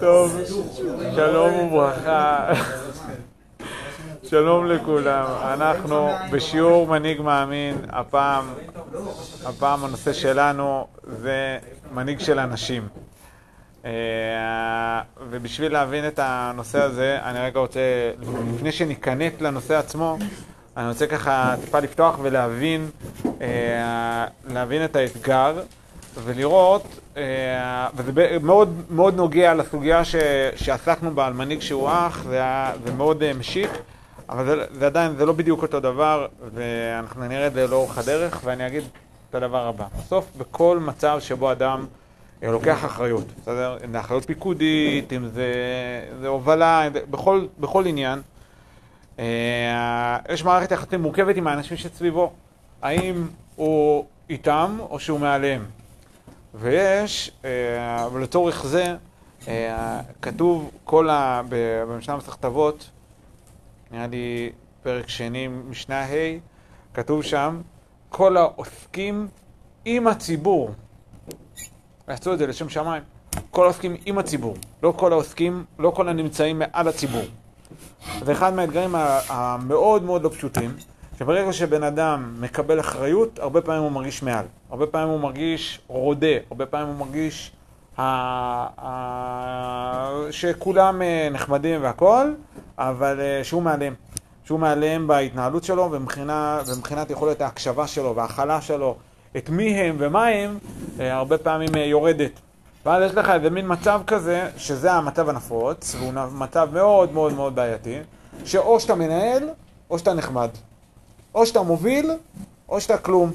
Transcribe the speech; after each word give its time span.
טוב, 0.00 0.40
שלום 1.14 1.54
וברכה. 1.54 2.52
שלום 4.22 4.66
לכולם, 4.66 5.24
אנחנו 5.42 6.08
בשיעור 6.32 6.86
מנהיג 6.86 7.20
מאמין, 7.20 7.76
הפעם, 7.88 8.54
הפעם 9.44 9.84
הנושא 9.84 10.12
שלנו 10.12 10.86
זה 11.04 11.58
מנהיג 11.92 12.18
של 12.20 12.38
אנשים. 12.38 12.88
אה, 13.84 15.00
ובשביל 15.30 15.72
להבין 15.72 16.08
את 16.08 16.18
הנושא 16.22 16.82
הזה, 16.82 17.18
אני 17.22 17.38
רגע 17.38 17.60
רוצה, 17.60 17.80
לפני 18.54 18.72
שניכנס 18.72 19.32
לנושא 19.40 19.74
עצמו, 19.74 20.18
אני 20.76 20.88
רוצה 20.88 21.06
ככה 21.06 21.54
טיפה 21.64 21.78
לפתוח 21.80 22.18
ולהבין 22.22 22.90
אה, 23.40 24.26
להבין 24.48 24.84
את 24.84 24.96
האתגר 24.96 25.60
ולראות, 26.24 26.82
אה, 27.16 27.88
וזה 27.94 28.38
מאוד, 28.42 28.82
מאוד 28.90 29.16
נוגע 29.16 29.54
לסוגיה 29.54 30.04
ש, 30.04 30.16
שעסקנו 30.56 31.14
בה 31.14 31.26
על 31.26 31.32
מנהיג 31.32 31.60
שהוא 31.60 31.88
אח, 31.88 32.22
זה, 32.22 32.42
זה 32.84 32.92
מאוד 32.92 33.32
משיך. 33.32 33.70
אבל 34.28 34.46
זה, 34.46 34.64
זה 34.78 34.86
עדיין, 34.86 35.16
זה 35.16 35.26
לא 35.26 35.32
בדיוק 35.32 35.62
אותו 35.62 35.80
דבר, 35.80 36.26
ואנחנו 36.54 37.28
נראה 37.28 37.46
את 37.46 37.52
זה 37.52 37.66
לאורך 37.66 37.98
הדרך, 37.98 38.40
ואני 38.44 38.66
אגיד 38.66 38.84
את 39.30 39.34
הדבר 39.34 39.66
הבא. 39.66 39.84
בסוף, 39.98 40.30
בכל 40.38 40.78
מצב 40.78 41.18
שבו 41.20 41.52
אדם 41.52 41.86
אה, 42.42 42.50
לוקח 42.50 42.84
אחריות, 42.84 43.24
בסדר? 43.42 43.76
אם 43.84 43.92
זה 43.92 44.00
אחריות 44.00 44.24
פיקודית, 44.24 45.12
אם 45.12 45.28
זה, 45.28 45.52
זה 46.20 46.28
הובלה, 46.28 46.88
בכל, 47.10 47.46
בכל 47.58 47.86
עניין, 47.86 48.22
אה, 49.18 50.18
יש 50.32 50.44
מערכת 50.44 50.70
יחסים 50.70 51.02
מורכבת 51.02 51.36
עם 51.36 51.46
האנשים 51.46 51.76
שסביבו. 51.76 52.32
האם 52.82 53.26
הוא 53.56 54.04
איתם 54.30 54.78
או 54.90 55.00
שהוא 55.00 55.20
מעליהם. 55.20 55.64
ויש, 56.58 57.30
אה, 57.44 58.08
ולצורך 58.12 58.66
זה, 58.66 58.96
אה, 59.48 60.00
כתוב 60.22 60.70
כל 60.84 61.10
ה... 61.10 61.42
במשנה 61.48 62.16
מסכת 62.16 62.44
נראה 63.90 64.06
לי 64.06 64.52
פרק 64.82 65.08
שני, 65.08 65.48
משנה 65.48 66.04
ה', 66.04 66.38
כתוב 66.94 67.22
שם, 67.22 67.60
כל 68.08 68.36
העוסקים 68.36 69.28
עם 69.84 70.06
הציבור. 70.06 70.70
עשו 72.06 72.32
את 72.32 72.38
זה 72.38 72.46
לשם 72.46 72.68
שמיים. 72.68 73.02
כל 73.50 73.64
העוסקים 73.64 73.96
עם 74.06 74.18
הציבור, 74.18 74.56
לא 74.82 74.94
כל 74.96 75.12
העוסקים, 75.12 75.64
לא 75.78 75.90
כל 75.90 76.08
הנמצאים 76.08 76.58
מעל 76.58 76.88
הציבור. 76.88 77.24
זה 78.24 78.32
אחד 78.32 78.54
מהאתגרים 78.54 78.94
המאוד 79.28 80.02
מאוד 80.02 80.22
לא 80.22 80.28
פשוטים, 80.28 80.76
שברגע 81.18 81.52
שבן 81.52 81.82
אדם 81.82 82.34
מקבל 82.40 82.80
אחריות, 82.80 83.38
הרבה 83.38 83.60
פעמים 83.60 83.82
הוא 83.82 83.92
מרגיש 83.92 84.22
מעל. 84.22 84.44
הרבה 84.70 84.86
פעמים 84.86 85.08
הוא 85.08 85.20
מרגיש 85.20 85.80
רודה, 85.86 86.26
הרבה 86.50 86.66
פעמים 86.66 86.86
הוא 86.86 87.06
מרגיש 87.06 87.52
שכולם 90.30 91.02
אה, 91.02 91.28
נחמדים 91.32 91.82
והכול, 91.82 92.36
אבל 92.78 93.20
אה, 93.20 93.44
שהוא 93.44 93.62
מעליהם. 93.62 93.94
שהוא 94.44 94.60
מעליהם 94.60 95.06
בהתנהלות 95.06 95.64
שלו 95.64 95.88
ומבחינת 95.92 97.10
יכולת 97.10 97.40
ההקשבה 97.40 97.86
שלו 97.86 98.16
וההכלה 98.16 98.60
שלו, 98.60 98.96
את 99.36 99.50
מי 99.50 99.74
הם 99.74 99.96
ומה 99.98 100.26
הם, 100.26 100.58
אה, 101.00 101.14
הרבה 101.14 101.38
פעמים 101.38 101.74
יורדת. 101.76 102.32
ואז 102.86 103.02
יש 103.10 103.14
לך 103.16 103.30
איזה 103.30 103.50
מין 103.50 103.64
מצב 103.68 104.00
כזה, 104.06 104.48
שזה 104.56 104.92
המצב 104.92 105.28
הנפוץ, 105.28 105.94
והוא 105.98 106.12
מצב 106.32 106.68
מאוד 106.72 107.12
מאוד 107.12 107.32
מאוד 107.32 107.54
בעייתי, 107.54 107.98
שאו 108.44 108.80
שאתה 108.80 108.94
מנהל, 108.94 109.48
או 109.90 109.98
שאתה 109.98 110.14
נחמד. 110.14 110.48
או 111.36 111.46
שאתה 111.46 111.62
מוביל, 111.62 112.10
או 112.68 112.80
שאתה 112.80 112.98
כלום. 112.98 113.30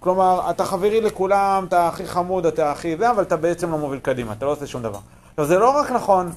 כלומר, 0.00 0.50
אתה 0.50 0.64
חברי 0.64 1.00
לכולם, 1.00 1.64
אתה 1.68 1.88
הכי 1.88 2.06
חמוד, 2.06 2.46
אתה 2.46 2.70
הכי 2.72 2.96
זה, 2.96 3.10
אבל 3.10 3.22
אתה 3.22 3.36
בעצם 3.36 3.70
לא 3.70 3.78
מוביל 3.78 3.98
קדימה, 3.98 4.32
אתה 4.32 4.46
לא 4.46 4.50
עושה 4.52 4.66
שום 4.66 4.82
דבר. 4.82 4.98
עכשיו, 5.30 5.44
זה 5.44 5.58
לא 5.58 5.70
רק 5.70 5.90
נכון 5.90 6.30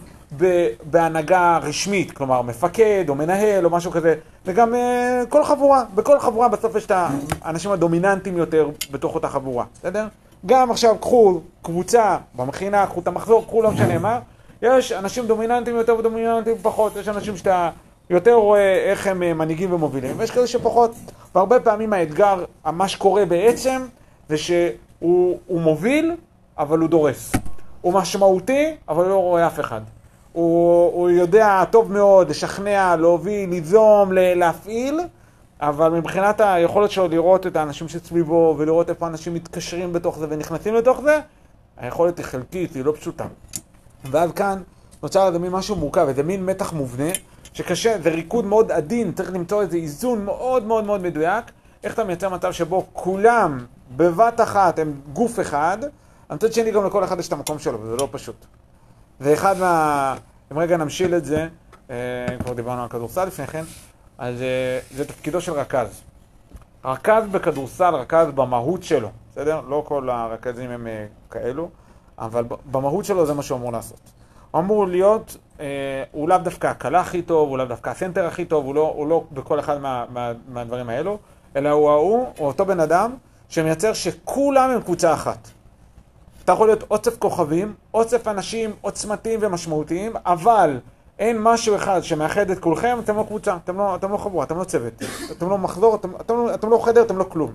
בהנהגה 0.84 1.60
רשמית, 1.62 2.12
כלומר, 2.12 2.42
מפקד 2.42 3.06
או 3.10 3.16
מנהל 3.16 3.66
או 3.66 3.70
משהו 3.70 3.92
כזה, 3.92 4.16
זה 4.46 4.54
גם 4.54 4.74
uh, 4.74 5.26
כל 5.30 5.44
חבורה. 5.44 5.84
בכל 5.96 6.20
חבורה 6.20 6.48
בסוף 6.48 6.76
יש 6.76 6.86
את 6.86 6.92
האנשים 7.42 7.72
הדומיננטיים 7.72 8.38
יותר 8.38 8.70
בתוך 8.92 9.16
אותה 9.16 9.30
חבורה, 9.30 9.66
בסדר? 9.74 10.08
גם 10.46 10.72
עכשיו 10.72 10.98
קחו 11.00 11.42
קבוצה 11.62 12.18
במכינה, 12.36 12.88
קחו 12.88 13.00
את 13.00 13.08
המחזור, 13.08 13.46
קחו 13.46 13.62
לא 13.62 13.72
משנה 13.72 14.00
מה, 14.00 14.20
יש 14.62 14.92
אנשים 14.92 15.28
דומיננטיים 15.28 15.76
יותר 15.76 15.96
ודומיננטיים 15.96 16.56
פחות, 16.62 16.96
יש 16.96 17.08
אנשים 17.08 17.38
שאתה 17.38 17.70
יותר 18.10 18.34
רואה 18.34 18.76
איך 18.92 19.08
הם 19.08 19.24
אה, 19.24 19.34
מנהיגים 19.34 19.74
ומובילים, 19.74 20.16
ויש 20.18 20.32
כאלה 20.32 20.48
שפחות. 20.48 20.92
והרבה 21.36 21.60
פעמים 21.60 21.94
האתגר, 21.94 22.46
מה 22.66 22.88
שקורה 22.88 23.26
בעצם, 23.26 23.82
זה 24.30 24.38
שהוא 24.38 25.62
מוביל, 25.62 26.16
אבל 26.58 26.80
הוא 26.80 26.90
דורס. 26.90 27.32
הוא 27.82 27.94
משמעותי, 27.94 28.76
אבל 28.90 29.08
לא 29.08 29.18
רואה 29.18 29.48
אף 29.48 29.60
אחד. 29.60 29.82
הוא, 30.34 30.92
הוא 30.94 31.10
יודע 31.10 31.64
טוב 31.72 31.92
מאוד 31.92 32.30
לשכנע, 32.30 32.96
להוביל, 32.96 33.50
ליזום, 33.50 34.12
להפעיל, 34.14 35.00
אבל 35.62 35.90
מבחינת 35.90 36.42
היכולת 36.42 36.92
שלו 36.92 37.08
לראות 37.08 37.48
את 37.48 37.56
האנשים 37.56 37.88
שסביבו 37.88 38.56
ולראות 38.58 38.90
איפה 38.90 39.08
אנשים 39.08 39.34
מתקשרים 39.34 39.94
בתוך 39.94 40.20
זה 40.20 40.26
ונכנסים 40.30 40.76
לתוך 40.76 41.02
זה, 41.02 41.20
היכולת 41.78 42.18
היא 42.18 42.26
חלקית, 42.26 42.76
היא 42.76 42.86
לא 42.86 42.94
פשוטה. 43.00 43.26
ואז 44.06 44.32
כאן 44.32 44.62
נוצר 45.04 45.28
איזה 45.28 45.40
מין 45.40 45.52
משהו 45.52 45.76
מורכב, 45.76 46.08
איזה 46.08 46.24
מין 46.24 46.46
מתח 46.46 46.74
מובנה, 46.74 47.10
שקשה, 47.54 48.02
זה 48.02 48.10
ריקוד 48.10 48.46
מאוד 48.46 48.72
עדין, 48.72 49.12
צריך 49.12 49.34
למצוא 49.34 49.62
איזה 49.62 49.78
איזון 49.78 50.26
מאוד 50.26 50.66
מאוד 50.66 50.84
מאוד 50.84 51.02
מדויק, 51.02 51.46
איך 51.84 51.94
אתה 51.94 52.04
מייצר 52.04 52.30
מצב 52.30 52.52
שבו 52.52 52.86
כולם 52.94 53.66
בבת 53.98 54.42
אחת 54.42 54.80
הם 54.80 55.02
גוף 55.14 55.40
אחד, 55.40 55.78
מצד 56.32 56.54
שני 56.54 56.72
גם 56.72 56.86
לכל 56.86 57.04
אחד 57.04 57.20
יש 57.20 57.28
את 57.28 57.34
המקום 57.34 57.60
שלו, 57.60 57.82
וזה 57.82 57.96
לא 57.96 58.08
פשוט. 58.12 58.46
ואחד 59.20 59.60
מה... 59.60 60.16
אם 60.52 60.60
רגע 60.60 60.78
נמשיל 60.78 61.16
את 61.16 61.26
זה, 61.26 61.48
אה, 61.90 61.96
אם 62.34 62.40
כבר 62.40 62.54
דיברנו 62.54 62.82
על 62.82 62.90
כדורסל 62.90 63.26
לפני 63.26 63.48
כן, 63.48 63.64
אז 64.18 64.42
אה, 64.42 64.80
זה 64.96 65.06
תפקידו 65.06 65.42
של 65.42 65.52
רכז. 65.52 66.02
רכז 66.86 67.24
בכדורסל, 67.32 67.96
רכז 67.96 68.28
במהות 68.36 68.84
שלו, 68.84 69.10
בסדר? 69.32 69.62
לא 69.68 69.84
כל 69.88 70.10
הרכזים 70.10 70.70
הם 70.70 70.88
אה, 70.88 71.06
כאלו, 71.32 71.70
אבל 72.20 72.46
במהות 72.72 73.06
שלו 73.06 73.26
זה 73.26 73.34
מה 73.34 73.44
שהוא 73.44 73.58
אמור 73.58 73.72
לעשות. 73.72 74.00
הוא 74.52 74.62
אמור 74.62 74.88
להיות, 74.88 75.38
אה, 75.38 75.49
הוא 76.12 76.30
לאו 76.30 76.38
דווקא 76.38 76.68
הקלה 76.68 77.00
הכי 77.00 77.22
טוב, 77.22 77.50
הוא 77.50 77.58
לאו 77.58 77.66
דווקא 77.66 77.90
הסנטר 77.90 78.26
הכי 78.26 78.46
טוב, 78.46 78.66
הוא 78.66 78.76
לא, 78.76 78.94
הוא 78.96 79.08
לא 79.08 79.24
בכל 79.32 79.60
אחד 79.60 79.82
מה, 79.82 80.06
מה, 80.10 80.32
מהדברים 80.48 80.90
האלו, 80.90 81.18
אלא 81.56 81.70
הוא 81.70 81.90
ההוא, 81.90 82.28
הוא 82.38 82.48
אותו 82.48 82.66
בן 82.66 82.80
אדם 82.80 83.12
שמייצר 83.50 83.94
שכולם 83.94 84.70
הם 84.70 84.82
קבוצה 84.82 85.14
אחת. 85.14 85.50
אתה 86.44 86.52
יכול 86.52 86.68
להיות 86.68 86.84
אוצף 86.92 87.18
כוכבים, 87.18 87.74
אוצף 87.94 88.28
אנשים 88.28 88.72
עוצמתיים 88.82 89.40
ומשמעותיים, 89.44 90.14
אבל 90.26 90.80
אין 91.20 91.38
משהו 91.42 91.76
אחד 91.76 92.04
שמאחד 92.04 92.50
את 92.50 92.60
כולכם, 92.60 92.98
אתם 93.04 93.18
לא 93.18 93.24
קבוצה, 93.24 93.58
אתם 93.64 93.78
לא, 93.78 93.96
אתם 93.96 94.12
לא 94.12 94.18
חבורה, 94.18 94.46
אתם 94.46 94.58
לא 94.58 94.64
צוות, 94.64 94.94
אתם 95.32 95.50
לא 95.50 95.58
מחזור, 95.58 95.96
אתם, 95.96 96.16
אתם, 96.16 96.22
אתם, 96.22 96.54
אתם 96.54 96.70
לא 96.70 96.86
חדר, 96.86 97.02
אתם 97.02 97.18
לא 97.18 97.24
כלום. 97.24 97.54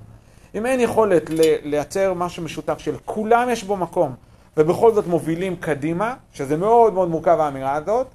אם 0.55 0.67
אין 0.67 0.81
יכולת 0.81 1.31
לייצר 1.63 2.15
משהו 2.15 2.43
משותף 2.43 2.79
של 2.79 2.97
כולם 3.05 3.49
יש 3.51 3.65
בו 3.65 3.77
מקום, 3.77 4.15
ובכל 4.57 4.95
זאת 4.95 5.07
מובילים 5.07 5.57
קדימה, 5.57 6.15
שזה 6.33 6.57
מאוד 6.57 6.93
מאוד 6.93 7.09
מורכב 7.09 7.41
האמירה 7.41 7.75
הזאת, 7.75 8.07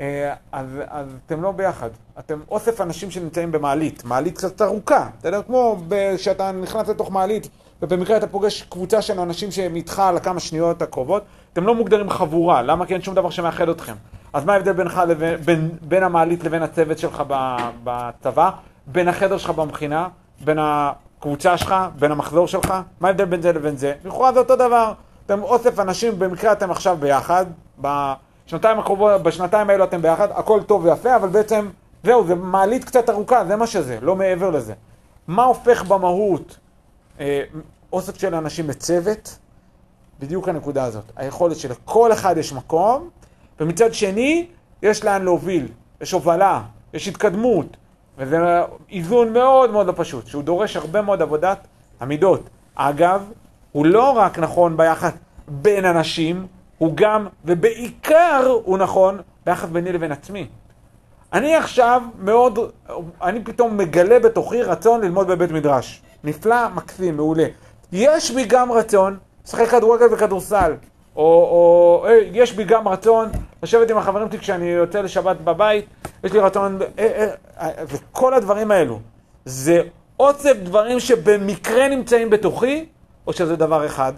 אה, 0.00 0.34
אז, 0.52 0.66
אז 0.88 1.06
אתם 1.26 1.42
לא 1.42 1.52
ביחד. 1.52 1.90
אתם 2.18 2.40
אוסף 2.50 2.80
אנשים 2.80 3.10
שנמצאים 3.10 3.52
במעלית, 3.52 4.04
מעלית 4.04 4.36
קצת 4.36 4.62
ארוכה, 4.62 5.08
בסדר? 5.18 5.42
כמו 5.42 5.76
כשאתה 6.16 6.52
נכנס 6.52 6.88
לתוך 6.88 7.10
מעלית, 7.10 7.48
ובמקרה 7.82 8.16
אתה 8.16 8.26
פוגש 8.26 8.62
קבוצה 8.62 9.02
של 9.02 9.20
אנשים 9.20 9.50
שהם 9.50 9.76
איתך 9.76 9.98
על 9.98 10.16
הכמה 10.16 10.40
שניות 10.40 10.82
הקרובות, 10.82 11.22
אתם 11.52 11.66
לא 11.66 11.74
מוגדרים 11.74 12.10
חבורה, 12.10 12.62
למה? 12.62 12.86
כי 12.86 12.94
אין 12.94 13.02
שום 13.02 13.14
דבר 13.14 13.30
שמאחד 13.30 13.68
אתכם. 13.68 13.94
אז 14.32 14.44
מה 14.44 14.52
ההבדל 14.52 14.72
בינך 14.72 15.00
לבין, 15.08 15.36
בין, 15.36 15.70
בין 15.82 16.02
המעלית 16.02 16.44
לבין 16.44 16.62
הצוות 16.62 16.98
שלך 16.98 17.22
בצבא, 17.84 18.50
בין 18.86 19.08
החדר 19.08 19.38
שלך 19.38 19.50
במכינה, 19.50 20.08
בין 20.44 20.58
הקבוצה 20.60 21.56
שלך, 21.56 21.74
בין 21.98 22.12
המחזור 22.12 22.48
שלך? 22.48 22.74
מה 23.00 23.08
ההבדל 23.08 23.24
בין 23.24 23.42
זה 23.42 23.52
לבין 23.52 23.76
זה? 23.76 23.92
לכאורה 24.04 24.32
זה 24.32 24.38
אותו 24.38 24.56
דבר. 24.56 24.92
אתם 25.26 25.42
אוסף 25.42 25.78
אנשים, 25.78 26.18
במקרה 26.18 26.52
אתם 26.52 26.70
עכשיו 26.70 26.96
ביחד, 27.00 27.46
בשנתיים 27.78 28.78
הקרובות, 28.78 29.22
בשנתיים 29.22 29.70
האלו 29.70 29.84
אתם 29.84 30.02
ביחד, 30.02 30.28
הכל 30.30 30.62
טוב 30.62 30.84
ויפה, 30.84 31.16
אבל 31.16 31.28
בעצם, 31.28 31.68
זהו, 32.04 32.26
זה 32.26 32.34
מעלית 32.34 32.84
קצת 32.84 33.10
ארוכה, 33.10 33.44
זה 33.44 33.56
מה 33.56 33.66
שזה, 33.66 33.98
לא 34.02 34.16
מעבר 34.16 34.50
לזה. 34.50 34.74
מה 35.28 35.44
הופך 35.44 35.84
במהות 35.84 36.58
אה, 37.20 37.42
אוסף 37.92 38.18
של 38.18 38.34
אנשים 38.34 38.68
לצוות? 38.68 39.38
בדיוק 40.20 40.48
הנקודה 40.48 40.84
הזאת. 40.84 41.04
היכולת 41.16 41.56
שלכל 41.56 42.12
אחד 42.12 42.38
יש 42.38 42.52
מקום, 42.52 43.08
ומצד 43.60 43.94
שני, 43.94 44.46
יש 44.82 45.04
לאן 45.04 45.22
להוביל, 45.22 45.68
יש 46.00 46.12
הובלה, 46.12 46.62
יש 46.94 47.08
התקדמות, 47.08 47.76
וזה 48.18 48.38
איזון 48.90 49.32
מאוד 49.32 49.70
מאוד 49.70 49.86
לא 49.86 49.92
פשוט, 49.96 50.26
שהוא 50.26 50.42
דורש 50.42 50.76
הרבה 50.76 51.02
מאוד 51.02 51.22
עבודת 51.22 51.66
המידות. 52.00 52.40
אגב, 52.74 53.30
הוא 53.72 53.86
לא 53.86 54.10
רק 54.10 54.38
נכון 54.38 54.76
ביחד 54.76 55.10
בין 55.48 55.84
אנשים, 55.84 56.46
הוא 56.78 56.92
גם, 56.94 57.26
ובעיקר 57.44 58.58
הוא 58.64 58.78
נכון 58.78 59.20
ביחד 59.46 59.72
ביני 59.72 59.92
לבין 59.92 60.12
עצמי. 60.12 60.46
אני 61.32 61.54
עכשיו 61.54 62.02
מאוד, 62.18 62.58
אני 63.22 63.44
פתאום 63.44 63.76
מגלה 63.76 64.18
בתוכי 64.18 64.62
רצון 64.62 65.00
ללמוד 65.00 65.26
בבית 65.26 65.50
מדרש. 65.50 66.02
נפלא, 66.24 66.68
מקסים, 66.74 67.16
מעולה. 67.16 67.46
יש 67.92 68.30
בי 68.30 68.44
גם 68.44 68.72
רצון 68.72 69.16
לשחק 69.46 69.68
כדורגל 69.68 70.06
וכדורסל, 70.12 70.72
או, 71.16 71.22
או 71.22 72.06
היי, 72.06 72.30
יש 72.32 72.52
בי 72.52 72.64
גם 72.64 72.88
רצון 72.88 73.28
לשבת 73.62 73.90
עם 73.90 73.98
החברים 73.98 74.28
שלי 74.30 74.38
כשאני 74.38 74.66
יוצא 74.66 75.00
לשבת 75.00 75.36
בבית, 75.36 75.84
יש 76.24 76.32
לי 76.32 76.38
רצון, 76.38 76.78
אה, 76.98 77.28
אה, 77.60 77.68
וכל 77.86 78.34
הדברים 78.34 78.70
האלו, 78.70 78.98
זה 79.44 79.82
אוצב 80.20 80.54
דברים 80.62 81.00
שבמקרה 81.00 81.88
נמצאים 81.88 82.30
בתוכי, 82.30 82.86
או 83.26 83.32
שזה 83.32 83.56
דבר 83.56 83.86
אחד? 83.86 84.12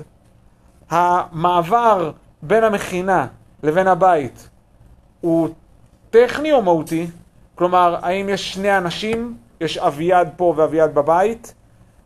המעבר 0.91 2.11
בין 2.43 2.65
המכינה 2.65 3.27
לבין 3.63 3.87
הבית 3.89 4.49
הוא 5.21 5.49
טכני 6.11 6.53
או 6.53 6.63
מהותי? 6.63 7.07
כלומר, 7.55 7.97
האם 8.03 8.29
יש 8.29 8.53
שני 8.53 8.79
אנשים, 8.79 9.37
יש 9.61 9.79
אביעד 9.79 10.29
פה 10.37 10.55
ואביעד 10.57 10.95
בבית, 10.95 11.55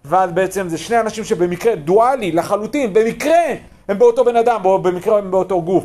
ואז 0.05 0.33
בעצם 0.33 0.69
זה 0.69 0.79
שני 0.79 1.01
אנשים 1.01 1.25
שבמקרה, 1.25 1.77
דואלי 1.77 2.33
לחלוטין, 2.33 2.93
במקרה 2.93 3.41
הם 3.89 3.99
באותו 3.99 4.25
בן 4.25 4.37
אדם, 4.37 4.65
או 4.65 4.83
במקרה 4.83 5.19
הם 5.19 5.31
באותו 5.31 5.63
גוף. 5.63 5.85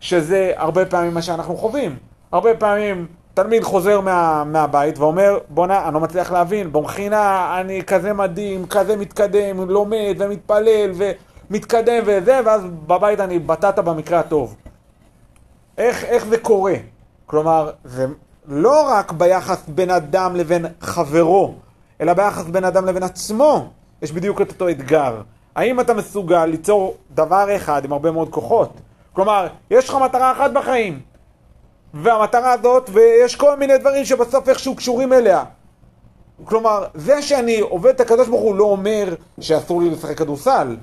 שזה 0.00 0.52
הרבה 0.56 0.86
פעמים 0.86 1.14
מה 1.14 1.22
שאנחנו 1.22 1.56
חווים. 1.56 1.96
הרבה 2.32 2.54
פעמים 2.54 3.06
תלמיד 3.34 3.62
חוזר 3.62 4.00
מה, 4.00 4.44
מהבית 4.44 4.98
ואומר, 4.98 5.38
בואנה, 5.48 5.84
אני 5.84 5.94
לא 5.94 6.00
מצליח 6.00 6.32
להבין, 6.32 6.72
במכינה 6.72 7.56
אני 7.60 7.82
כזה 7.82 8.12
מדהים, 8.12 8.66
כזה 8.66 8.96
מתקדם, 8.96 9.70
לומד 9.70 10.16
ומתפלל 10.18 10.90
ומתקדם 11.50 12.02
וזה, 12.06 12.40
ואז 12.44 12.62
בבית 12.86 13.20
אני 13.20 13.38
בטטה 13.38 13.82
במקרה 13.82 14.18
הטוב. 14.18 14.56
איך, 15.78 16.04
איך 16.04 16.26
זה 16.26 16.38
קורה? 16.38 16.74
כלומר, 17.26 17.70
זה 17.84 18.06
לא 18.46 18.88
רק 18.88 19.12
ביחס 19.12 19.62
בין 19.68 19.90
אדם 19.90 20.36
לבין 20.36 20.66
חברו, 20.80 21.54
אלא 22.00 22.12
ביחס 22.12 22.44
בין 22.44 22.64
אדם 22.64 22.86
לבין 22.86 23.02
עצמו, 23.02 23.68
יש 24.02 24.12
בדיוק 24.12 24.40
את 24.40 24.48
אותו 24.48 24.68
אתגר. 24.68 25.20
האם 25.56 25.80
אתה 25.80 25.94
מסוגל 25.94 26.46
ליצור 26.46 26.96
דבר 27.14 27.56
אחד 27.56 27.84
עם 27.84 27.92
הרבה 27.92 28.10
מאוד 28.10 28.28
כוחות? 28.30 28.72
כלומר, 29.12 29.46
יש 29.70 29.88
לך 29.88 29.94
מטרה 29.94 30.32
אחת 30.32 30.50
בחיים, 30.50 31.00
והמטרה 31.94 32.52
הזאת, 32.52 32.90
ויש 32.92 33.36
כל 33.36 33.56
מיני 33.56 33.78
דברים 33.78 34.04
שבסוף 34.04 34.48
איכשהו 34.48 34.74
קשורים 34.74 35.12
אליה. 35.12 35.44
כלומר, 36.44 36.84
זה 36.94 37.22
שאני 37.22 37.60
עובד 37.60 37.94
את 37.94 38.00
הקדוש 38.00 38.28
ברוך 38.28 38.42
הוא 38.42 38.54
לא 38.54 38.64
אומר 38.64 39.14
שאסור 39.40 39.82
לי 39.82 39.90
לשחק 39.90 40.18
כדורסל. 40.18 40.76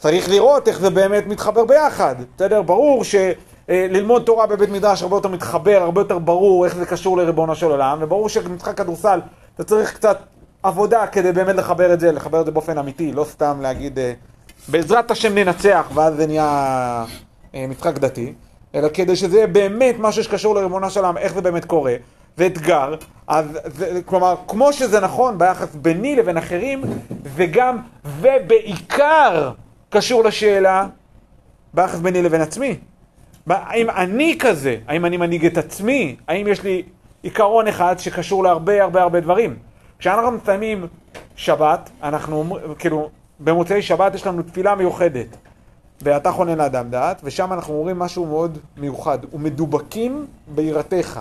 צריך 0.00 0.28
לראות 0.28 0.68
איך 0.68 0.80
זה 0.80 0.90
באמת 0.90 1.26
מתחבר 1.26 1.64
ביחד. 1.64 2.14
בסדר? 2.36 2.62
ברור 2.62 3.02
שללמוד 3.04 4.22
תורה 4.22 4.46
בבית 4.46 4.70
מדרש 4.70 5.02
הרבה 5.02 5.16
יותר 5.16 5.28
מתחבר, 5.28 5.78
הרבה 5.82 6.00
יותר 6.00 6.18
ברור 6.18 6.64
איך 6.64 6.76
זה 6.76 6.86
קשור 6.86 7.16
לריבונו 7.16 7.54
של 7.54 7.66
עולם, 7.66 7.98
וברור 8.00 8.28
שמשחק 8.28 8.76
כדורסל 8.76 9.20
אתה 9.54 9.64
צריך 9.64 9.94
קצת 9.94 10.18
עבודה 10.62 11.06
כדי 11.06 11.32
באמת 11.32 11.56
לחבר 11.56 11.92
את 11.92 12.00
זה, 12.00 12.12
לחבר 12.12 12.40
את 12.40 12.46
זה 12.46 12.52
באופן 12.52 12.78
אמיתי, 12.78 13.12
לא 13.12 13.24
סתם 13.24 13.58
להגיד 13.62 13.98
בעזרת 14.68 15.10
השם 15.10 15.34
ננצח 15.34 15.90
ואז 15.94 16.14
זה 16.16 16.26
נהיה 16.26 17.04
אה, 17.54 17.66
משחק 17.68 17.98
דתי, 17.98 18.34
אלא 18.74 18.88
כדי 18.94 19.16
שזה 19.16 19.36
יהיה 19.36 19.46
באמת 19.46 19.94
משהו 19.98 20.24
שקשור 20.24 20.54
לריבונו 20.54 20.90
של 20.90 21.00
עולם, 21.00 21.18
איך 21.18 21.34
זה 21.34 21.40
באמת 21.40 21.64
קורה, 21.64 21.94
ואתגר, 22.38 22.94
אז 23.26 23.58
זה, 23.64 24.00
כלומר, 24.04 24.34
כמו 24.48 24.72
שזה 24.72 25.00
נכון 25.00 25.38
ביחס 25.38 25.74
ביני 25.74 26.16
לבין 26.16 26.36
אחרים, 26.36 26.82
זה 27.36 27.46
גם 27.46 27.78
ובעיקר 28.04 29.50
קשור 29.90 30.24
לשאלה 30.24 30.86
ביחס 31.74 31.98
ביני 31.98 32.22
לבין 32.22 32.40
עצמי. 32.40 32.76
האם 33.46 33.90
אני 33.90 34.36
כזה? 34.38 34.76
האם 34.88 35.04
אני 35.04 35.16
מנהיג 35.16 35.46
את 35.46 35.58
עצמי? 35.58 36.16
האם 36.28 36.46
יש 36.48 36.62
לי 36.62 36.82
עיקרון 37.22 37.68
אחד 37.68 37.98
שקשור 37.98 38.44
להרבה 38.44 38.82
הרבה 38.82 39.02
הרבה 39.02 39.20
דברים? 39.20 39.56
כשאנחנו 39.98 40.30
מסיימים 40.30 40.86
שבת, 41.36 41.90
אנחנו, 42.02 42.58
כאילו, 42.78 43.10
במוצאי 43.40 43.82
שבת 43.82 44.14
יש 44.14 44.26
לנו 44.26 44.42
תפילה 44.42 44.74
מיוחדת. 44.74 45.26
ואתה 46.02 46.32
חונן 46.32 46.58
לאדם 46.58 46.90
דעת, 46.90 47.20
ושם 47.24 47.52
אנחנו 47.52 47.74
אומרים 47.74 47.98
משהו 47.98 48.26
מאוד 48.26 48.58
מיוחד, 48.76 49.18
ומדובקים 49.32 50.26
ביראתך. 50.54 51.20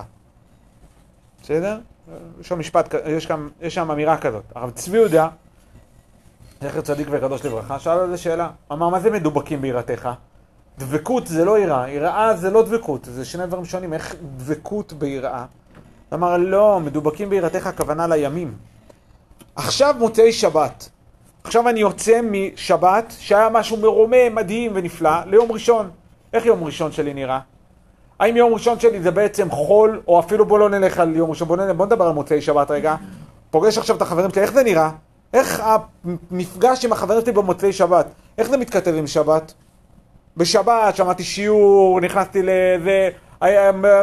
בסדר? 1.44 1.80
יש 2.42 2.48
שם 2.48 2.60
משפט, 2.60 2.96
יש 3.06 3.24
שם, 3.24 3.48
יש 3.62 3.76
שם 3.76 3.92
אמירה 3.92 4.18
כזאת. 4.18 4.44
הרב 4.56 4.72
צבי 4.72 4.98
יהודה, 4.98 5.28
זכר 6.62 6.82
צדיק 6.82 7.08
וקדוש 7.12 7.46
לברכה, 7.46 7.80
שאל 7.80 8.00
על 8.00 8.10
זה 8.10 8.18
שאלה. 8.18 8.50
אמר, 8.72 8.90
מה 8.90 9.00
זה 9.00 9.12
מדובקים 9.12 9.62
ביראתך? 9.62 10.10
דבקות 10.78 11.28
זה 11.28 11.46
לא 11.46 11.60
יראה, 11.60 11.90
יראה 11.90 12.36
זה 12.36 12.50
לא 12.50 12.64
דבקות, 12.64 13.06
זה 13.06 13.26
שני 13.26 13.48
דברים 13.48 13.66
שונים, 13.66 13.94
איך 13.94 14.16
דבקות 14.38 14.94
ביראה? 14.94 15.46
אמר, 16.14 16.38
לא, 16.38 16.80
מדובקים 16.80 17.30
ביראתך 17.30 17.68
הכוונה 17.68 18.08
לימים. 18.08 18.54
עכשיו 19.56 19.96
מוצאי 20.00 20.34
שבת. 20.34 20.90
עכשיו 21.44 21.70
אני 21.70 21.80
יוצא 21.80 22.20
משבת, 22.24 23.14
שהיה 23.20 23.50
משהו 23.50 23.78
מרומם, 23.78 24.36
מדהים 24.36 24.72
ונפלא, 24.76 25.12
ליום 25.26 25.52
ראשון. 25.52 25.90
איך 26.34 26.46
יום 26.46 26.64
ראשון 26.64 26.92
שלי 26.92 27.14
נראה? 27.14 27.40
האם 28.20 28.38
יום 28.38 28.54
ראשון 28.54 28.80
שלי 28.80 29.02
זה 29.02 29.12
בעצם 29.12 29.52
חול, 29.52 30.02
או 30.08 30.20
אפילו 30.20 30.46
בוא 30.46 30.60
לא 30.60 30.70
נלך 30.70 31.00
על 31.00 31.16
יום 31.16 31.30
ראשון, 31.30 31.48
בוא, 31.48 31.58
נלך, 31.58 31.76
בוא 31.76 31.86
נדבר 31.86 32.06
על 32.06 32.14
מוצאי 32.14 32.42
שבת 32.42 32.72
רגע. 32.72 32.96
פוגש 33.52 33.78
עכשיו 33.78 33.96
את 33.96 34.02
החברים 34.02 34.30
שלי, 34.30 34.42
איך 34.42 34.52
זה 34.52 34.64
נראה? 34.64 34.90
איך 35.34 35.64
המפגש 35.64 36.86
עם 36.86 36.92
החברים 36.92 37.22
שלי 37.22 37.32
במוצאי 37.32 37.74
שבת, 37.74 38.06
איך 38.38 38.50
זה 38.50 38.58
מתכתב 38.58 38.94
עם 38.96 39.08
שבת? 39.08 39.54
בשבת 40.38 40.96
שמעתי 40.96 41.24
שיעור, 41.24 42.02
נכנסתי 42.02 42.42
לזה, 42.44 43.10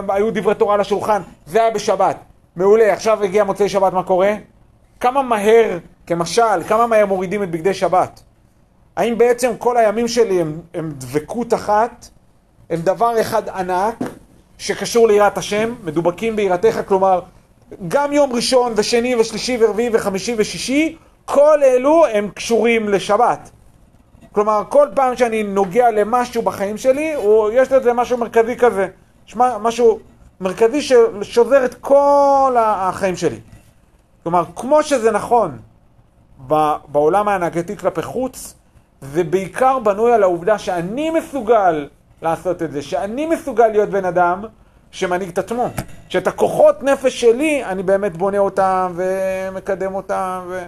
היו 0.08 0.30
דברי 0.32 0.54
תורה 0.54 0.74
על 0.74 0.80
השולחן, 0.80 1.22
זה 1.46 1.60
היה 1.62 1.70
בשבת. 1.70 2.16
מעולה, 2.56 2.92
עכשיו 2.92 3.22
הגיע 3.22 3.44
מוצאי 3.44 3.68
שבת, 3.68 3.92
מה 3.92 4.02
קורה? 4.02 4.34
כמה 5.00 5.22
מהר, 5.22 5.78
כמשל, 6.06 6.62
כמה 6.68 6.86
מהר 6.86 7.06
מורידים 7.06 7.42
את 7.42 7.50
בגדי 7.50 7.74
שבת? 7.74 8.22
האם 8.96 9.18
בעצם 9.18 9.50
כל 9.58 9.76
הימים 9.76 10.08
שלי 10.08 10.40
הם, 10.40 10.60
הם 10.74 10.92
דבקות 10.98 11.54
אחת, 11.54 12.08
הם 12.70 12.80
דבר 12.80 13.20
אחד 13.20 13.48
ענק, 13.48 13.94
שקשור 14.58 15.08
ליראת 15.08 15.38
השם, 15.38 15.74
מדובקים 15.84 16.36
ביראתך, 16.36 16.80
כלומר, 16.86 17.20
גם 17.88 18.12
יום 18.12 18.32
ראשון 18.32 18.72
ושני 18.76 19.16
ושלישי 19.16 19.58
ורביעי 19.60 19.90
וחמישי 19.92 20.34
ושישי, 20.38 20.96
כל 21.24 21.62
אלו 21.62 22.06
הם 22.06 22.30
קשורים 22.34 22.88
לשבת. 22.88 23.50
כלומר, 24.32 24.62
כל 24.68 24.88
פעם 24.94 25.16
שאני 25.16 25.42
נוגע 25.42 25.90
למשהו 25.90 26.42
בחיים 26.42 26.76
שלי, 26.76 27.14
הוא, 27.14 27.50
יש 27.52 27.72
לזה 27.72 27.92
משהו 27.92 28.18
מרכזי 28.18 28.56
כזה. 28.56 28.88
יש 29.28 29.36
משהו 29.36 29.98
מרכזי 30.40 30.82
ששובר 30.82 31.64
את 31.64 31.74
כל 31.74 32.56
החיים 32.58 33.16
שלי. 33.16 33.40
כלומר, 34.22 34.44
כמו 34.56 34.82
שזה 34.82 35.10
נכון 35.10 35.58
בעולם 36.88 37.28
ההנהגתי 37.28 37.76
כלפי 37.76 38.02
חוץ, 38.02 38.54
זה 39.00 39.24
בעיקר 39.24 39.78
בנוי 39.78 40.12
על 40.12 40.22
העובדה 40.22 40.58
שאני 40.58 41.10
מסוגל 41.10 41.88
לעשות 42.22 42.62
את 42.62 42.72
זה, 42.72 42.82
שאני 42.82 43.26
מסוגל 43.26 43.68
להיות 43.68 43.88
בן 43.88 44.04
אדם 44.04 44.44
שמנהיג 44.90 45.28
את 45.28 45.38
עצמו. 45.38 45.68
שאת 46.08 46.26
הכוחות 46.26 46.82
נפש 46.82 47.20
שלי, 47.20 47.64
אני 47.64 47.82
באמת 47.82 48.16
בונה 48.16 48.38
אותם 48.38 48.92
ומקדם 48.96 49.94
אותם. 49.94 50.40
ו... 50.48 50.62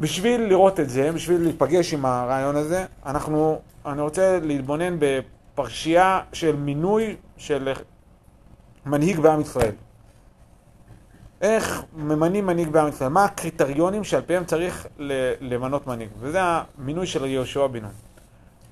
בשביל 0.00 0.40
לראות 0.40 0.80
את 0.80 0.90
זה, 0.90 1.12
בשביל 1.12 1.42
להיפגש 1.42 1.94
עם 1.94 2.06
הרעיון 2.06 2.56
הזה, 2.56 2.84
אנחנו, 3.06 3.60
אני 3.86 4.00
רוצה 4.00 4.38
להתבונן 4.42 4.96
בפרשייה 4.98 6.20
של 6.32 6.56
מינוי 6.56 7.16
של 7.36 7.72
מנהיג 8.86 9.20
בעם 9.20 9.40
ישראל. 9.40 9.72
איך 11.40 11.82
ממנים 11.96 12.46
מנהיג 12.46 12.68
בעם 12.68 12.88
ישראל, 12.88 13.08
מה 13.10 13.24
הקריטריונים 13.24 14.04
שעל 14.04 14.22
פיהם 14.22 14.44
צריך 14.44 14.86
למנות 15.40 15.86
מנהיג, 15.86 16.08
וזה 16.18 16.38
המינוי 16.42 17.06
של 17.06 17.24
יהושע 17.24 17.66
בן 17.66 17.82
נון. 17.82 17.92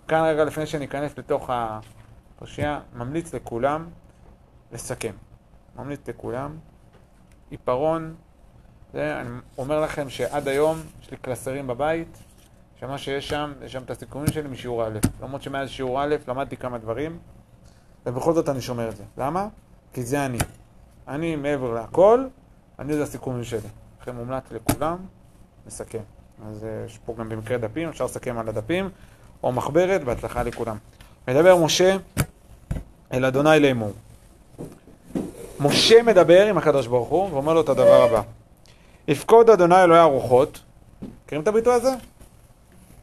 כאן 0.08 0.24
רגע 0.24 0.44
לפני 0.44 0.66
שניכנס 0.66 1.18
לתוך 1.18 1.50
הפרשייה, 1.52 2.80
ממליץ 2.96 3.34
לכולם 3.34 3.86
לסכם. 4.72 5.12
ממליץ 5.76 6.08
לכולם, 6.08 6.56
עיפרון, 7.50 8.14
אני 8.94 9.28
אומר 9.58 9.80
לכם 9.80 10.10
שעד 10.10 10.48
היום 10.48 10.78
יש 11.02 11.10
לי 11.10 11.16
קלסרים 11.16 11.66
בבית, 11.66 12.18
שמה 12.80 12.98
שיש 12.98 13.28
שם, 13.28 13.52
יש 13.64 13.72
שם 13.72 13.82
את 13.82 13.90
הסיכומים 13.90 14.32
שלי 14.32 14.48
משיעור 14.48 14.86
א', 14.86 14.98
למרות 15.22 15.42
שמאז 15.42 15.68
שיעור 15.68 16.02
א' 16.02 16.16
למדתי 16.28 16.56
כמה 16.56 16.78
דברים, 16.78 17.18
ובכל 18.06 18.32
זאת 18.32 18.48
אני 18.48 18.60
שומר 18.60 18.88
את 18.88 18.96
זה. 18.96 19.04
למה? 19.18 19.48
כי 19.92 20.02
זה 20.02 20.26
אני. 20.26 20.38
אני 21.08 21.36
מעבר 21.36 21.74
לכל, 21.74 22.26
אני 22.84 22.94
זה 22.94 23.02
הסיכומים 23.02 23.44
שלי. 23.44 23.68
לכן 24.02 24.16
מומלץ 24.16 24.42
לכולם, 24.50 24.96
נסכם. 25.66 25.98
אז 26.48 26.64
אה, 26.64 26.84
יש 26.86 26.98
פה 27.04 27.14
גם 27.18 27.28
במקרה 27.28 27.58
דפים, 27.58 27.88
אפשר 27.88 28.04
לסכם 28.04 28.38
על 28.38 28.48
הדפים, 28.48 28.90
או 29.42 29.52
מחברת, 29.52 30.04
בהצלחה 30.04 30.42
לכולם. 30.42 30.76
מדבר 31.28 31.56
משה 31.56 31.96
אל 33.12 33.24
אדוני 33.24 33.60
לאמור. 33.60 33.92
משה 35.60 36.02
מדבר 36.02 36.46
עם 36.46 36.58
הקדוש 36.58 36.86
ברוך 36.86 37.08
הוא 37.08 37.32
ואומר 37.32 37.54
לו 37.54 37.60
את 37.60 37.68
הדבר 37.68 38.02
הבא: 38.02 38.22
יפקוד 39.08 39.50
אדוני 39.50 39.82
אלוהי 39.82 40.00
הרוחות, 40.00 40.60
מכירים 41.24 41.42
את 41.42 41.48
הביטוי 41.48 41.74
הזה? 41.74 41.94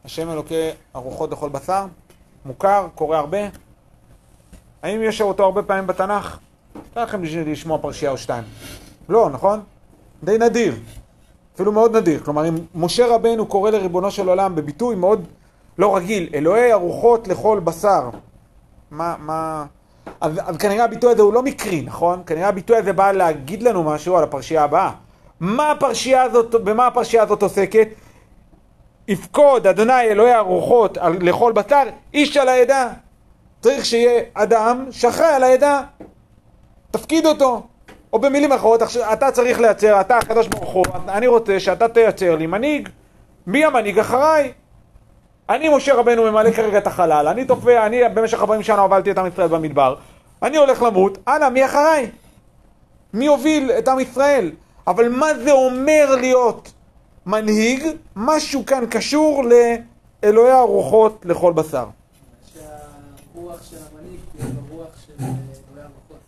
השם 0.06 0.30
אלוקי 0.30 0.70
הרוחות 0.94 1.32
לכל 1.32 1.50
בשר? 1.50 1.86
מוכר, 2.46 2.88
קורא 2.96 3.18
הרבה? 3.18 3.40
האם 4.84 5.02
יש 5.04 5.22
אותו 5.22 5.44
הרבה 5.44 5.64
פעמים 5.64 5.88
בתנ"ך? 5.88 6.38
לא 6.96 7.04
לכם 7.04 7.22
לשמוע 7.24 7.78
פרשייה 7.78 8.12
או 8.12 8.18
שתיים. 8.18 8.44
לא, 9.12 9.30
נכון? 9.30 9.60
די 10.24 10.38
נדיר. 10.38 10.76
אפילו 11.56 11.72
מאוד 11.72 11.98
נדיר. 11.98 12.20
כלומר, 12.20 12.48
אם 12.48 12.56
משה 12.76 13.16
רבנו 13.16 13.46
קורא 13.46 13.70
לריבונו 13.70 14.12
של 14.12 14.30
עולם 14.30 14.56
בביטוי 14.56 14.96
מאוד 14.96 15.28
לא 15.78 15.96
רגיל, 15.96 16.30
אלוהי 16.34 16.72
הרוחות 16.72 17.28
לכל 17.28 17.60
בשר. 17.64 18.10
מה, 18.92 19.16
מה... 19.20 19.66
אז, 20.22 20.40
אז 20.46 20.58
כנראה 20.58 20.84
הביטוי 20.84 21.12
הזה 21.12 21.22
הוא 21.22 21.34
לא 21.34 21.44
מקרי, 21.44 21.82
נכון? 21.82 22.22
כנראה 22.26 22.48
הביטוי 22.48 22.78
הזה 22.78 22.94
בא 22.94 23.12
להגיד 23.12 23.64
לנו 23.64 23.84
משהו 23.84 24.18
על 24.18 24.24
הפרשייה 24.24 24.64
הבאה. 24.64 24.92
מה 25.40 25.72
הפרשייה 25.72 26.24
הזאת, 26.24 26.56
במה 26.64 26.88
הפרשייה 26.88 27.24
הזאת 27.24 27.42
עוסקת? 27.42 27.88
יפקוד 29.08 29.68
אדוני 29.68 30.02
אלוהי 30.02 30.34
הרוחות 30.34 30.98
לכל 31.22 31.52
בשר, 31.52 31.84
איש 32.14 32.38
על 32.38 32.50
העדה. 32.50 32.90
צריך 33.62 33.86
שיהיה 33.86 34.24
אדם 34.34 34.86
שאחראי 34.92 35.34
על 35.34 35.44
העדה. 35.44 35.82
תפקיד 36.92 37.26
אותו. 37.26 37.68
או 38.14 38.20
במילים 38.20 38.52
אחרות, 38.52 38.82
אתה 39.14 39.32
צריך 39.32 39.60
לייצר, 39.60 40.02
אתה 40.02 40.18
הקדוש 40.18 40.48
ברוך 40.48 40.70
הוא, 40.70 40.86
אני 41.08 41.28
רוצה 41.28 41.60
שאתה 41.60 41.88
תייצר 41.88 42.36
לי 42.36 42.48
מנהיג. 42.48 42.90
מי 43.48 43.66
המנהיג 43.66 44.00
אחריי? 44.00 44.54
אני 45.50 45.70
משה 45.76 45.94
רבנו 45.96 46.32
ממלא 46.32 46.52
כרגע 46.52 46.78
את 46.78 46.88
החלל, 46.88 47.28
אני 47.28 47.46
תופע, 47.46 47.86
אני 47.86 48.02
במשך 48.14 48.40
40 48.40 48.64
שנה 48.64 48.82
הובלתי 48.82 49.12
את 49.12 49.18
עם 49.18 49.28
ישראל 49.28 49.48
במדבר, 49.48 49.96
אני 50.44 50.58
הולך 50.58 50.82
למות, 50.82 51.18
אנא, 51.28 51.50
מי 51.50 51.66
אחריי? 51.66 52.12
מי 53.14 53.28
הוביל 53.28 53.72
את 53.72 53.88
עם 53.88 54.00
ישראל? 54.00 54.52
אבל 54.88 55.10
מה 55.10 55.28
זה 55.44 55.52
אומר 55.52 56.16
להיות 56.20 56.72
מנהיג? 57.26 57.84
משהו 58.16 58.66
כאן 58.66 58.86
קשור 58.90 59.44
לאלוהי 60.24 60.52
הרוחות 60.52 61.26
לכל 61.26 61.54
בשר. 61.54 61.86
שהרוח 62.54 63.64
של 63.70 63.78
המנהיג 63.92 64.20
תהיה 64.38 64.50
ברוח 64.70 64.90
של 65.08 65.14
אלוהי 65.20 65.84
הרוחות. 65.84 66.20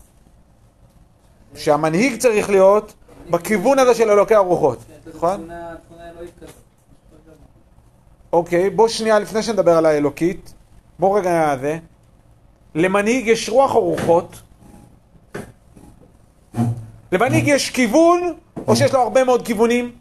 שהמנהיג 1.55 2.19
צריך 2.19 2.50
להיות 2.50 2.93
בכיוון 3.29 3.79
הזה 3.79 3.93
של 3.95 4.12
אלוקי 4.12 4.36
הרוחות, 4.36 4.77
כן, 4.88 5.12
נכון? 5.15 5.50
אוקיי, 8.33 8.69
בוא 8.69 8.88
שנייה 8.88 9.19
לפני 9.19 9.43
שנדבר 9.43 9.77
על 9.77 9.86
האלוקית, 9.86 10.53
בוא 11.00 11.19
רגע 11.19 11.31
נראה 11.31 11.57
זה. 11.57 11.77
למנהיג 12.75 13.27
יש 13.27 13.50
רוח 13.50 13.75
או 13.75 13.81
רוחות? 13.81 14.41
למנהיג 17.12 17.48
יש 17.48 17.69
כיוון, 17.69 18.33
או 18.67 18.75
שיש 18.75 18.93
לו 18.93 19.00
הרבה 19.00 19.24
מאוד 19.24 19.45
כיוונים? 19.45 19.91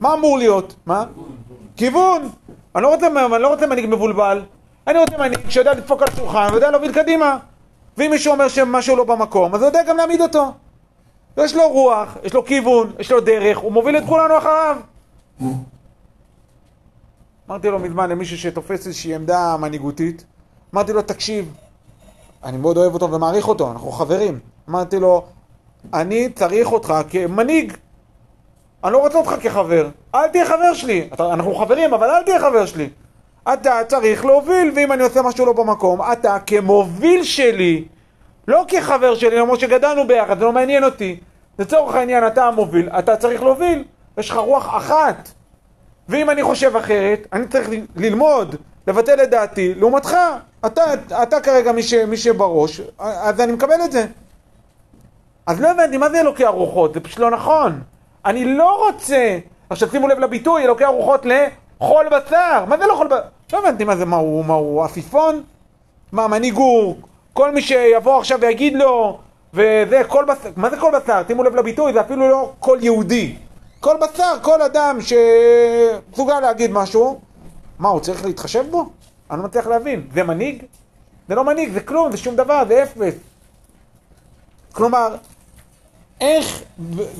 מה 0.00 0.14
אמור 0.14 0.38
להיות? 0.38 0.74
מה? 0.86 1.04
כיוון. 1.76 2.28
אני 2.74 2.82
לא 2.82 2.94
רוצה, 2.94 3.06
אני 3.06 3.42
לא 3.42 3.48
רוצה 3.48 3.66
מנהיג 3.66 3.86
מבולבל. 3.86 4.42
אני 4.86 4.98
רוצה 4.98 5.18
מנהיג 5.18 5.48
שיודע 5.48 5.74
לדפוק 5.74 6.02
על 6.02 6.08
השולחן 6.12 6.48
ויודע 6.50 6.70
להוביל 6.70 6.92
קדימה. 6.92 7.38
ואם 7.98 8.10
מישהו 8.10 8.32
אומר 8.32 8.48
שמשהו 8.48 8.96
לא 8.96 9.04
במקום, 9.04 9.54
אז 9.54 9.60
הוא 9.60 9.68
יודע 9.68 9.82
גם 9.82 9.96
להעמיד 9.96 10.20
אותו. 10.20 10.52
יש 11.36 11.54
לו 11.54 11.68
רוח, 11.68 12.16
יש 12.22 12.34
לו 12.34 12.44
כיוון, 12.44 12.92
יש 12.98 13.12
לו 13.12 13.20
דרך, 13.20 13.58
הוא 13.58 13.72
מוביל 13.72 13.96
את 13.96 14.02
כולנו 14.06 14.38
אחריו. 14.38 14.76
אמרתי 17.48 17.68
לו 17.68 17.78
מזמן 17.78 18.10
למישהו 18.10 18.38
שתופס 18.38 18.86
איזושהי 18.86 19.14
עמדה 19.14 19.56
מנהיגותית, 19.56 20.24
אמרתי 20.74 20.92
לו, 20.92 21.02
תקשיב, 21.02 21.54
אני 22.44 22.56
מאוד 22.56 22.76
אוהב 22.76 22.94
אותו 22.94 23.12
ומעריך 23.12 23.48
אותו, 23.48 23.70
אנחנו 23.70 23.92
חברים. 23.92 24.38
אמרתי 24.68 24.98
לו, 24.98 25.24
אני 25.94 26.28
צריך 26.34 26.72
אותך 26.72 26.94
כמנהיג. 27.10 27.72
אני 28.84 28.92
לא 28.92 28.98
רוצה 28.98 29.18
אותך 29.18 29.34
כחבר. 29.42 29.88
אל 30.14 30.28
תהיה 30.28 30.46
חבר 30.46 30.74
שלי. 30.74 31.08
אתה, 31.14 31.32
אנחנו 31.32 31.54
חברים, 31.54 31.94
אבל 31.94 32.10
אל 32.10 32.22
תהיה 32.22 32.40
חבר 32.40 32.66
שלי. 32.66 32.88
אתה 33.52 33.80
צריך 33.88 34.24
להוביל, 34.24 34.72
ואם 34.76 34.92
אני 34.92 35.02
עושה 35.02 35.22
משהו 35.22 35.46
לא 35.46 35.52
במקום, 35.52 36.00
אתה 36.12 36.36
כמוביל 36.46 37.22
שלי, 37.22 37.84
לא 38.48 38.64
כחבר 38.68 39.14
שלי, 39.14 39.36
למרות 39.36 39.60
שגדלנו 39.60 40.06
ביחד, 40.06 40.38
זה 40.38 40.44
לא 40.44 40.52
מעניין 40.52 40.84
אותי. 40.84 41.20
לצורך 41.58 41.94
העניין, 41.94 42.26
אתה 42.26 42.44
המוביל, 42.44 42.88
אתה 42.88 43.16
צריך 43.16 43.42
להוביל. 43.42 43.84
יש 44.18 44.30
לך 44.30 44.36
רוח 44.36 44.76
אחת. 44.76 45.28
ואם 46.08 46.30
אני 46.30 46.42
חושב 46.42 46.76
אחרת, 46.76 47.26
אני 47.32 47.46
צריך 47.48 47.68
ללמוד, 47.96 48.56
לבטל 48.86 49.22
את 49.22 49.30
דעתי, 49.30 49.74
לעומתך, 49.74 50.16
אתה, 50.66 50.82
אתה 51.22 51.40
כרגע 51.40 51.72
מי, 51.72 51.82
ש, 51.82 51.94
מי 51.94 52.16
שבראש, 52.16 52.80
אז 52.98 53.40
אני 53.40 53.52
מקבל 53.52 53.74
את 53.84 53.92
זה. 53.92 54.06
אז 55.46 55.60
לא 55.60 55.70
הבנתי, 55.70 55.96
מה 55.96 56.10
זה 56.10 56.20
אלוקי 56.20 56.44
הרוחות? 56.44 56.94
זה 56.94 57.00
פשוט 57.00 57.18
לא 57.18 57.30
נכון. 57.30 57.80
אני 58.24 58.54
לא 58.54 58.86
רוצה, 58.86 59.38
עכשיו 59.70 59.88
שימו 59.90 60.08
לב 60.08 60.18
לביטוי, 60.18 60.64
אלוקי 60.64 60.84
הרוחות 60.84 61.26
לכל 61.26 62.06
בשר. 62.10 62.64
מה 62.68 62.78
זה 62.78 62.86
לא 62.86 62.94
כל 62.98 63.06
בשר? 63.06 63.22
לא 63.52 63.58
הבנתי 63.58 63.84
מה 63.84 63.96
זה, 63.96 64.04
מה 64.04 64.16
הוא, 64.16 64.44
מה 64.44 64.54
הוא 64.54 64.84
עפיפון? 64.84 65.42
מה, 66.12 66.28
מנהיג 66.28 66.54
הוא, 66.54 66.96
כל 67.32 67.50
מי 67.50 67.62
שיבוא 67.62 68.18
עכשיו 68.18 68.38
ויגיד 68.40 68.74
לו, 68.74 69.18
וזה, 69.54 70.02
כל 70.08 70.24
בשר, 70.24 70.50
מה 70.56 70.70
זה 70.70 70.76
כל 70.76 70.92
בשר? 70.98 71.22
שימו 71.26 71.42
לב 71.42 71.56
לביטוי, 71.56 71.92
זה 71.92 72.00
אפילו 72.00 72.28
לא 72.28 72.52
כל 72.58 72.78
יהודי. 72.80 73.36
כל 73.80 73.96
בשר, 74.00 74.38
כל 74.42 74.62
אדם 74.62 74.98
שמסוגל 75.00 76.40
להגיד 76.40 76.70
משהו, 76.70 77.20
מה, 77.78 77.88
הוא 77.88 78.00
צריך 78.00 78.24
להתחשב 78.24 78.64
בו? 78.70 78.90
אני 79.30 79.38
לא 79.38 79.44
מצליח 79.44 79.66
להבין. 79.66 80.06
זה 80.14 80.22
מנהיג? 80.22 80.62
זה 81.28 81.34
לא 81.34 81.44
מנהיג, 81.44 81.72
זה 81.72 81.80
כלום, 81.80 82.10
זה 82.10 82.16
שום 82.16 82.36
דבר, 82.36 82.62
זה 82.68 82.82
אפס. 82.82 83.14
כלומר, 84.72 85.16
איך 86.20 86.62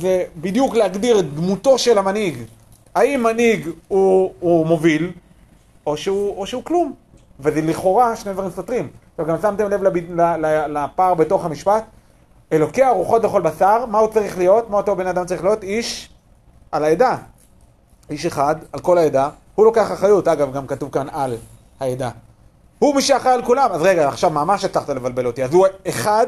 זה 0.01 0.25
בדיוק 0.37 0.75
להגדיר 0.75 1.19
את 1.19 1.35
דמותו 1.35 1.79
של 1.79 1.99
המנהיג? 1.99 2.37
האם 2.95 3.23
מנהיג 3.23 3.69
הוא, 3.89 4.33
הוא 4.41 4.67
מוביל, 4.67 5.13
או 5.87 5.97
שהוא, 5.97 6.37
או 6.37 6.47
שהוא 6.47 6.65
כלום? 6.65 6.93
וזה 7.41 7.61
לכאורה 7.61 8.17
שני 8.17 8.33
דברים 8.33 8.51
סותרים. 8.51 8.89
עכשיו 9.13 9.27
גם 9.27 9.43
שמתם 9.43 9.69
לב 9.71 9.83
לב, 9.83 10.21
לפער 10.69 11.15
בתוך 11.15 11.45
המשפט? 11.45 11.85
אלוקי 12.53 12.83
הרוחות 12.83 13.25
לכל 13.25 13.41
בשר, 13.41 13.87
מה 13.87 13.99
הוא 13.99 14.09
צריך 14.09 14.39
להיות? 14.39 14.71
מה 14.71 14.77
אותו 14.77 14.97
בן 14.97 15.07
אדם 15.07 15.27
צריך 15.27 15.45
להיות? 15.45 15.63
איש 15.63 16.11
על 16.73 16.85
העדה. 16.85 17.17
איש 18.11 18.27
אחד, 18.27 18.57
על 18.73 18.81
כל 18.81 18.99
העדה. 18.99 19.29
הוא 19.55 19.65
לוקח 19.65 19.93
אחריות, 19.93 20.29
אגב, 20.29 20.53
גם 20.53 20.67
כתוב 20.67 20.91
כאן 20.93 21.07
על 21.13 21.37
העדה. 21.81 22.11
הוא 22.79 22.95
מי 22.95 23.03
שאחראי 23.03 23.35
על 23.35 23.45
כולם. 23.45 23.69
אז 23.73 23.83
רגע, 23.83 24.09
עכשיו 24.09 24.31
ממש 24.31 24.65
הצלחת 24.65 24.89
לבלבל 24.89 25.27
אותי. 25.27 25.45
אז 25.45 25.55
הוא 25.55 25.67
אחד, 25.89 26.27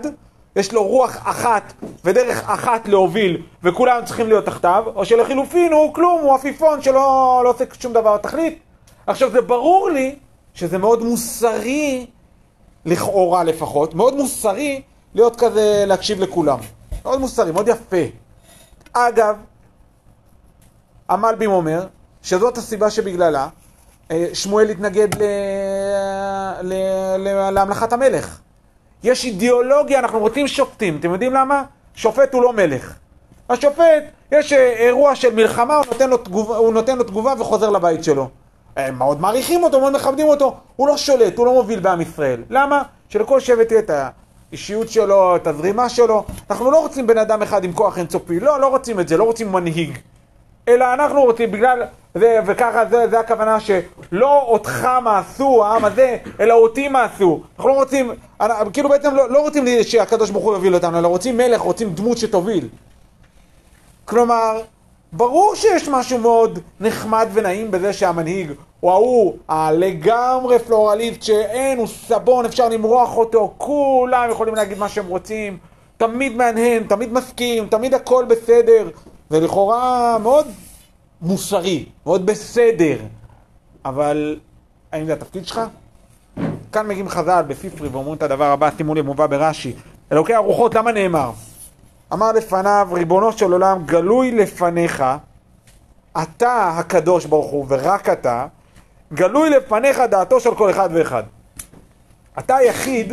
יש 0.57 0.73
לו 0.73 0.85
רוח 0.87 1.17
אחת 1.25 1.73
ודרך 2.05 2.51
אחת 2.51 2.89
להוביל, 2.89 3.43
וכולם 3.63 4.01
צריכים 4.05 4.29
להיות 4.29 4.45
תחתיו, 4.45 4.85
או 4.95 5.05
שלחילופין 5.05 5.73
הוא 5.73 5.95
כלום, 5.95 6.21
הוא 6.23 6.35
עפיפון 6.35 6.83
שלא 6.83 7.41
לא 7.45 7.51
עושה 7.51 7.65
שום 7.81 7.93
דבר 7.93 8.17
תכלית. 8.17 8.59
עכשיו, 9.07 9.31
זה 9.31 9.41
ברור 9.41 9.91
לי 9.91 10.17
שזה 10.55 10.79
מאוד 10.79 11.03
מוסרי, 11.03 12.07
לכאורה 12.87 13.45
לפחות, 13.45 13.95
מאוד 13.95 14.17
מוסרי 14.17 14.83
להיות 15.15 15.37
כזה, 15.37 15.85
להקשיב 15.87 16.21
לכולם. 16.21 16.59
מאוד 17.03 17.21
מוסרי, 17.21 17.53
מאוד 17.53 17.69
יפה. 17.69 17.97
אגב, 18.93 19.37
המלבים 21.09 21.51
אומר 21.51 21.87
שזאת 22.23 22.59
הסיבה 22.59 22.91
שבגללה 22.91 23.49
אה, 24.11 24.27
שמואל 24.33 24.71
התנגד 24.71 25.15
ל... 25.15 25.23
ל... 26.63 26.75
ל... 27.19 27.51
להמלכת 27.51 27.93
המלך. 27.93 28.41
יש 29.03 29.25
אידיאולוגיה, 29.25 29.99
אנחנו 29.99 30.19
רוצים 30.19 30.49
שופטים. 30.49 30.97
אתם 31.01 31.13
יודעים 31.13 31.33
למה? 31.33 31.65
שופט 31.95 32.35
הוא 32.35 32.43
לא 32.43 32.53
מלך. 32.53 32.95
השופט, 33.51 34.05
יש 34.33 34.53
אה, 34.53 34.73
אירוע 34.73 35.15
של 35.15 35.35
מלחמה, 35.35 35.77
הוא 35.77 35.85
נותן 35.87 36.11
לו 36.11 36.17
תגובה, 36.17 36.57
הוא 36.57 36.73
נותן 36.73 36.99
לו 36.99 37.05
תגובה 37.05 37.35
וחוזר 37.39 37.71
לבית 37.71 38.05
שלו. 38.05 38.29
הם 38.77 38.99
מאוד 38.99 39.21
מעריכים 39.21 39.65
אותו, 39.65 39.81
מאוד 39.81 39.93
מכבדים 39.93 40.27
אותו. 40.27 40.55
הוא 40.77 40.89
לא 40.89 40.97
שולט, 40.97 41.39
הוא 41.39 41.47
לא 41.47 41.53
מוביל 41.53 41.81
בעם 41.81 42.01
ישראל. 42.01 42.43
למה? 42.51 42.83
שלכל 43.09 43.41
שבט 43.41 43.71
יהיה 43.71 43.81
את 43.81 43.91
האישיות 44.51 44.89
שלו, 44.89 45.37
את 45.37 45.47
הזרימה 45.47 45.89
שלו. 45.89 46.25
אנחנו 46.51 46.71
לא 46.71 46.81
רוצים 46.81 47.07
בן 47.07 47.19
אדם 47.19 47.43
אחד 47.43 47.65
עם 47.65 47.73
כוח 47.73 47.99
אינסופי. 47.99 48.41
לא, 48.41 48.61
לא 48.61 48.67
רוצים 48.67 49.01
את 49.01 49.09
זה, 49.09 49.17
לא 49.17 49.25
רוצים 49.25 49.53
מנהיג. 49.53 49.99
אלא 50.69 50.95
אנחנו 50.95 51.23
רוצים, 51.23 51.51
בגלל, 51.51 51.83
זה, 52.15 52.41
וככה 52.47 52.87
זה, 52.87 53.09
זה 53.11 53.21
הכוונה 53.21 53.59
שלא 53.61 54.43
אותך 54.43 54.89
מעשו, 55.03 55.65
העם 55.65 55.85
הזה, 55.85 56.17
אלא 56.41 56.55
אותי 56.55 56.89
מעשו. 56.89 57.43
אנחנו 57.57 57.69
לא 57.69 57.75
רוצים, 57.75 58.13
כאילו 58.73 58.89
בעצם 58.89 59.15
לא, 59.15 59.31
לא 59.31 59.41
רוצים 59.41 59.65
שהקדוש 59.83 60.31
ברוך 60.31 60.45
הוא 60.45 60.55
יוביל 60.55 60.75
אותנו, 60.75 60.99
אלא 60.99 61.09
רוצים 61.09 61.37
מלך, 61.37 61.61
רוצים 61.61 61.95
דמות 61.95 62.19
שתוביל. 62.19 62.69
כלומר, 64.05 64.61
ברור 65.17 65.55
שיש 65.55 65.89
משהו 65.89 66.19
מאוד 66.19 66.59
נחמד 66.81 67.29
ונעים 67.33 67.71
בזה 67.71 67.93
שהמנהיג 67.93 68.53
הוא 68.81 68.91
ההוא 68.91 69.37
הלגמרי 69.49 70.59
פלורליסט 70.59 71.23
שאין, 71.23 71.79
הוא 71.79 71.87
סבון, 71.87 72.45
אפשר 72.45 72.69
למרוח 72.69 73.17
אותו, 73.17 73.55
כולם 73.59 74.29
יכולים 74.31 74.55
להגיד 74.55 74.79
מה 74.79 74.89
שהם 74.89 75.07
רוצים, 75.07 75.59
תמיד 75.97 76.37
מהנהן, 76.37 76.83
תמיד 76.89 77.13
מסכים, 77.13 77.67
תמיד 77.67 77.95
הכל 77.95 78.25
בסדר. 78.29 78.89
זה 79.31 79.41
לכאורה 79.41 80.19
מאוד 80.19 80.47
מוסרי, 81.23 81.85
מאוד 82.07 82.27
בסדר, 82.27 82.97
אבל 83.85 84.37
האם 84.93 85.07
זה 85.07 85.13
התפקיד 85.13 85.47
שלך? 85.47 85.61
כאן 86.73 86.89
מגיעים 86.89 87.09
חז"ל 87.09 87.43
בספרי 87.49 87.89
ואומרים 87.89 88.17
את 88.17 88.23
הדבר 88.23 88.51
הבא, 88.51 88.71
שימו 88.77 88.95
לב, 88.95 89.07
מובא 89.07 89.27
ברש"י. 89.27 89.73
אלוקי 90.13 90.35
הרוחות, 90.35 90.75
למה 90.75 90.93
נאמר? 90.93 91.31
אמר 92.13 92.33
לפניו, 92.33 92.89
ריבונו 92.93 93.33
של 93.33 93.53
עולם, 93.53 93.83
גלוי 93.87 94.31
לפניך, 94.31 95.05
אתה 96.23 96.69
הקדוש 96.79 97.25
ברוך 97.27 97.51
הוא 97.51 97.67
ורק 97.69 98.09
אתה, 98.09 98.47
גלוי 99.13 99.51
לפניך 99.51 100.01
דעתו 100.11 100.41
של 100.41 100.55
כל 100.55 100.71
אחד 100.71 100.89
ואחד. 100.93 101.23
אתה 102.39 102.57
היחיד 102.57 103.13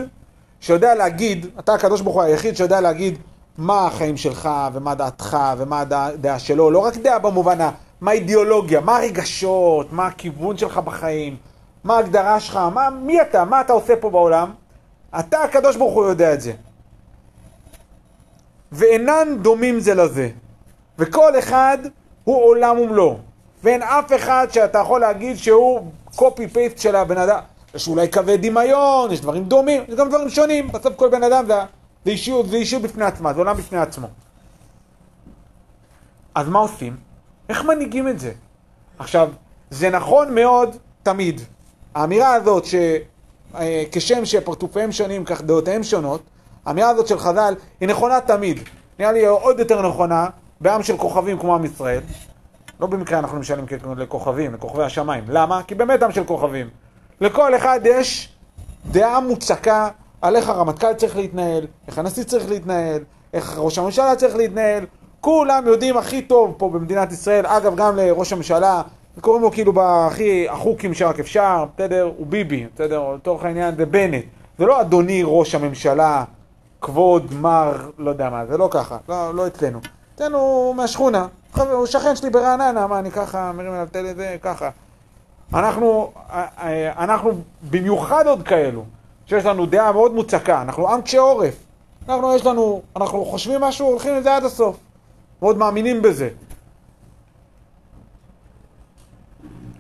שיודע 0.60 0.96
להגיד, 0.96 1.46
אתה 1.60 1.74
הקדוש 1.74 2.02
ברוך 2.02 2.16
הוא 2.16 2.24
היחיד 2.24 2.56
שיודע 2.58 2.82
להגיד 2.82 3.18
מה 3.58 3.86
החיים 3.86 4.18
שלך, 4.18 4.50
ומה 4.74 4.96
דעתך, 4.96 5.38
ומה 5.58 5.80
הדעה 5.82 6.40
שלו, 6.40 6.72
לא 6.72 6.80
רק 6.80 6.98
דעה 6.98 7.20
במובן, 7.20 7.58
מה 8.02 8.12
האידיאולוגיה, 8.12 8.82
מה 8.82 8.98
הרגשות, 8.98 9.94
מה 9.94 10.08
הכיוון 10.08 10.58
שלך 10.58 10.78
בחיים, 10.78 11.36
מה 11.84 11.96
ההגדרה 11.96 12.40
שלך, 12.40 12.60
מה, 12.74 12.90
מי 12.90 13.22
אתה, 13.22 13.46
מה 13.46 13.62
אתה 13.62 13.74
עושה 13.74 13.96
פה 13.96 14.10
בעולם, 14.10 14.52
אתה, 15.20 15.44
הקדוש 15.44 15.76
ברוך 15.76 15.94
הוא 15.94 16.06
יודע 16.06 16.34
את 16.34 16.42
זה. 16.42 16.54
ואינן 18.72 19.38
דומים 19.42 19.80
זה 19.80 19.94
לזה. 19.94 20.30
וכל 21.00 21.40
אחד 21.40 21.78
הוא 22.24 22.44
עולם 22.44 22.80
ומלואו. 22.80 23.18
ואין 23.64 23.82
אף 23.82 24.14
אחד 24.16 24.48
שאתה 24.52 24.78
יכול 24.78 25.02
להגיד 25.02 25.38
שהוא 25.38 25.92
קופי 26.16 26.48
פייסט 26.48 26.78
של 26.78 26.96
הבן 26.96 27.18
אדם. 27.18 27.40
יש 27.76 27.88
אולי 27.88 28.08
קווי 28.08 28.38
דמיון, 28.38 29.12
יש 29.12 29.22
דברים 29.22 29.44
דומים, 29.44 29.84
יש 29.88 29.96
גם 29.96 30.10
דברים 30.10 30.30
שונים. 30.30 30.72
בסוף 30.72 30.96
כל 30.96 31.10
בן 31.10 31.24
אדם 31.24 31.46
זה, 31.48 31.54
זה 32.06 32.12
אישיות, 32.12 32.50
זה 32.50 32.56
אישיות 32.56 32.82
בפני 32.82 33.06
עצמה, 33.06 33.34
זה 33.34 33.40
עולם 33.40 33.58
בפני 33.58 33.78
עצמו. 33.80 34.08
אז 36.36 36.50
מה 36.50 36.60
עושים? 36.60 36.98
איך 37.50 37.66
מנהיגים 37.66 38.08
את 38.08 38.20
זה? 38.20 38.32
עכשיו, 39.00 39.30
זה 39.70 39.90
נכון 39.90 40.36
מאוד 40.36 40.78
תמיד. 41.04 41.42
האמירה 41.96 42.34
הזאת 42.34 42.64
שכשם 42.66 44.26
שפרטופיהם 44.26 44.92
שונים, 44.92 45.26
כך 45.26 45.42
דעותיהם 45.42 45.84
שונות, 45.84 46.22
האמירה 46.66 46.90
הזאת 46.90 47.08
של 47.08 47.20
חז"ל 47.20 47.56
היא 47.80 47.90
נכונה 47.90 48.22
תמיד. 48.22 48.60
נראה 49.00 49.12
לי 49.12 49.26
עוד 49.26 49.60
יותר 49.60 49.88
נכונה 49.88 50.28
בעם 50.62 50.84
של 50.84 50.98
כוכבים 50.98 51.40
כמו 51.40 51.56
עם 51.56 51.66
ישראל. 51.66 52.02
לא 52.80 52.88
במקרה 52.88 53.20
אנחנו 53.20 53.38
נמשלים 53.38 53.66
לכוכבים, 53.98 54.54
לכוכבי 54.54 54.84
השמיים. 54.84 55.24
למה? 55.28 55.62
כי 55.68 55.76
באמת 55.76 56.04
עם 56.04 56.12
של 56.12 56.24
כוכבים. 56.24 56.70
לכל 57.22 57.56
אחד 57.56 57.80
יש 57.84 58.30
דעה 58.92 59.20
מוצקה 59.20 59.90
על 60.22 60.36
איך 60.36 60.50
הרמטכ"ל 60.50 60.94
צריך 60.94 61.16
להתנהל, 61.16 61.68
איך 61.88 61.98
הנשיא 61.98 62.24
צריך 62.24 62.50
להתנהל, 62.50 63.04
איך 63.34 63.58
ראש 63.58 63.78
הממשלה 63.78 64.16
צריך 64.16 64.36
להתנהל. 64.36 64.86
כולם 65.22 65.64
יודעים 65.68 65.98
הכי 65.98 66.22
טוב 66.22 66.56
פה 66.58 66.70
במדינת 66.70 67.12
ישראל, 67.12 67.46
אגב 67.46 67.76
גם 67.76 67.96
לראש 67.96 68.34
הממשלה, 68.34 68.82
קוראים 69.22 69.42
לו 69.42 69.52
כאילו 69.52 69.74
בהכי 69.74 70.50
החוקים 70.50 70.94
שרק 70.94 71.20
אפשר, 71.20 71.66
בסדר? 71.76 72.12
הוא 72.18 72.28
ביבי, 72.28 72.68
בסדר? 72.76 73.16
לצורך 73.16 73.44
העניין 73.44 73.76
זה 73.76 73.86
בנט. 73.86 74.24
זה 74.60 74.66
לא 74.66 74.82
אדוני 74.82 75.22
ראש 75.26 75.56
הממשלה, 75.56 76.24
כבוד, 76.82 77.34
מר, 77.34 77.90
לא 77.98 78.10
יודע 78.10 78.30
מה, 78.30 78.46
זה 78.46 78.58
לא 78.58 78.68
ככה, 78.72 78.98
לא, 79.10 79.36
לא 79.36 79.48
אצלנו. 79.48 79.80
אצלנו 80.16 80.74
מהשכונה, 80.78 81.28
הוא 81.56 81.86
שכן 81.86 82.16
שלי 82.16 82.30
ברעננה, 82.30 82.88
מה 82.88 83.00
אני 83.00 83.12
ככה 83.12 83.52
מרים 83.52 83.74
אליו 83.74 83.88
תל 83.92 84.14
זה, 84.16 84.38
ככה. 84.42 84.70
אנחנו, 85.54 86.12
אנחנו 86.98 87.32
במיוחד 87.70 88.28
עוד 88.28 88.44
כאלו, 88.44 88.86
שיש 89.26 89.46
לנו 89.46 89.66
דעה 89.66 89.92
מאוד 89.92 90.14
מוצקה, 90.14 90.62
אנחנו 90.62 90.90
עם 90.90 91.02
קשה 91.02 91.20
עורף. 91.20 91.56
אנחנו 92.10 92.36
יש 92.36 92.46
לנו, 92.46 92.82
אנחנו 92.96 93.26
חושבים 93.26 93.62
משהו, 93.62 93.88
הולכים 93.88 94.16
לזה 94.16 94.36
עד 94.36 94.46
הסוף. 94.46 94.78
מאוד 95.42 95.58
מאמינים 95.58 96.02
בזה. 96.02 96.30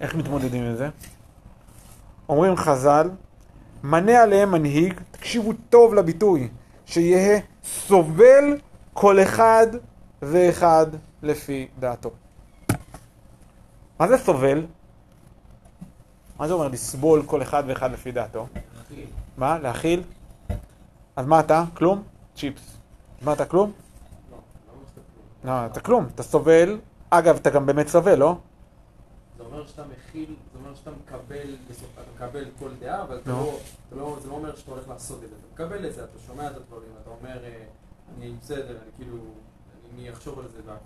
איך 0.01 0.15
מתמודדים 0.15 0.63
עם 0.63 0.75
זה? 0.75 0.89
אומרים 2.29 2.55
חז"ל, 2.55 3.10
מנה 3.84 4.22
עליהם 4.22 4.51
מנהיג, 4.51 4.93
תקשיבו 5.12 5.53
טוב 5.70 5.93
לביטוי, 5.93 6.50
שיהיה 6.91 7.39
סובל 7.63 8.57
כל 8.93 9.24
אחד 9.24 9.67
ואחד 10.21 10.86
לפי 11.24 11.67
דעתו. 11.79 12.12
מה 14.00 14.07
זה 14.07 14.17
סובל? 14.17 14.65
מה 16.39 16.48
זה 16.48 16.53
אומר 16.53 16.67
לסבול 16.67 17.24
כל 17.25 17.41
אחד 17.41 17.63
ואחד 17.67 17.91
לפי 17.91 18.12
דעתו? 18.12 18.48
להכיל. 18.75 19.05
מה? 19.38 19.60
להכיל? 19.60 20.03
אז 21.15 21.25
מה 21.25 21.39
אתה? 21.39 21.63
כלום? 21.74 22.03
צ'יפס. 22.36 22.77
מה 23.21 23.33
אתה 23.33 23.45
כלום? 23.45 23.71
לא, 24.31 24.38
לא 25.43 25.65
אתה 25.65 25.79
כלום. 25.79 26.07
אתה 26.15 26.24
סובל. 26.24 26.79
אגב, 27.10 27.36
אתה 27.36 27.50
גם 27.50 27.65
באמת 27.65 27.88
סובל, 27.88 28.15
לא? 28.15 28.38
זה 29.68 29.82
אומר 29.82 29.91
שאתה 29.91 30.10
מכיל, 30.10 30.36
זה 30.53 30.60
אומר 30.60 30.75
שאתה 30.75 30.91
מקבל, 30.91 31.56
אתה 31.94 32.25
מקבל 32.25 32.46
כל 32.60 32.70
דעה, 32.80 33.01
אבל 33.01 33.20
אתה 33.24 33.32
לא, 33.32 33.58
לא, 33.91 34.18
זה 34.22 34.30
לא 34.30 34.34
אומר 34.34 34.56
שאתה 34.56 34.72
הולך 34.72 34.89
לעשות 34.89 35.24
את 35.24 35.30
זה. 35.30 35.36
אתה 35.36 35.63
מקבל 35.63 35.86
את 35.88 35.94
זה, 35.94 36.03
אתה 36.03 36.20
שומע 36.27 36.48
את 36.48 36.56
הדברים, 36.56 36.89
אתה 37.01 37.10
אומר, 37.10 37.44
אה, 37.44 37.64
אני 38.18 38.33
בסדר, 38.42 38.70
אני 38.70 38.92
כאילו... 38.98 39.18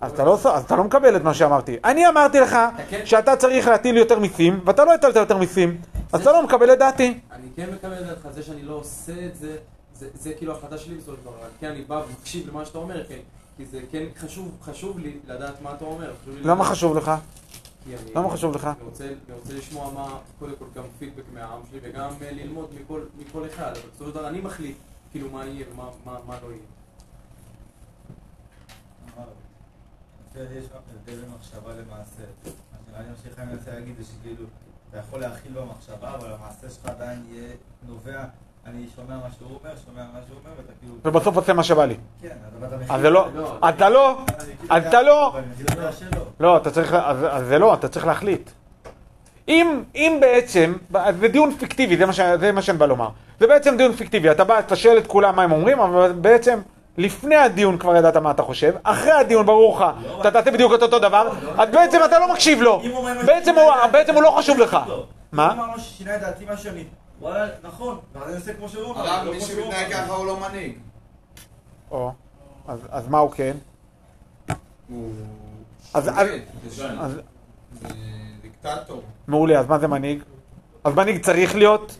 אז 0.00 0.12
אתה, 0.12 0.24
לא, 0.24 0.34
אז 0.34 0.64
אתה 0.64 0.76
לא 0.76 0.84
מקבל 0.84 1.16
את 1.16 1.22
מה 1.22 1.34
שאמרתי. 1.34 1.76
אני 1.84 2.08
אמרתי 2.08 2.40
לך 2.40 2.56
כן... 2.90 3.06
שאתה 3.06 3.36
צריך 3.36 3.68
להטיל 3.68 3.96
יותר 3.96 4.18
מיסים, 4.18 4.60
ואתה 4.64 4.84
לא 4.84 4.94
הטלת 4.94 5.16
יותר 5.16 5.36
מיסים, 5.36 5.80
אז 6.12 6.20
אתה 6.20 6.32
לא 6.32 6.42
מקבל 6.42 6.72
את 6.72 6.78
דעתי. 6.78 7.20
אני 7.32 7.48
כן 7.56 7.70
מקבל 7.74 7.92
את 7.92 8.06
דעתך, 8.06 8.28
זה 8.34 8.42
שאני 8.42 8.62
לא 8.62 8.74
עושה 8.74 9.26
את 9.26 9.36
זה, 9.36 9.56
זה, 9.94 10.08
זה 10.14 10.32
כאילו 10.32 10.52
החלטה 10.52 10.78
שלי 10.78 10.94
בסופו 10.94 11.16
של 11.16 11.22
דבר. 11.22 11.32
כן, 11.60 11.70
אני 11.70 11.82
בא 11.82 12.02
ומקשיב 12.08 12.48
למה 12.48 12.64
שאתה 12.64 12.78
אומר, 12.78 13.04
כן, 13.08 13.18
כי 13.56 13.64
זה 13.66 13.80
כן 13.90 14.04
חשוב, 14.18 14.56
חשוב 14.62 14.98
לי 14.98 15.18
לדעת 15.26 15.62
מה 15.62 15.74
אתה 15.76 15.84
אומר. 15.84 16.12
למה 16.42 16.64
חשוב 16.64 16.96
לך? 16.96 17.12
למה 18.14 18.30
חשוב 18.30 18.54
לך? 18.54 18.64
אני 18.64 18.84
רוצה, 18.84 19.14
לשמוע 19.54 19.92
מה, 19.92 20.18
קודם 20.38 20.56
כל 20.58 20.64
גם 20.74 20.84
פידבק 20.98 21.24
מהעם 21.34 21.60
שלי, 21.70 21.78
וגם 21.82 22.10
אה, 22.22 22.30
ללמוד 22.32 22.70
מכל, 23.18 23.46
אחד. 23.46 23.70
אבל 23.70 23.88
בסופו 23.90 24.04
של 24.04 24.10
דבר 24.10 24.28
אני 24.28 24.40
מחליט, 24.40 24.76
כאילו, 25.10 25.30
מה 25.30 25.46
יהיה 25.46 25.66
ומה 25.72 25.90
מה 26.26 26.38
לא 26.42 26.48
יהיה. 26.48 26.62
יש 30.36 30.64
הבדל 30.64 31.20
בין 31.20 31.30
מחשבה 31.38 31.74
למעשה. 31.74 32.22
מה 32.92 32.98
שאני 33.02 33.14
חושב 33.16 33.30
שחיים 33.30 33.48
מנסה 33.48 33.70
להגיד 33.70 33.96
זה 33.98 34.04
שכאילו, 34.04 34.44
אתה 34.90 34.98
יכול 34.98 35.20
להכיל 35.20 35.52
במחשבה, 35.52 36.14
אבל 36.14 36.32
המעשה 36.32 36.70
שלך 36.70 36.86
עדיין 36.86 37.24
יהיה 37.30 37.54
נובע, 37.86 38.24
אני 38.70 38.86
שומע 38.96 39.14
מה 39.14 39.28
שהוא 39.38 39.48
אומר, 39.48 39.74
שומע 39.86 40.02
מה 40.14 40.20
שהוא 40.26 40.38
אומר, 40.44 40.56
ואתה 40.56 40.72
כאילו... 40.80 40.94
ובסוף 41.04 41.36
עושה 41.36 41.52
מה 41.52 41.62
שבא 41.62 41.84
לי. 41.84 41.96
כן. 42.22 42.28
אז 42.88 43.00
זה 43.00 43.10
לא, 43.10 43.28
אתה 43.68 43.88
לא, 43.88 44.18
אתה 44.76 45.02
לא, 45.02 45.36
לא, 46.40 46.56
אתה 46.56 46.70
צריך, 46.70 46.94
אז 47.30 47.46
זה 47.46 47.58
לא, 47.58 47.74
אתה 47.74 47.88
צריך 47.88 48.06
להחליט. 48.06 48.50
אם, 49.48 49.82
אם 49.94 50.18
בעצם, 50.20 50.74
זה 51.20 51.28
דיון 51.28 51.54
פיקטיבי, 51.54 51.96
זה 51.96 52.06
מה, 52.06 52.12
זה 52.40 52.52
מה 52.52 52.62
שאני 52.62 52.78
בא 52.78 52.86
לומר. 52.86 53.08
זה 53.40 53.46
בעצם 53.46 53.76
דיון 53.76 53.92
פיקטיבי, 53.92 54.30
אתה 54.30 54.44
בא, 54.44 54.58
אתה 54.58 54.76
שואל 54.76 54.98
את 54.98 55.06
כולם 55.06 55.36
מה 55.36 55.42
הם 55.42 55.52
אומרים, 55.52 55.80
אבל 55.80 56.12
בעצם... 56.12 56.58
לפני 56.98 57.36
הדיון 57.36 57.78
כבר 57.78 57.96
ידעת 57.96 58.16
מה 58.16 58.30
אתה 58.30 58.42
חושב, 58.42 58.74
אחרי 58.82 59.12
הדיון 59.12 59.46
ברור 59.46 59.76
לך, 59.76 59.84
אתה 60.20 60.30
תעשה 60.30 60.50
בדיוק 60.50 60.74
את 60.74 60.82
אותו 60.82 60.98
דבר, 60.98 61.28
אז 61.58 61.68
בעצם 61.70 61.98
אתה 62.04 62.18
לא 62.18 62.32
מקשיב 62.32 62.62
לו, 62.62 62.82
בעצם 63.92 64.14
הוא 64.14 64.22
לא 64.22 64.34
חשוב 64.38 64.58
לך. 64.58 64.78
מה? 65.32 65.52
אם 65.52 65.58
הוא 65.58 65.64
אמר 65.64 65.78
ששינה 65.78 66.16
את 66.16 66.20
דעתי 66.20 66.44
מה 66.44 66.56
שאני, 66.56 66.84
וואלה, 67.20 67.48
נכון, 67.62 67.98
ואז 68.14 68.28
אני 68.28 68.36
עושה 68.36 68.54
כמו 68.54 68.68
שהוא 68.68 68.84
אומר. 68.84 69.08
הרב, 69.08 69.30
מי 69.30 69.40
שמתנהג 69.40 69.92
ככה 69.92 70.12
הוא 70.12 70.26
לא 70.26 70.40
מנהיג. 70.40 70.78
או, 71.90 72.12
אז 72.68 73.08
מה 73.08 73.18
הוא 73.18 73.30
כן? 73.30 73.56
הוא... 74.88 75.12
אז... 75.94 76.10
דיקטטור. 78.42 79.02
מעולה, 79.26 79.60
אז 79.60 79.66
מה 79.66 79.78
זה 79.78 79.88
מנהיג? 79.88 80.22
אז 80.84 80.94
מנהיג 80.94 81.22
צריך 81.22 81.56
להיות, 81.56 81.98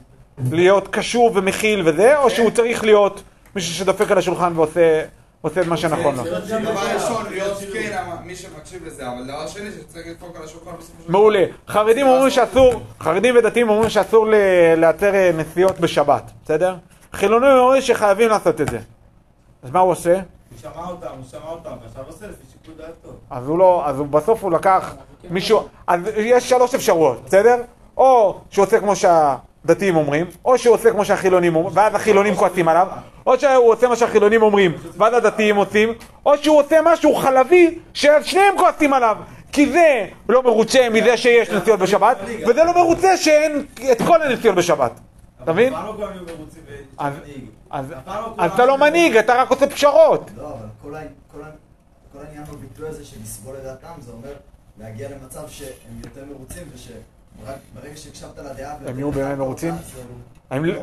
להיות 0.50 0.88
קשור 0.88 1.30
ומכיל 1.34 1.88
וזה, 1.88 2.18
או 2.18 2.30
שהוא 2.30 2.50
צריך 2.50 2.84
להיות... 2.84 3.22
מישהו 3.54 3.74
שדופק 3.74 4.10
על 4.10 4.18
השולחן 4.18 4.52
ועושה 4.56 5.04
את 5.46 5.66
מה 5.66 5.76
שנכון 5.76 6.16
לו. 6.16 6.22
דבר 6.24 6.94
ראשון, 6.94 7.26
להיות 7.30 7.58
כן, 7.72 7.96
מי 8.24 8.36
שמקשיב 8.36 8.86
לזה, 8.86 9.08
אבל 9.08 9.24
דבר 9.24 9.46
שני, 9.46 9.70
שצריך 9.70 10.06
לדפוק 10.06 10.36
על 10.36 10.42
השולחן 10.44 10.70
מעולה. 11.08 11.44
חרדים 11.68 12.06
אומרים 12.06 12.30
שאסור, 12.30 12.82
חרדים 13.00 13.36
ודתיים 13.36 13.68
אומרים 13.68 13.90
שאסור 13.90 14.26
לאתר 14.76 15.14
אה, 15.14 15.30
נסיעות 15.36 15.80
בשבת, 15.80 16.30
בסדר? 16.44 16.76
חילונים 17.12 17.50
אומרים 17.50 17.82
שחייבים 17.82 18.28
לעשות 18.28 18.60
את 18.60 18.68
זה. 18.68 18.78
אז 19.62 19.70
מה 19.70 19.80
הוא 19.80 19.90
עושה? 19.90 20.14
הוא 20.14 20.22
שמע 20.62 20.88
אותם, 20.88 21.06
הוא 21.06 21.24
שמע 21.30 21.50
אותם, 21.50 21.70
ועכשיו 21.82 22.04
עושה 22.06 22.26
לפי 22.26 22.42
שיקול 22.52 22.74
דעתו. 22.78 23.16
אז 23.30 23.48
הוא 23.48 23.58
לא, 23.58 23.82
אז 23.86 23.96
בסוף 24.10 24.42
הוא 24.42 24.52
לקח 24.52 24.94
מישהו, 25.30 25.68
אז 25.86 26.00
יש 26.16 26.48
שלוש 26.48 26.74
אפשרויות, 26.74 27.24
בסדר? 27.24 27.62
או 27.96 28.40
שהוא 28.50 28.64
עושה 28.64 28.80
כמו 28.80 28.96
שה... 28.96 29.36
דתיים 29.66 29.96
אומרים, 29.96 30.26
או 30.44 30.58
שהוא 30.58 30.74
עושה 30.74 30.90
כמו 30.90 31.04
שהחילונים 31.04 31.56
אומרים, 31.56 31.76
ואז 31.76 31.94
החילונים 31.94 32.34
כועסים 32.34 32.68
עליו, 32.68 32.86
או 33.26 33.38
שהוא 33.38 33.72
עושה 33.72 33.88
מה 33.88 33.96
שהחילונים 33.96 34.42
אומרים, 34.42 34.72
ואז 34.96 35.14
הדתיים 35.14 35.56
עושים, 35.56 35.92
או 36.26 36.38
שהוא 36.38 36.60
עושה 36.60 36.78
משהו 36.84 37.14
חלבי, 37.14 37.78
ששניהם 37.94 38.58
כועסים 38.58 38.92
עליו. 38.92 39.16
כי 39.52 39.72
זה 39.72 40.06
לא 40.28 40.42
מרוצה 40.42 40.88
מזה 40.90 41.16
שיש 41.16 41.50
נסיעות 41.50 41.80
בשבת, 41.80 42.16
וזה 42.48 42.64
לא 42.64 42.74
מרוצה 42.74 43.16
שאין 43.16 43.66
את 43.92 44.02
כל 44.02 44.22
הנסיעות 44.22 44.56
בשבת. 44.56 44.92
אתה 45.42 45.52
מבין? 45.52 45.74
אז 47.70 47.94
אתה 48.54 48.66
לא 48.66 48.78
מנהיג, 48.78 49.16
אתה 49.16 49.34
רק 49.34 49.50
עושה 49.50 49.66
פשרות. 49.66 50.30
לא, 50.36 50.48
אבל 50.48 50.98
כל 52.12 52.18
העניין 52.20 52.44
בביטוי 52.44 52.88
הזה 52.88 53.04
של 53.04 53.16
לסבול 53.22 53.56
את 53.56 53.62
דעתם, 53.62 54.00
זה 54.00 54.12
אומר 54.12 54.32
להגיע 54.80 55.08
למצב 55.08 55.48
שהם 55.48 56.00
יותר 56.04 56.24
מרוצים 56.24 56.62
וש... 56.74 56.88
ברגע 57.74 57.96
שהקשבת 57.96 58.38
לדעה... 58.38 58.76
הם 58.86 58.98
יהיו 58.98 59.12
באמת 59.12 59.38
מרוצים? 59.38 59.74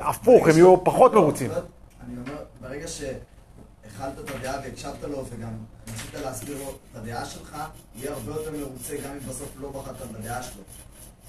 הפוך, 0.02 0.48
הם 0.48 0.56
יהיו 0.56 0.84
פחות 0.84 1.14
מרוצים. 1.14 1.52
אני 1.52 2.18
אומר, 2.18 2.44
ברגע 2.62 2.88
שהכלת 2.88 4.20
את 4.20 4.30
הדעה 4.36 4.60
והקשבת 4.64 5.04
לו 5.04 5.26
וגם 5.30 5.50
ניסית 5.88 6.14
להסביר 6.14 6.58
לו 6.58 6.70
את 6.70 6.96
הדעה 6.96 7.26
שלך, 7.26 7.58
יהיה 7.96 8.12
הרבה 8.14 8.32
יותר 8.32 8.52
מרוצה 8.52 8.96
גם 9.06 9.12
אם 9.12 9.30
בסוף 9.30 9.50
לא 9.60 9.70
בחרת 9.70 10.12
בדעה 10.12 10.44
שלו. 10.44 10.64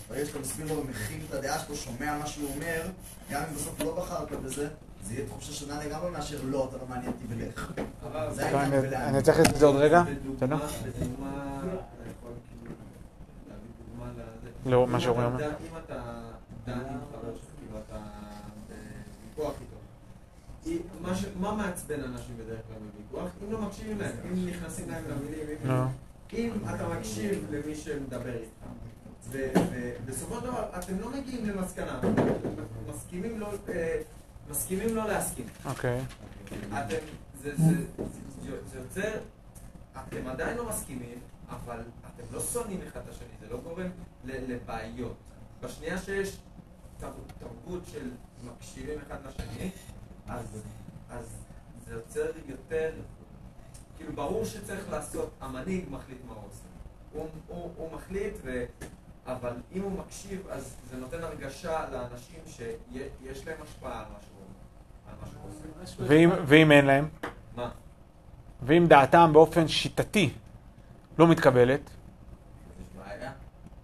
ברגע 0.08 0.26
שאתה 0.26 0.38
מסביר 0.38 0.72
לו 0.72 0.80
ומכיל 0.80 1.20
את 1.28 1.34
הדעה 1.34 1.58
שלו, 1.58 1.76
שומע 1.76 2.18
מה 2.18 2.26
שהוא 2.26 2.50
אומר, 2.54 2.82
גם 3.30 3.42
אם 3.48 3.54
בסוף 3.54 3.80
לא 3.80 3.96
בחרת 3.96 4.30
בזה, 4.30 4.68
זה 5.06 5.14
יהיה 5.14 5.26
תחושה 5.26 5.52
שונה 5.52 5.84
לגמרי 5.84 6.10
מאשר 6.10 6.38
לא, 6.44 6.68
אתה 6.68 6.76
לא 6.76 6.86
מעניין 6.88 7.12
אותי 7.12 7.24
ולך. 7.28 7.72
אני 8.94 9.22
צריך 9.22 9.40
את 9.40 9.56
זה 9.56 9.66
עוד 9.66 9.76
רגע, 9.76 10.02
בסדר? 10.36 10.56
לא, 14.66 14.86
מה 14.86 15.00
שאומרים. 15.00 15.28
אם 15.36 15.76
אתה 15.84 16.02
דני 16.66 16.82
חבר 17.12 17.34
שלך, 17.34 17.44
כאילו 17.58 17.78
אתה 17.88 17.98
בוויכוח 19.36 19.54
איתו. 19.60 19.74
מה 21.40 21.54
מעצבן 21.54 22.00
אנשים 22.00 22.36
בדרך 22.36 22.60
כלל 22.68 22.76
בוויכוח? 22.78 23.30
אם 23.44 23.52
לא 23.52 23.58
מקשיבים 23.58 23.98
להם, 23.98 24.16
אם 24.24 24.46
נכנסים 24.46 24.90
להם 24.90 25.04
למילים, 25.08 25.46
אם-. 25.64 25.86
אם 26.32 26.50
אתה 26.74 26.88
מקשיב 26.88 27.46
למי 27.50 27.74
שמדבר 27.74 28.34
איתך, 28.34 28.66
ובסופו 29.30 30.34
של 30.34 30.40
דבר 30.40 30.64
אתם 30.78 31.00
לא 31.00 31.10
מגיעים 31.10 31.46
למסקנה, 31.46 32.00
מסכימים 32.88 33.40
לא, 33.40 33.48
אה, 33.68 34.00
מסכימים 34.50 34.96
לא 34.96 35.08
להסכים. 35.08 35.46
אוקיי. 35.64 36.00
אתם, 36.68 36.96
זה, 37.42 37.56
זה, 37.56 37.64
זה, 38.42 38.56
זה 38.72 38.78
יוצר, 38.78 39.18
אתם 39.92 40.26
עדיין 40.26 40.56
לא 40.56 40.68
מסכימים, 40.68 41.18
אבל 41.50 41.80
אתם 42.00 42.22
לא 42.32 42.40
שונאים 42.40 42.80
אחד 42.88 43.00
את 43.04 43.08
השני, 43.08 43.28
זה 43.40 43.46
לא 43.50 43.60
גורם 43.60 43.88
לבעיות. 44.26 45.16
בשנייה 45.60 45.98
שיש 45.98 46.36
תר- 46.98 47.10
תרבות 47.38 47.82
של 47.92 48.10
מקשיבים 48.44 48.98
אחד 49.06 49.16
לשני, 49.26 49.70
אז, 50.28 50.62
אז 51.10 51.36
זה 51.86 51.94
יוצר 51.94 52.26
יותר, 52.46 52.90
כאילו 53.96 54.12
ברור 54.12 54.44
שצריך 54.44 54.90
לעשות, 54.90 55.30
המנהיג 55.40 55.84
מחליט 55.90 56.18
מה 56.28 56.32
הוא 56.34 56.42
עושה. 56.50 56.64
הוא, 57.12 57.28
הוא, 57.48 57.72
הוא 57.76 57.92
מחליט, 57.96 58.34
ו... 58.44 58.64
אבל 59.26 59.52
אם 59.72 59.82
הוא 59.82 59.92
מקשיב, 59.98 60.46
אז 60.50 60.76
זה 60.90 60.96
נותן 60.96 61.22
הרגשה 61.22 61.90
לאנשים 61.92 62.40
שיש 62.46 63.46
להם 63.46 63.56
השפעה 63.62 63.98
על 64.00 64.04
מה 64.12 65.26
שהוא 65.26 65.42
עושה. 65.50 66.44
ואם, 66.46 66.72
אין 66.72 66.86
להם? 66.86 67.08
מה? 67.56 67.70
ואם 68.62 68.86
דעתם 68.88 69.30
באופן 69.32 69.68
שיטתי 69.68 70.30
לא 71.18 71.28
מתקבלת? 71.28 71.80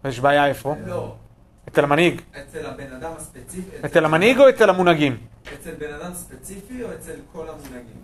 יש 0.05 0.21
בעיה 0.21 0.47
איפה? 0.47 0.75
לא. 0.87 1.15
אצל 1.69 1.85
המנהיג. 1.85 2.21
אצל 2.41 2.67
הבן 2.67 2.93
אדם 2.93 3.11
הספציפי... 3.17 3.77
אצל 3.85 4.05
המנהיג 4.05 4.41
או 4.41 4.49
אצל 4.49 4.71
המונהגים? 4.71 5.17
אצל 5.55 5.71
בן 5.79 5.95
אדם 5.95 6.15
ספציפי 6.15 6.83
או 6.83 6.89
אצל 6.95 7.15
כל 7.33 7.47
המונהגים? 7.49 8.01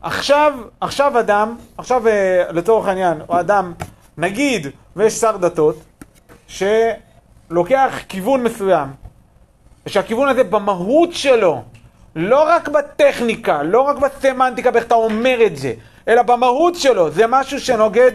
עכשיו, 0.00 0.52
עכשיו 0.80 1.20
אדם, 1.20 1.56
עכשיו 1.78 2.08
אה, 2.08 2.52
לצורך 2.52 2.88
העניין, 2.88 3.20
או 3.28 3.40
אדם, 3.40 3.72
נגיד, 4.18 4.66
ויש 4.96 5.12
שר 5.12 5.36
דתות, 5.36 5.76
שלוקח 6.48 7.98
כיוון 8.08 8.42
מסוים, 8.42 8.88
ושהכיוון 9.86 10.28
הזה 10.28 10.44
במהות 10.44 11.12
שלו, 11.12 11.62
לא 12.16 12.42
רק 12.48 12.68
בטכניקה, 12.68 13.62
לא 13.62 13.80
רק 13.80 13.96
בסמנטיקה, 13.96 14.70
באיך 14.70 14.86
אתה 14.86 14.94
אומר 14.94 15.38
את 15.46 15.56
זה, 15.56 15.72
אלא 16.08 16.22
במהות 16.22 16.74
שלו, 16.74 17.10
זה 17.10 17.26
משהו 17.28 17.60
שנוגד 17.60 18.12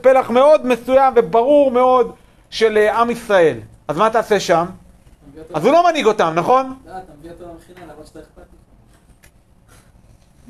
פלח 0.00 0.30
מאוד 0.30 0.66
מסוים 0.66 1.12
וברור 1.16 1.70
מאוד 1.70 2.12
של 2.52 2.76
אה, 2.78 3.00
עם 3.00 3.10
ישראל. 3.10 3.58
אז 3.88 3.96
מה 3.96 4.10
תעשה 4.10 4.40
שם? 4.40 4.66
אז 5.54 5.64
הוא 5.64 5.72
לא 5.72 5.88
מנהיג 5.90 6.06
אותם, 6.06 6.32
נכון? 6.36 6.74
לא, 6.86 6.90
אתה 6.92 7.12
מביא 7.18 7.30
אותו 7.30 7.44
למכינה, 7.44 7.92
למרות 7.92 8.06
שאתה 8.06 8.18
אכפת 8.18 8.42
לי. 8.52 8.58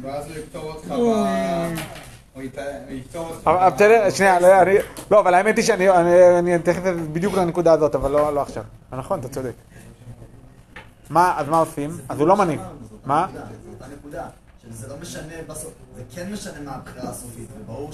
ואז 0.09 0.27
הוא 0.27 0.37
יפתור 0.37 0.63
אותך 0.65 0.87
ב... 0.87 0.93
הוא 0.93 2.45
יפתור 2.91 3.29
אותך 3.29 3.51
בסדר, 3.75 4.11
שנייה, 4.11 4.41
לא, 4.41 4.63
אני, 4.63 4.75
לא, 5.11 5.21
אבל 5.21 5.35
האמת 5.35 5.57
היא 5.57 5.65
שאני 5.65 5.91
אני- 5.91 6.57
אתייחס 6.57 6.81
בדיוק 7.13 7.35
לנקודה 7.35 7.73
הזאת, 7.73 7.95
אבל 7.95 8.11
לא 8.11 8.35
לא 8.35 8.43
עכשיו. 8.43 8.65
נכון, 8.93 9.21
אתה 9.21 9.29
צודק. 9.29 9.53
מה, 11.11 11.35
אז 11.39 11.49
מה 11.49 11.59
עושים? 11.59 11.91
אז 12.09 12.21
הוא 12.21 12.29
לא 12.29 12.37
מנהיג. 12.37 12.61
מה? 13.05 13.27
שזה 14.71 14.89
לא 14.89 14.95
משנה 15.03 15.35
בסוף, 15.49 15.73
זה 15.97 16.03
כן 16.15 16.33
משנה 16.33 16.61
מה 16.65 16.75
הבחירה 16.75 17.11
הסופית, 17.11 17.49
וברור 17.61 17.93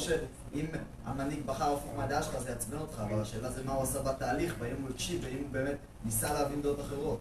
שאם 0.58 0.66
המנהיג 1.06 1.38
בחר 1.46 1.64
הפוך 1.64 1.90
מהדעה 1.96 2.22
שלך 2.22 2.38
זה 2.38 2.50
יעצבן 2.50 2.78
אותך, 2.78 3.02
אבל 3.10 3.20
השאלה 3.20 3.50
זה 3.50 3.60
מה 3.64 3.72
הוא 3.72 3.82
עשה 3.82 4.02
בתהליך, 4.02 4.54
והאם 4.58 4.74
הוא 4.82 4.90
הקשיב, 4.94 5.20
והאם 5.24 5.38
הוא 5.38 5.48
באמת 5.50 5.76
ניסה 6.04 6.32
להבין 6.32 6.62
דעות 6.62 6.80
אחרות. 6.80 7.20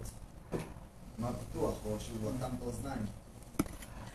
מה 1.19 1.27
בטוח, 1.27 1.73
או 1.85 1.95
שהוא 1.99 2.31
אטם 2.37 2.45
את 2.57 2.61
האוזניים. 2.61 3.05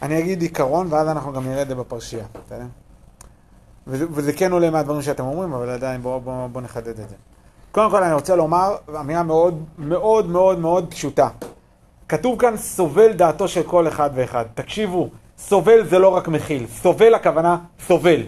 אני 0.03 0.19
אגיד 0.19 0.43
עיקרון, 0.43 0.87
ואז 0.91 1.09
אנחנו 1.09 1.33
גם 1.33 1.49
נראה 1.49 1.63
את 1.63 1.69
זה 1.69 1.75
בפרשייה, 1.75 2.27
בסדר? 2.47 2.65
וזה, 3.87 4.07
וזה 4.11 4.33
כן 4.33 4.53
עולה 4.53 4.71
מהדברים 4.71 5.03
שאתם 5.03 5.25
אומרים, 5.25 5.53
אבל 5.53 5.71
עדיין 5.71 6.03
בואו 6.03 6.21
בוא, 6.21 6.47
בוא 6.47 6.61
נחדד 6.61 7.01
את 7.01 7.09
זה. 7.09 7.17
קודם 7.73 7.91
כל 7.91 8.03
אני 8.03 8.15
רוצה 8.15 8.37
לומר 8.37 8.77
אמירה 9.01 9.23
מאוד 9.23 9.65
מאוד 9.79 10.27
מאוד 10.27 10.59
מאוד 10.59 10.91
פשוטה. 10.91 11.29
כתוב 12.09 12.41
כאן 12.41 12.57
סובל 12.57 13.13
דעתו 13.13 13.49
של 13.49 13.63
כל 13.63 13.89
אחד 13.89 14.11
ואחד. 14.15 14.45
תקשיבו, 14.55 15.11
סובל 15.39 15.85
זה 15.89 15.99
לא 15.99 16.09
רק 16.09 16.29
מכיל, 16.29 16.67
סובל 16.67 17.15
הכוונה 17.15 17.59
סובל. 17.87 18.23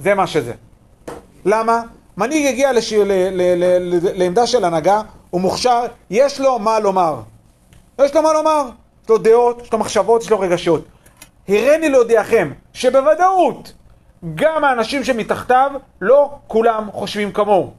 זה 0.00 0.14
מה 0.14 0.26
שזה. 0.26 0.52
למה? 1.44 1.82
מנהיג 2.16 2.46
הגיע 2.46 2.72
לש... 2.72 2.92
ל... 2.92 3.04
ל... 3.04 3.42
ל... 3.56 3.64
ל... 3.80 4.18
לעמדה 4.18 4.46
של 4.46 4.64
הנהגה, 4.64 5.02
הוא 5.30 5.40
מוכשר, 5.40 5.86
יש 6.10 6.40
לו 6.40 6.58
מה 6.58 6.78
לומר. 6.80 7.20
יש 8.00 8.14
לו 8.14 8.22
מה 8.22 8.32
לומר. 8.32 8.68
יש 9.04 9.10
לו 9.10 9.18
דעות, 9.18 9.62
יש 9.62 9.72
לו 9.72 9.78
מחשבות, 9.78 10.22
יש 10.22 10.30
לו 10.30 10.40
רגשות. 10.40 10.84
הריני 11.48 11.88
להודיעכם 11.88 12.52
שבוודאות 12.72 13.72
גם 14.34 14.64
האנשים 14.64 15.04
שמתחתיו 15.04 15.70
לא 16.00 16.30
כולם 16.46 16.88
חושבים 16.92 17.32
כמוהו. 17.32 17.72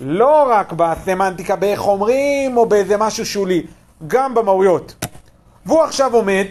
לא 0.00 0.46
רק 0.50 0.72
בסמנטיקה 0.72 1.56
באיך 1.56 1.86
אומרים 1.86 2.56
או 2.56 2.66
באיזה 2.66 2.96
משהו 2.96 3.26
שולי, 3.26 3.62
גם 4.06 4.34
במהויות. 4.34 5.06
והוא 5.66 5.82
עכשיו 5.82 6.14
עומד, 6.14 6.46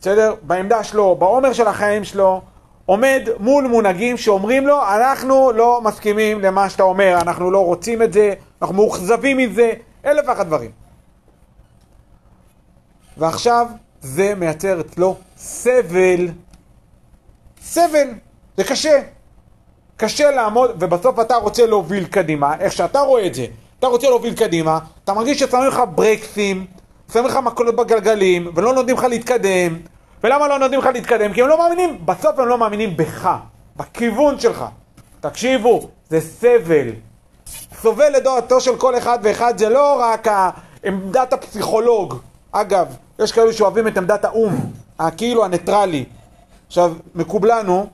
בסדר? 0.00 0.34
בעמדה 0.42 0.84
שלו, 0.84 1.16
בעומר 1.16 1.52
של 1.52 1.66
החיים 1.66 2.04
שלו, 2.04 2.40
עומד 2.88 3.28
מול 3.38 3.66
מונהגים 3.66 4.16
שאומרים 4.16 4.66
לו, 4.66 4.82
אנחנו 4.82 5.52
לא 5.52 5.80
מסכימים 5.84 6.40
למה 6.40 6.70
שאתה 6.70 6.82
אומר, 6.82 7.18
אנחנו 7.20 7.50
לא 7.50 7.64
רוצים 7.64 8.02
את 8.02 8.12
זה, 8.12 8.34
אנחנו 8.62 8.74
מאוכזבים 8.74 9.36
מזה, 9.36 9.72
אלף 10.04 10.24
ואחת 10.28 10.46
דברים. 10.46 10.70
ועכשיו 13.16 13.66
זה 14.00 14.34
מייצר 14.34 14.80
אצלו 14.80 15.16
סבל. 15.36 16.28
סבל. 17.62 18.08
זה 18.56 18.64
קשה. 18.64 19.00
קשה 19.96 20.30
לעמוד, 20.30 20.70
ובסוף 20.80 21.20
אתה 21.20 21.36
רוצה 21.36 21.66
להוביל 21.66 22.04
קדימה, 22.04 22.54
איך 22.60 22.72
שאתה 22.72 23.00
רואה 23.00 23.26
את 23.26 23.34
זה. 23.34 23.46
אתה 23.78 23.86
רוצה 23.86 24.08
להוביל 24.08 24.34
קדימה, 24.34 24.78
אתה 25.04 25.12
מרגיש 25.14 25.38
ששמים 25.38 25.68
לך 25.68 25.82
ברקסים, 25.94 26.66
שמים 27.12 27.26
לך 27.26 27.36
מקלות 27.36 27.76
בגלגלים, 27.76 28.50
ולא 28.54 28.74
נותנים 28.74 28.96
לך 28.96 29.04
להתקדם. 29.04 29.78
ולמה 30.24 30.48
לא 30.48 30.58
נותנים 30.58 30.80
לך 30.80 30.86
להתקדם? 30.86 31.32
כי 31.32 31.42
הם 31.42 31.48
לא 31.48 31.58
מאמינים, 31.58 32.06
בסוף 32.06 32.38
הם 32.38 32.48
לא 32.48 32.58
מאמינים 32.58 32.96
בך, 32.96 33.36
בכיוון 33.76 34.40
שלך. 34.40 34.64
תקשיבו, 35.20 35.88
זה 36.08 36.20
סבל. 36.20 36.88
סובל 37.82 38.08
לדעתו 38.08 38.60
של 38.60 38.76
כל 38.76 38.98
אחד 38.98 39.18
ואחד, 39.22 39.58
זה 39.58 39.68
לא 39.68 40.00
רק 40.00 40.28
עמדת 40.84 41.32
הפסיכולוג. 41.32 42.14
אגב, 42.52 42.96
יש 43.18 43.32
כאלו 43.32 43.52
שאוהבים 43.52 43.88
את 43.88 43.98
עמדת 43.98 44.24
האו"ם, 44.24 44.56
הכאילו 44.98 45.44
הניטרלי. 45.44 46.04
עכשיו, 46.66 46.92
מקובלנו, 47.14 47.86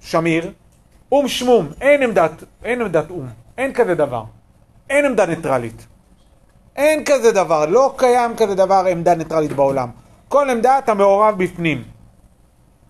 שמיר, 0.00 0.52
או"ם 1.12 1.28
שמום, 1.28 1.68
אין 1.80 2.02
עמדת, 2.02 2.30
אין 2.64 2.80
עמדת 2.80 3.10
או"ם, 3.10 3.26
אין 3.58 3.72
כזה 3.72 3.94
דבר. 3.94 4.24
אין 4.90 5.04
עמדה 5.04 5.26
ניטרלית. 5.26 5.86
אין 6.76 7.04
כזה 7.04 7.32
דבר, 7.32 7.66
לא 7.66 7.94
קיים 7.96 8.36
כזה 8.36 8.54
דבר 8.54 8.84
עמדה 8.90 9.14
ניטרלית 9.14 9.52
בעולם. 9.52 9.88
כל 10.32 10.50
עמדה 10.50 10.78
אתה 10.78 10.94
מעורב 10.94 11.34
בפנים. 11.38 11.84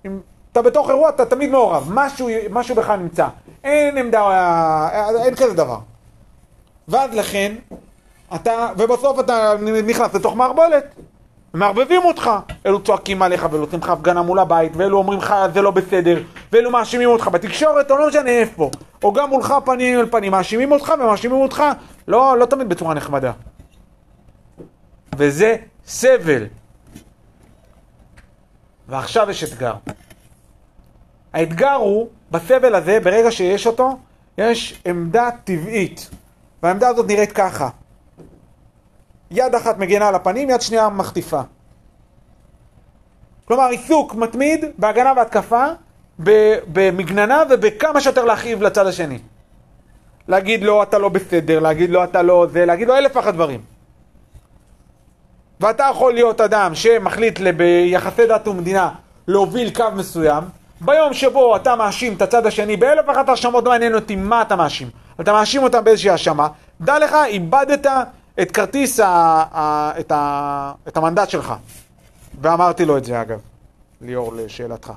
אם 0.05 0.20
אתה 0.52 0.62
בתוך 0.62 0.90
אירוע 0.90 1.09
אתה 1.09 1.26
תמיד 1.26 1.50
מעורב, 1.50 1.88
משהו, 1.92 2.28
משהו 2.50 2.74
בך 2.74 2.90
נמצא. 2.90 3.28
אין 3.64 3.98
עמדה, 3.98 4.22
אין 5.24 5.35
כזה 5.35 5.55
דבר. 5.55 5.78
ואז 6.88 7.14
לכן, 7.14 7.55
אתה, 8.35 8.68
ובסוף 8.78 9.20
אתה 9.20 9.55
נכנס 9.87 10.14
לתוך 10.14 10.37
מערבולת. 10.37 10.94
מערבבים 11.55 12.05
אותך. 12.05 12.31
אלו 12.66 12.83
צועקים 12.83 13.22
עליך 13.22 13.46
ואלו 13.50 13.64
עושים 13.64 13.78
לך 13.78 13.88
הפגנה 13.88 14.22
מול 14.22 14.38
הבית, 14.38 14.72
ואלו 14.76 14.98
אומרים 14.98 15.18
לך 15.18 15.35
זה 15.55 15.62
לא 15.62 15.70
בסדר, 15.70 16.22
ואלו 16.52 16.70
מאשימים 16.70 17.09
אותך 17.09 17.28
בתקשורת, 17.28 17.90
או 17.90 17.98
לא 17.98 18.09
משנה 18.09 18.31
איפה. 18.31 18.70
או 19.05 19.12
גם 19.12 19.31
מולך 19.31 19.55
פנים 19.64 20.00
אל 20.00 20.07
פנים, 20.11 20.33
מאשימים 20.33 20.72
אותך 20.72 20.92
ומאשימים 20.98 21.40
אותך, 21.40 21.62
לא, 22.09 22.38
לא 22.38 22.46
תמיד 22.46 22.68
בצורה 22.68 22.94
נחמדה. 22.94 23.33
וזה 25.16 25.57
סבל. 25.87 26.46
ועכשיו 28.88 29.31
יש 29.31 29.45
אתגר. 29.45 29.75
האתגר 31.33 31.75
הוא, 31.75 32.09
בסבל 32.31 32.75
הזה, 32.75 33.01
ברגע 33.01 33.31
שיש 33.31 33.66
אותו, 33.66 33.99
יש 34.38 34.83
עמדה 34.85 35.29
טבעית. 35.45 36.11
והעמדה 36.62 36.88
הזאת 36.88 37.07
נראית 37.07 37.33
ככה. 37.33 37.68
יד 39.31 39.55
אחת 39.55 39.79
מגנה 39.79 40.09
על 40.09 40.14
הפנים, 40.14 40.51
יד 40.51 40.61
שנייה 40.61 40.88
מחטיפה. 40.88 41.40
כלומר, 43.45 43.64
עיסוק 43.68 44.14
מתמיד 44.14 44.64
בהגנה 44.79 45.12
והתקפה, 45.16 45.66
במגננה 46.73 47.42
ובכמה 47.51 48.01
שיותר 48.01 48.25
להכאיב 48.25 48.62
לצד 48.62 48.87
השני. 48.87 49.18
להגיד 50.29 50.62
לו 50.62 50.83
אתה 50.83 50.99
לא 50.99 51.09
בסדר, 51.09 51.61
להגיד 51.61 51.90
לו 51.90 52.05
אתה 52.05 52.23
לא 52.23 52.47
זה, 52.53 52.64
להגיד 52.64 52.88
לו 52.88 52.97
אלף 52.97 53.16
ואחת 53.16 53.35
דברים. 53.35 53.61
ואתה 55.62 55.88
יכול 55.90 56.14
להיות 56.14 56.40
אדם 56.40 56.75
שמחליט 56.75 57.40
ביחסי 57.57 58.27
דת 58.27 58.48
ומדינה 58.48 58.90
להוביל 59.29 59.70
קו 59.70 59.85
מסוים, 59.96 60.44
ביום 60.81 61.14
שבו 61.14 61.57
אתה 61.57 61.77
מאשים 61.77 62.14
את 62.14 62.22
הצד 62.22 62.46
השני 62.46 62.77
באלף 62.77 63.05
ואחת 63.09 63.29
האשמות, 63.29 63.64
לא 63.64 63.70
מעניין 63.70 63.94
אותי 63.94 64.16
מה 64.16 64.42
אתה 64.42 64.57
מאשים, 64.57 64.90
אתה 65.20 65.33
מאשים 65.33 65.62
אותם 65.62 65.85
באיזושהי 65.85 66.11
האשמה, 66.11 66.48
דע 66.81 66.98
לך, 66.98 67.16
איבדת 67.27 67.87
את 68.42 68.51
כרטיס, 68.51 69.01
ה, 69.01 69.07
ה, 69.53 69.92
את, 70.01 70.12
ה, 70.12 70.72
את 70.88 70.96
המנדט 70.96 71.31
שלך. 71.31 71.55
ואמרתי 72.40 72.85
לו 72.85 72.96
את 72.96 73.05
זה 73.05 73.20
אגב, 73.20 73.38
ליאור, 74.01 74.33
לשאלתך. 74.35 74.92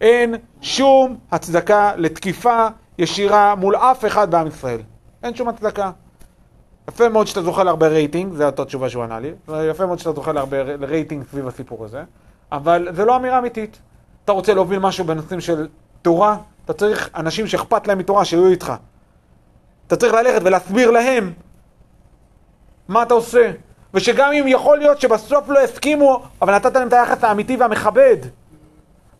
אין 0.00 0.34
שום 0.60 1.16
הצדקה 1.32 1.92
לתקיפה 1.96 2.66
ישירה 2.98 3.54
מול 3.54 3.76
אף 3.76 4.04
אחד 4.04 4.30
בעם 4.30 4.46
ישראל. 4.46 4.80
אין 5.22 5.34
שום 5.34 5.48
הצדקה. 5.48 5.90
יפה 6.88 7.08
מאוד 7.08 7.26
שאתה 7.26 7.42
זוכה 7.42 7.64
להרבה 7.64 7.88
רייטינג, 7.88 8.34
זו 8.34 8.44
אותה 8.44 8.64
תשובה 8.64 8.88
שהוא 8.88 9.04
ענה 9.04 9.20
לי, 9.20 9.32
יפה 9.70 9.86
מאוד 9.86 9.98
שאתה 9.98 10.12
זוכה 10.12 10.32
להרבה 10.32 10.62
רייטינג 10.62 11.24
סביב 11.30 11.48
הסיפור 11.48 11.84
הזה, 11.84 12.02
אבל 12.52 12.88
זה 12.90 13.04
לא 13.04 13.16
אמירה 13.16 13.38
אמיתית. 13.38 13.78
אתה 14.24 14.32
רוצה 14.32 14.54
להוביל 14.54 14.78
משהו 14.78 15.04
בנושאים 15.04 15.40
של 15.40 15.68
תורה, 16.02 16.36
אתה 16.64 16.72
צריך 16.72 17.10
אנשים 17.16 17.46
שאכפת 17.46 17.86
להם 17.86 17.98
מתורה 17.98 18.24
שיהיו 18.24 18.46
איתך. 18.46 18.72
אתה 19.86 19.96
צריך 19.96 20.14
ללכת 20.14 20.40
ולהסביר 20.44 20.90
להם 20.90 21.32
מה 22.88 23.02
אתה 23.02 23.14
עושה. 23.14 23.50
ושגם 23.94 24.32
אם 24.32 24.44
יכול 24.48 24.78
להיות 24.78 25.00
שבסוף 25.00 25.48
לא 25.48 25.64
יסכימו, 25.64 26.22
אבל 26.42 26.54
נתת 26.54 26.74
להם 26.74 26.88
את 26.88 26.92
היחס 26.92 27.24
האמיתי 27.24 27.56
והמכבד. 27.56 28.16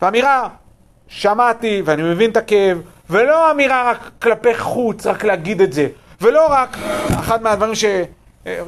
ואמירה, 0.02 0.48
שמעתי 1.08 1.82
ואני 1.84 2.02
מבין 2.02 2.30
את 2.30 2.36
הכאב, 2.36 2.82
ולא 3.10 3.50
אמירה 3.50 3.90
רק 3.90 4.10
כלפי 4.22 4.54
חוץ, 4.58 5.06
רק 5.06 5.24
להגיד 5.24 5.60
את 5.60 5.72
זה. 5.72 5.88
ולא 6.20 6.46
רק, 6.50 6.76
אחד 7.10 7.42
מהדברים 7.42 7.74
ש... 7.74 7.84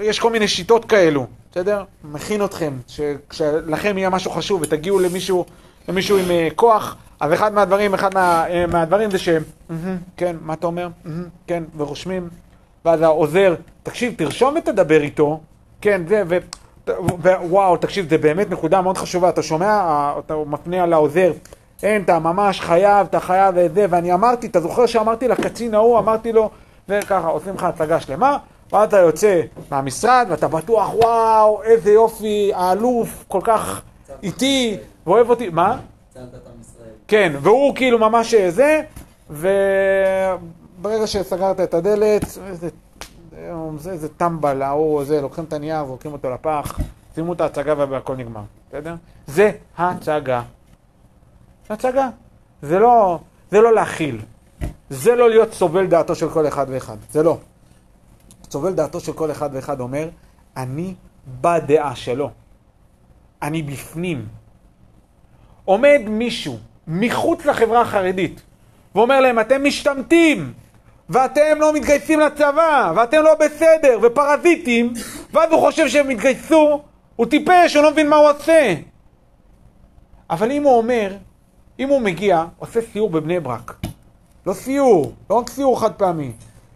יש 0.03 0.19
כל 0.19 0.31
מיני 0.31 0.49
שיטות 0.49 0.85
כאלו, 0.85 1.27
בסדר? 1.53 1.85
מכין 2.05 2.45
אתכם, 2.45 2.73
שכשלכם 2.87 3.99
יהיה 3.99 4.11
משהו 4.11 4.31
חשוב 4.31 4.63
ותגיעו 4.63 4.99
למישהו, 4.99 5.45
למישהו 5.89 6.19
עם 6.19 6.31
אה, 6.31 6.49
כוח, 6.55 6.97
אז 7.21 7.33
אחד 7.33 7.55
מהדברים, 7.55 7.95
אחד 7.95 8.15
מה, 8.15 8.45
אה, 8.49 8.67
מהדברים 8.67 9.11
זה 9.11 9.19
ש... 9.19 9.29
"מהמם, 9.69 9.97
כן, 10.17 10.37
מה 10.41 10.53
אתה 10.53 10.67
אומר? 10.67 10.89
"מהמם, 11.05 11.25
כן, 11.47 11.63
ורושמים. 11.77 12.29
ואז 12.85 13.03
העוזר, 13.03 13.55
תקשיב, 13.83 14.15
תרשום 14.17 14.55
ותדבר 14.59 15.01
איתו. 15.01 15.41
כן, 15.81 16.03
זה, 16.09 16.23
ו... 16.29 16.39
ווואו, 17.19 17.77
תקשיב, 17.77 18.11
זה 18.11 18.19
באמת 18.19 18.51
נקודה 18.51 18.81
מאוד 18.83 18.99
חשובה. 18.99 19.29
אתה 19.29 19.43
שומע, 19.43 19.67
אה, 19.67 20.15
אתה 20.27 20.35
מפנה 20.47 20.87
לעוזר, 20.87 21.33
אין, 21.83 22.03
אתה 22.03 22.19
ממש 22.19 22.61
חייב, 22.61 23.07
אתה 23.11 23.21
חייב 23.21 23.55
וזה, 23.59 23.87
ואני 23.91 24.13
אמרתי, 24.15 24.47
אתה 24.47 24.61
זוכר 24.61 24.87
שאמרתי 24.87 25.29
לקצין 25.29 25.75
ההוא, 25.75 25.99
אמרתי 25.99 26.33
לו, 26.33 26.51
וככה, 26.89 27.29
עושים 27.29 27.55
לך 27.55 27.65
הצגה 27.65 28.01
שלמה, 28.01 28.39
ואז 28.73 28.89
אתה 28.89 28.99
יוצא 28.99 29.41
מהמשרד, 29.71 30.27
ואתה 30.31 30.49
בטוח, 30.49 30.95
וואו, 30.95 31.63
איזה 31.63 31.91
יופי, 31.91 32.53
האלוף 32.55 33.25
כל 33.29 33.41
כך 33.45 33.83
איתי, 34.23 34.77
ואוהב 35.07 35.31
אותי, 35.31 35.49
מה? 35.49 35.79
כן, 37.09 37.33
והוא 37.41 37.75
כאילו 37.75 37.99
ממש 37.99 38.35
זה, 38.35 38.83
וברגע 39.31 41.07
שסגרת 41.07 41.61
את 41.61 41.75
הדלת, 41.75 42.25
איזה, 42.25 42.69
זה, 43.79 43.91
איזה 43.91 44.09
טמבל, 44.09 44.63
ההוא, 44.63 45.05
זה, 45.05 45.21
לוקחים 45.21 45.45
את 45.45 45.53
הנייר, 45.53 45.85
זורקים 45.85 46.13
אותו 46.13 46.31
לפח, 46.31 46.79
שימו 47.15 47.33
את 47.33 47.41
ההצגה 47.41 47.75
והכל 47.89 48.17
נגמר, 48.17 48.43
בסדר? 48.69 48.95
זה 49.27 49.51
הצגה. 49.79 50.43
הצגה. 51.71 52.09
זה 52.63 52.79
לא, 52.79 53.19
זה 53.51 53.61
לא 53.61 53.75
להכיל. 53.75 54.21
זה 54.91 55.15
לא 55.15 55.31
להיות 55.31 55.53
סובל 55.53 55.87
דעתו 55.87 56.15
של 56.15 56.31
כל 56.31 56.49
אחד 56.49 56.67
ואחד. 56.69 56.97
זה 57.11 57.23
לא. 57.23 57.39
סובל 58.51 58.73
דעתו 58.73 59.01
של 59.01 59.13
כל 59.13 59.31
אחד 59.31 59.51
ואחד 59.53 59.81
אומר, 59.81 60.09
אני 60.57 60.95
בדעה 61.41 61.97
שלו. 61.97 62.31
אני 63.43 63.63
בפנים. 63.63 64.27
עומד 65.65 66.01
מישהו 66.07 66.59
מחוץ 66.87 67.47
לחברה 67.47 67.81
החרדית 67.81 68.43
ואומר 68.95 69.21
להם, 69.21 69.39
אתם 69.39 69.65
משתמטים, 69.65 70.53
ואתם 71.09 71.59
לא 71.59 71.73
מתגייסים 71.73 72.21
לצבא, 72.21 72.93
ואתם 72.97 73.23
לא 73.23 73.35
בסדר, 73.35 73.99
ופרזיטים, 74.03 74.93
ואז 75.33 75.53
הוא 75.53 75.61
חושב 75.61 75.89
שהם 75.89 76.09
התגייסו, 76.09 76.83
הוא 77.17 77.27
טיפש, 77.27 77.75
הוא 77.75 77.83
לא 77.83 77.91
מבין 77.91 78.09
מה 78.09 78.17
הוא 78.17 78.29
עושה. 78.31 78.75
אבל 80.31 80.51
אם 80.51 80.63
הוא 80.63 80.79
אומר, 80.79 81.17
אם 81.79 81.89
הוא 81.89 82.01
מגיע, 82.01 82.45
עושה 82.59 82.81
סיור 82.93 83.11
בבני 83.11 83.41
ברק, 83.41 83.87
לא 84.51 84.55
סיור, 84.55 85.13
לא 85.31 85.35
רק 85.35 85.51
סיור 85.51 85.81
חד 85.81 85.93
פעמי, 85.93 86.33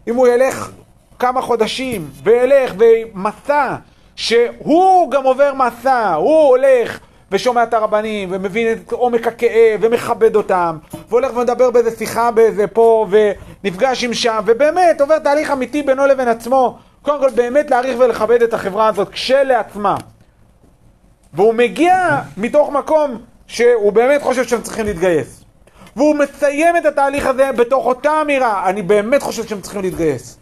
אם 0.07 0.15
הוא 0.15 0.27
ילך 0.27 0.71
כמה 1.19 1.41
חודשים, 1.41 2.09
וילך 2.23 2.73
במסע, 2.77 3.75
שהוא 4.15 5.11
גם 5.11 5.23
עובר 5.23 5.53
מסע, 5.53 6.13
הוא 6.13 6.47
הולך 6.47 6.99
ושומע 7.31 7.63
את 7.63 7.73
הרבנים, 7.73 8.29
ומבין 8.31 8.71
את 8.71 8.91
עומק 8.91 9.27
הכאב, 9.27 9.79
ומכבד 9.81 10.35
אותם, 10.35 10.77
והולך 11.09 11.37
ומדבר 11.37 11.71
באיזה 11.71 11.91
שיחה 11.97 12.31
באיזה 12.31 12.67
פה, 12.67 13.07
ונפגש 13.09 14.03
עם 14.03 14.13
שם, 14.13 14.39
ובאמת 14.45 15.01
עובר 15.01 15.19
תהליך 15.19 15.51
אמיתי 15.51 15.83
בינו 15.83 16.05
לבין 16.05 16.27
עצמו, 16.27 16.77
קודם 17.01 17.19
כל 17.19 17.29
באמת 17.29 17.71
להעריך 17.71 17.99
ולכבד 17.99 18.41
את 18.41 18.53
החברה 18.53 18.87
הזאת 18.87 19.09
כשלעצמה. 19.09 19.95
והוא 21.33 21.53
מגיע 21.53 22.21
מתוך 22.37 22.69
מקום 22.69 23.17
שהוא 23.47 23.93
באמת 23.93 24.21
חושב 24.21 24.43
שהם 24.43 24.61
צריכים 24.61 24.85
להתגייס. 24.85 25.44
והוא 25.95 26.15
מסיים 26.15 26.77
את 26.77 26.85
התהליך 26.85 27.25
הזה 27.25 27.51
בתוך 27.51 27.85
אותה 27.85 28.21
אמירה, 28.21 28.69
אני 28.69 28.81
באמת 28.81 29.23
חושב 29.23 29.47
שהם 29.47 29.61
צריכים 29.61 29.81
להתגייס. 29.81 30.37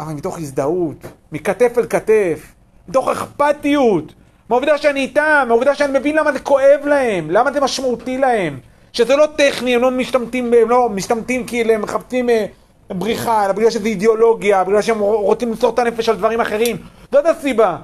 אבל 0.00 0.12
מתוך 0.12 0.38
הזדהות, 0.38 1.06
מכתף 1.32 1.78
אל 1.78 1.86
כתף, 1.86 2.54
מתוך 2.88 3.08
אכפתיות, 3.08 4.12
מהעובדה 4.48 4.78
שאני 4.78 5.00
איתם, 5.00 5.44
מהעובדה 5.48 5.74
שאני 5.74 5.98
מבין 5.98 6.16
למה 6.16 6.32
זה 6.32 6.38
כואב 6.38 6.80
להם, 6.84 7.30
למה 7.30 7.52
זה 7.52 7.60
משמעותי 7.60 8.18
להם, 8.18 8.58
שזה 8.92 9.16
לא 9.16 9.26
טכני, 9.36 9.74
הם 9.74 9.82
לא 9.82 9.90
משתמטים, 9.90 10.52
הם 10.62 10.70
לא 10.70 10.88
משתמטים 10.88 11.46
כי 11.46 11.74
הם 11.74 11.82
מחפשים 11.82 12.30
אה, 12.30 12.46
בריחה, 12.90 13.44
אלא 13.44 13.52
בגלל 13.52 13.70
שזה 13.70 13.88
אידיאולוגיה, 13.88 14.64
בגלל 14.64 14.82
שהם 14.82 14.98
רוצים 15.00 15.48
למסור 15.48 15.74
את 15.74 15.78
הנפש 15.78 16.08
על 16.08 16.16
דברים 16.16 16.40
אחרים. 16.40 16.76
זאת 17.12 17.26
הסיבה. 17.26 17.76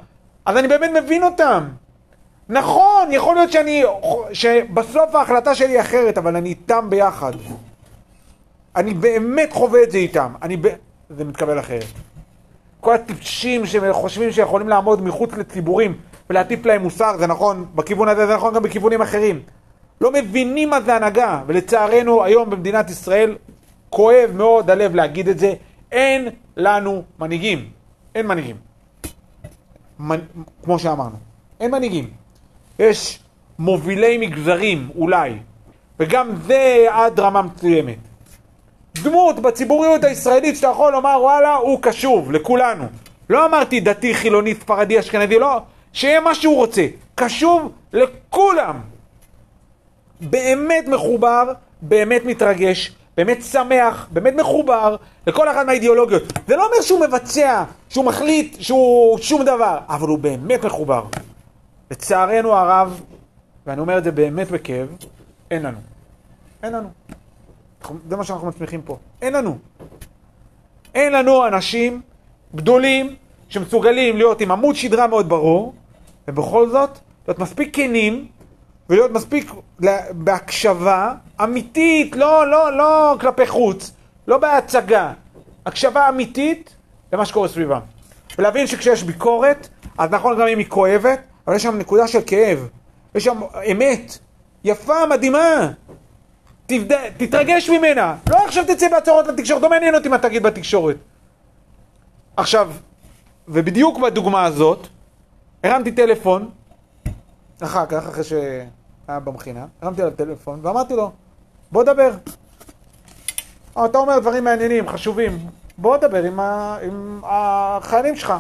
אז 0.47 0.57
אני 0.57 0.69
באמת 0.69 0.91
מבין 1.03 1.23
אותם. 1.23 1.65
נכון, 2.49 3.09
יכול 3.11 3.37
להיות 3.37 3.53
שאני, 3.53 3.83
שבסוף 4.33 5.15
ההחלטה 5.15 5.55
שלי 5.55 5.81
אחרת, 5.81 6.19
אבל 6.19 6.37
אני 6.37 6.49
איתם 6.49 6.87
ביחד. 6.91 7.33
אני 8.77 8.95
באמת 8.95 9.53
חווה 9.53 9.83
את 9.83 9.91
זה 9.91 9.99
איתם. 9.99 10.33
אני 10.43 10.57
ב... 10.57 10.67
זה 11.11 11.25
מתקבל 11.25 11.59
אחרת. 11.59 11.85
כל 12.81 12.95
הטיפשים 12.95 13.67
שחושבים 13.67 14.33
שיכולים 14.33 14.69
לעמוד 14.69 15.03
מחוץ 15.03 15.33
לציבורים 15.33 15.97
ולהטיף 16.31 16.67
להם 16.67 16.83
מוסר, 16.83 17.17
זה 17.19 17.27
נכון 17.27 17.67
בכיוון 17.75 18.09
הזה, 18.09 18.27
זה 18.27 18.35
נכון 18.35 18.55
גם 18.55 18.63
בכיוונים 18.63 19.03
אחרים. 19.03 19.43
לא 20.01 20.11
מבינים 20.13 20.71
מה 20.71 20.81
זה 20.81 20.97
הנהגה, 20.97 21.43
ולצערנו 21.47 22.25
היום 22.25 22.51
במדינת 22.51 22.91
ישראל 22.91 23.37
כואב 23.91 24.31
מאוד 24.35 24.71
הלב 24.71 24.95
להגיד 24.95 25.29
את 25.29 25.39
זה, 25.39 25.55
אין 25.93 26.29
לנו 26.57 27.03
מנהיגים. 27.19 27.71
אין 28.15 28.27
מנהיגים. 28.27 28.57
מנ... 29.99 30.19
כמו 30.65 30.79
שאמרנו, 30.79 31.17
אין 31.61 31.71
מנהיגים. 31.71 32.24
יש 32.79 33.19
מובילי 33.59 34.19
מגזרים, 34.19 34.89
אולי, 34.97 35.33
וגם 36.01 36.31
זה 36.47 36.87
עד 36.91 37.21
רמה 37.21 37.43
מסוימת. 37.43 37.99
דמות 39.03 39.41
בציבוריות 39.41 40.05
הישראלית 40.05 40.57
שאתה 40.57 40.67
יכול 40.67 40.93
לומר, 40.93 41.19
וואלה, 41.21 41.55
הוא 41.55 41.79
קשוב 41.83 42.33
לכולנו. 42.33 42.85
לא 43.31 43.47
אמרתי 43.47 43.81
דתי, 43.81 44.15
חילוני, 44.15 44.55
ספרדי, 44.55 45.01
אשכנזי, 45.01 45.39
לא. 45.39 45.61
שיהיה 45.93 46.21
מה 46.21 46.35
שהוא 46.35 46.57
רוצה. 46.57 46.87
קשוב 47.15 47.73
לכולם. 47.93 48.81
באמת 50.21 50.89
מחובר, 50.89 51.53
באמת 51.83 52.25
מתרגש, 52.25 52.93
באמת 53.17 53.43
שמח, 53.43 54.09
באמת 54.11 54.35
מחובר 54.35 54.97
לכל 55.27 55.49
אחת 55.49 55.67
מהאידיאולוגיות. 55.67 56.23
זה 56.49 56.57
לא 56.57 56.67
אומר 56.67 56.83
שהוא 56.83 57.01
מבצע, 57.01 57.65
שהוא 57.89 58.05
מחליט, 58.05 58.57
שהוא 58.61 59.19
שום 59.19 59.43
דבר, 59.43 59.79
אבל 59.89 60.09
הוא 60.09 60.19
באמת 60.19 60.65
מחובר. 60.65 61.05
לצערנו 61.91 62.53
הרב, 62.53 63.01
ואני 63.67 63.81
אומר 63.81 63.99
את 63.99 64.05
זה 64.05 64.13
באמת 64.13 64.51
בכאב, 64.51 64.89
אין 65.51 65.63
לנו. 65.63 65.79
אין 66.63 66.73
לנו. 66.73 66.89
זה 68.09 68.17
מה 68.17 68.25
שאנחנו 68.25 68.49
מצמיחים 68.49 68.83
פה. 68.83 68.99
אין 69.23 69.33
לנו. 69.33 69.59
אין 70.95 71.13
לנו 71.13 71.47
אנשים 71.47 72.01
גדולים 72.55 73.15
שמסוגלים 73.49 74.17
להיות 74.17 74.41
עם 74.41 74.51
עמוד 74.51 74.77
שדרה 74.77 75.07
מאוד 75.07 75.29
ברור, 75.29 75.75
ובכל 76.29 76.69
זאת, 76.69 76.99
להיות 77.29 77.39
מספיק 77.39 77.77
כנים, 77.77 78.27
ולהיות 78.91 79.11
מספיק 79.11 79.53
בהקשבה 80.11 81.15
אמיתית, 81.43 82.17
לא, 82.17 82.51
לא, 82.51 82.77
לא 82.77 83.17
כלפי 83.21 83.47
חוץ, 83.47 83.93
לא 84.27 84.39
בהצגה, 84.39 85.13
הקשבה 85.67 86.09
אמיתית 86.09 86.77
למה 87.13 87.27
שקורה 87.27 87.49
סביבם. 87.49 87.81
ולהבין 88.39 88.67
שכשיש 88.67 89.03
ביקורת, 89.03 89.69
אז 89.99 90.11
נכון 90.11 90.41
גם 90.41 90.47
אם 90.47 90.59
היא 90.59 90.67
כואבת, 90.69 91.21
אבל 91.47 91.57
יש 91.57 91.63
שם 91.63 91.79
נקודה 91.79 92.09
של 92.09 92.21
כאב, 92.27 92.69
יש 93.15 93.25
שם 93.25 93.41
אמת, 93.73 94.19
יפה, 94.65 95.07
מדהימה. 95.07 95.71
תבד... 96.67 97.09
תתרגש 97.17 97.71
ממנה, 97.71 98.17
לא 98.31 98.37
עכשיו 98.45 98.65
תצא 98.65 98.89
בהצהרות 98.89 99.27
לתקשורת, 99.27 99.63
לא 99.63 99.71
מעניין 99.71 99.95
אותי 99.95 100.09
מה 100.09 100.19
תגיד 100.19 100.43
בתקשורת. 100.43 100.97
עכשיו, 102.37 102.73
ובדיוק 103.49 103.99
בדוגמה 103.99 104.45
הזאת, 104.45 104.87
הרמתי 105.65 105.93
טלפון, 105.93 106.51
אחר 107.61 107.87
כך, 107.87 108.09
אחרי 108.09 108.25
שהיה 108.25 109.21
במכינה, 109.21 109.67
הרמתי 109.83 110.03
עליו 110.03 110.15
טלפון 110.17 110.61
ואמרתי 110.63 110.95
לו, 110.95 111.11
בוא 111.73 111.85
דבר. 111.85 112.11
אתה 113.85 113.99
אומר 113.99 114.19
דברים 114.19 114.45
מעניינים, 114.45 114.89
חשובים, 114.89 115.47
בוא 115.79 115.97
דבר 115.97 116.23
עם, 116.23 116.41
ה, 116.41 116.79
עם 116.83 117.21
החיילים 117.25 118.17
שלך. 118.17 118.35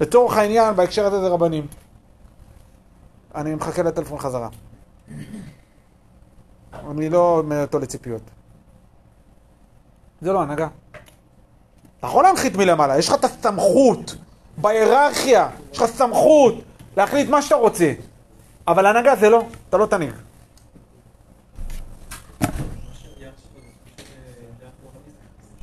לצורך 0.00 0.36
העניין, 0.36 0.76
בהקשר 0.76 1.06
הזה 1.06 1.20
זה 1.20 1.28
רבנים. 1.28 1.66
אני 3.34 3.54
מחכה 3.54 3.82
לטלפון 3.82 4.18
חזרה. 4.18 4.48
אני 6.90 7.10
לא 7.10 7.18
עומד 7.18 7.56
אותו 7.62 7.78
לציפיות. 7.78 8.22
זה 10.20 10.32
לא 10.32 10.42
הנהגה. 10.42 10.68
אתה 11.98 12.06
יכול 12.06 12.24
להנחית 12.24 12.56
מלמעלה, 12.56 12.98
יש 12.98 13.08
לך 13.08 13.14
את 13.14 13.24
הסמכות 13.24 14.16
בהיררכיה, 14.56 15.48
יש 15.72 15.78
לך 15.78 15.86
סמכות 15.86 16.54
להחליט 16.96 17.28
מה 17.28 17.42
שאתה 17.42 17.54
רוצה. 17.54 17.92
אבל 18.68 18.86
הנהגה 18.86 19.16
זה 19.16 19.28
לא, 19.30 19.44
אתה 19.68 19.76
לא 19.76 19.86
תנהיג. 19.86 20.14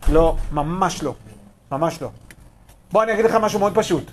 לא, 0.09 0.35
ממש 0.51 1.03
לא. 1.03 1.13
ממש 1.71 2.01
לא. 2.01 2.09
בוא 2.91 3.03
אני 3.03 3.13
אגיד 3.13 3.25
לך 3.25 3.35
משהו 3.35 3.59
מאוד 3.59 3.75
פשוט. 3.75 4.11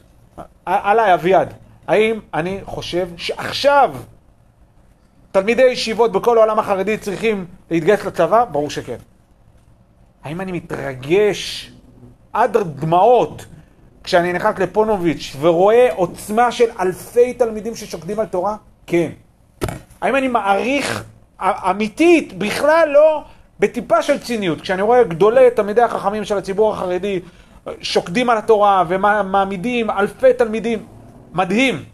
עליי, 0.64 1.14
אביעד. 1.14 1.54
האם 1.88 2.20
אני 2.34 2.60
חושב 2.64 3.08
שעכשיו 3.16 3.94
תלמידי 5.32 5.62
ישיבות 5.62 6.12
בכל 6.12 6.38
העולם 6.38 6.58
החרדי 6.58 6.98
צריכים 6.98 7.46
להתגייס 7.70 8.04
לצבא? 8.04 8.44
ברור 8.44 8.70
שכן. 8.70 8.96
האם 10.24 10.40
אני 10.40 10.52
מתרגש 10.52 11.72
עד 12.32 12.56
דמעות 12.56 13.46
כשאני 14.04 14.32
נכנס 14.32 14.58
לפונוביץ' 14.58 15.36
ורואה 15.40 15.88
עוצמה 15.92 16.52
של 16.52 16.70
אלפי 16.80 17.34
תלמידים 17.34 17.76
ששוקדים 17.76 18.20
על 18.20 18.26
תורה? 18.26 18.56
כן. 18.86 19.10
האם 20.00 20.16
אני 20.16 20.28
מעריך 20.28 21.04
אמיתית, 21.40 22.38
בכלל 22.38 22.88
לא 22.92 23.24
בטיפה 23.60 24.02
של 24.02 24.18
ציניות, 24.18 24.60
כשאני 24.60 24.82
רואה 24.82 25.04
גדולי 25.04 25.50
תלמידי 25.50 25.82
החכמים 25.82 26.24
של 26.24 26.38
הציבור 26.38 26.72
החרדי 26.72 27.20
שוקדים 27.80 28.30
על 28.30 28.38
התורה 28.38 28.84
ומעמידים 28.88 29.90
אלפי 29.90 30.32
תלמידים, 30.32 30.86
מדהים. 31.34 31.84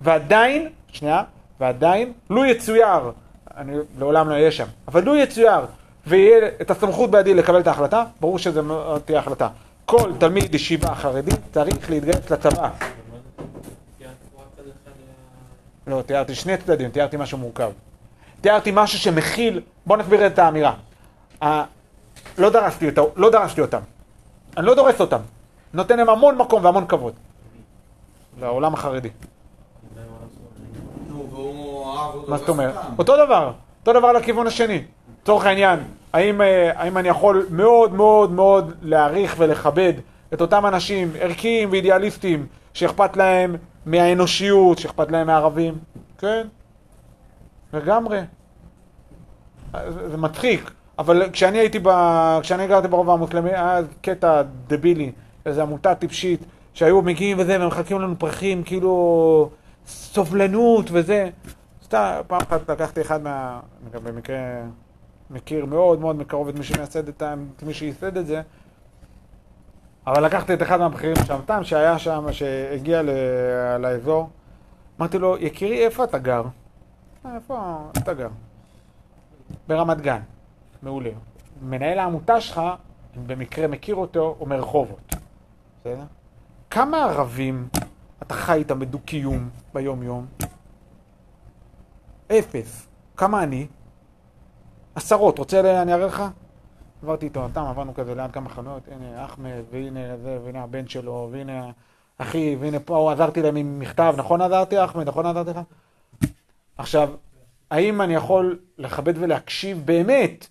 ועדיין, 0.00 0.68
שנייה, 0.92 1.22
ועדיין, 1.60 2.12
לו 2.30 2.44
יצויר, 2.44 3.12
אני 3.56 3.76
לעולם 3.98 4.28
לא 4.28 4.34
אהיה 4.34 4.50
שם, 4.50 4.66
אבל 4.88 5.04
לו 5.04 5.16
יצויר 5.16 5.60
ויהיה 6.06 6.48
את 6.60 6.70
הסמכות 6.70 7.10
בידי 7.10 7.34
לקבל 7.34 7.60
את 7.60 7.66
ההחלטה, 7.66 8.04
ברור 8.20 8.38
שזו 8.38 8.98
תהיה 9.04 9.18
החלטה. 9.18 9.48
כל 9.84 10.12
תלמיד 10.18 10.54
ישיבה 10.54 10.94
חרדי 10.94 11.30
צריך 11.52 11.90
להתגייס 11.90 12.30
לצבא. 12.30 12.70
לא, 15.86 16.02
תיארתי 16.06 16.34
שני 16.34 16.56
צדדים, 16.56 16.90
תיארתי 16.90 17.16
משהו 17.16 17.38
מורכב. 17.38 17.70
תיארתי 18.40 18.70
משהו 18.74 18.98
שמכיל, 18.98 19.60
בואו 19.86 19.98
נסביר 19.98 20.26
את 20.26 20.38
האמירה. 20.38 20.74
לא 22.38 22.50
דרסתי, 22.50 22.88
אותה, 22.88 23.00
לא 23.16 23.30
דרסתי 23.30 23.60
אותם. 23.60 23.80
אני 24.56 24.66
לא 24.66 24.74
דורס 24.74 25.00
אותם. 25.00 25.20
נותן 25.74 25.96
להם 25.96 26.08
המון 26.08 26.38
מקום 26.38 26.64
והמון 26.64 26.86
כבוד. 26.86 27.12
לעולם 28.40 28.74
החרדי. 28.74 29.08
מה 32.28 32.38
זאת 32.38 32.48
אומרת? 32.48 32.74
אותו 32.98 33.16
דבר, 33.26 33.52
אותו 33.80 33.92
דבר 34.00 34.12
לכיוון 34.12 34.46
השני. 34.46 34.82
לצורך 35.22 35.46
העניין, 35.46 35.78
האם, 36.12 36.40
אה, 36.40 36.70
האם 36.74 36.98
אני 36.98 37.08
יכול 37.08 37.46
מאוד 37.50 37.92
מאוד 37.92 38.32
מאוד 38.32 38.72
להעריך 38.82 39.34
ולכבד 39.38 39.92
את 40.34 40.40
אותם 40.40 40.66
אנשים 40.66 41.12
ערכיים 41.20 41.70
ואידיאליסטים 41.72 42.46
שאכפת 42.74 43.16
להם 43.16 43.56
מהאנושיות, 43.86 44.78
שאכפת 44.78 45.10
להם 45.10 45.26
מהערבים? 45.26 45.78
כן, 46.18 46.46
לגמרי. 47.72 48.20
זה 50.10 50.16
מצחיק, 50.16 50.70
אבל 50.98 51.30
כשאני 51.32 51.58
הייתי, 51.58 51.78
ב... 51.82 51.88
כשאני 52.42 52.66
גרתי 52.66 52.88
ברובע 52.88 53.12
המוסלמי, 53.12 53.50
היה 53.50 53.80
קטע 54.02 54.42
דבילי, 54.66 55.12
איזו 55.48 55.62
עמותה 55.62 55.94
טיפשית, 55.94 56.40
שהיו 56.74 57.02
מגיעים 57.02 57.38
וזה, 57.40 57.64
ומחלקים 57.64 58.00
לנו 58.00 58.18
פרחים, 58.18 58.62
כאילו 58.62 59.50
סובלנות 59.86 60.88
וזה. 60.92 61.30
סתם, 61.84 62.20
פעם 62.26 62.40
אחת 62.40 62.70
לקחתי 62.70 63.00
אחד 63.00 63.22
מה... 63.22 63.60
אני 63.82 63.90
גם 63.90 64.04
במקרה 64.04 64.38
מכיר 65.30 65.66
מאוד 65.66 66.00
מאוד 66.00 66.16
מקרוב 66.16 66.48
את 66.48 66.54
מי 66.54 66.64
שמייסד 66.64 67.08
את, 67.08 67.22
את 67.56 67.62
מי 67.62 67.74
שייסד 67.74 68.16
את 68.16 68.26
זה, 68.26 68.42
אבל 70.06 70.24
לקחתי 70.24 70.54
את 70.54 70.62
אחד 70.62 70.76
מהבכירים 70.80 71.16
שם, 71.26 71.38
תם 71.46 71.64
שהיה 71.64 71.98
שם, 71.98 72.26
שהגיע 72.32 73.02
ל... 73.02 73.10
לאזור, 73.78 74.28
אמרתי 75.00 75.18
לו, 75.18 75.36
יקירי, 75.38 75.84
איפה 75.84 76.04
אתה 76.04 76.18
גר? 76.18 76.42
אה, 77.26 77.34
איפה 77.34 77.78
אתה 77.98 78.14
גר? 78.14 78.28
ברמת 79.68 80.00
גן. 80.00 80.20
מעולה. 80.82 81.10
מנהל 81.62 81.98
העמותה 81.98 82.40
שלך, 82.40 82.60
במקרה 83.26 83.66
מכיר 83.66 83.94
אותו, 83.94 84.34
הוא 84.38 84.48
מרחובות. 84.48 85.14
בסדר? 85.88 86.04
כמה 86.70 87.04
ערבים 87.04 87.68
אתה 88.22 88.34
חי 88.34 88.58
איתם 88.58 88.78
בדו-קיום 88.78 89.48
ביום-יום? 89.74 90.26
אפס. 92.32 92.86
כמה 93.16 93.42
אני? 93.42 93.66
עשרות. 94.94 95.38
רוצה 95.38 95.82
אני 95.82 95.94
אראה 95.94 96.06
לך? 96.06 96.22
עברתי 97.02 97.26
איתו, 97.26 97.42
אותם, 97.42 97.60
עברנו 97.60 97.94
כזה 97.94 98.14
ליד 98.14 98.30
כמה 98.30 98.48
חנויות, 98.48 98.82
הנה 98.88 99.24
אחמד, 99.24 99.50
והנה 99.70 100.16
זה, 100.16 100.38
והנה 100.44 100.62
הבן 100.62 100.88
שלו, 100.88 101.28
והנה 101.32 101.70
אחי, 102.18 102.56
והנה 102.60 102.80
פה, 102.80 103.12
עזרתי 103.12 103.42
להם 103.42 103.56
עם 103.56 103.78
מכתב, 103.78 104.14
נכון 104.16 104.40
עזרתי 104.40 104.84
אחמד, 104.84 105.08
נכון 105.08 105.26
עזרתי 105.26 105.50
לך? 105.50 105.60
עכשיו, 106.78 107.10
האם 107.70 108.00
אני 108.00 108.14
יכול 108.14 108.58
לכבד 108.78 109.18
ולהקשיב 109.18 109.82
באמת, 109.84 110.46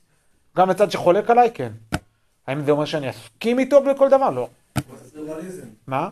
גם 0.58 0.70
לצד 0.70 0.92
שחולק 0.92 1.30
עליי? 1.30 1.52
כן. 1.54 1.72
האם 2.48 2.66
זה 2.66 2.72
אומר 2.72 2.86
שאני 2.86 3.10
אסכים 3.10 3.60
איתו 3.60 3.84
בכל 3.84 4.10
דבר? 4.10 4.30
לא. 4.30 4.50
מה? 5.88 6.10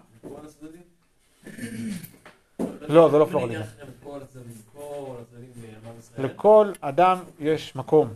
לא, 2.81 3.09
זה 3.09 3.17
לא 3.17 3.25
פלורליזם. 3.25 3.61
לכל 6.17 6.71
אדם 6.81 7.17
יש 7.39 7.75
מקום. 7.75 8.13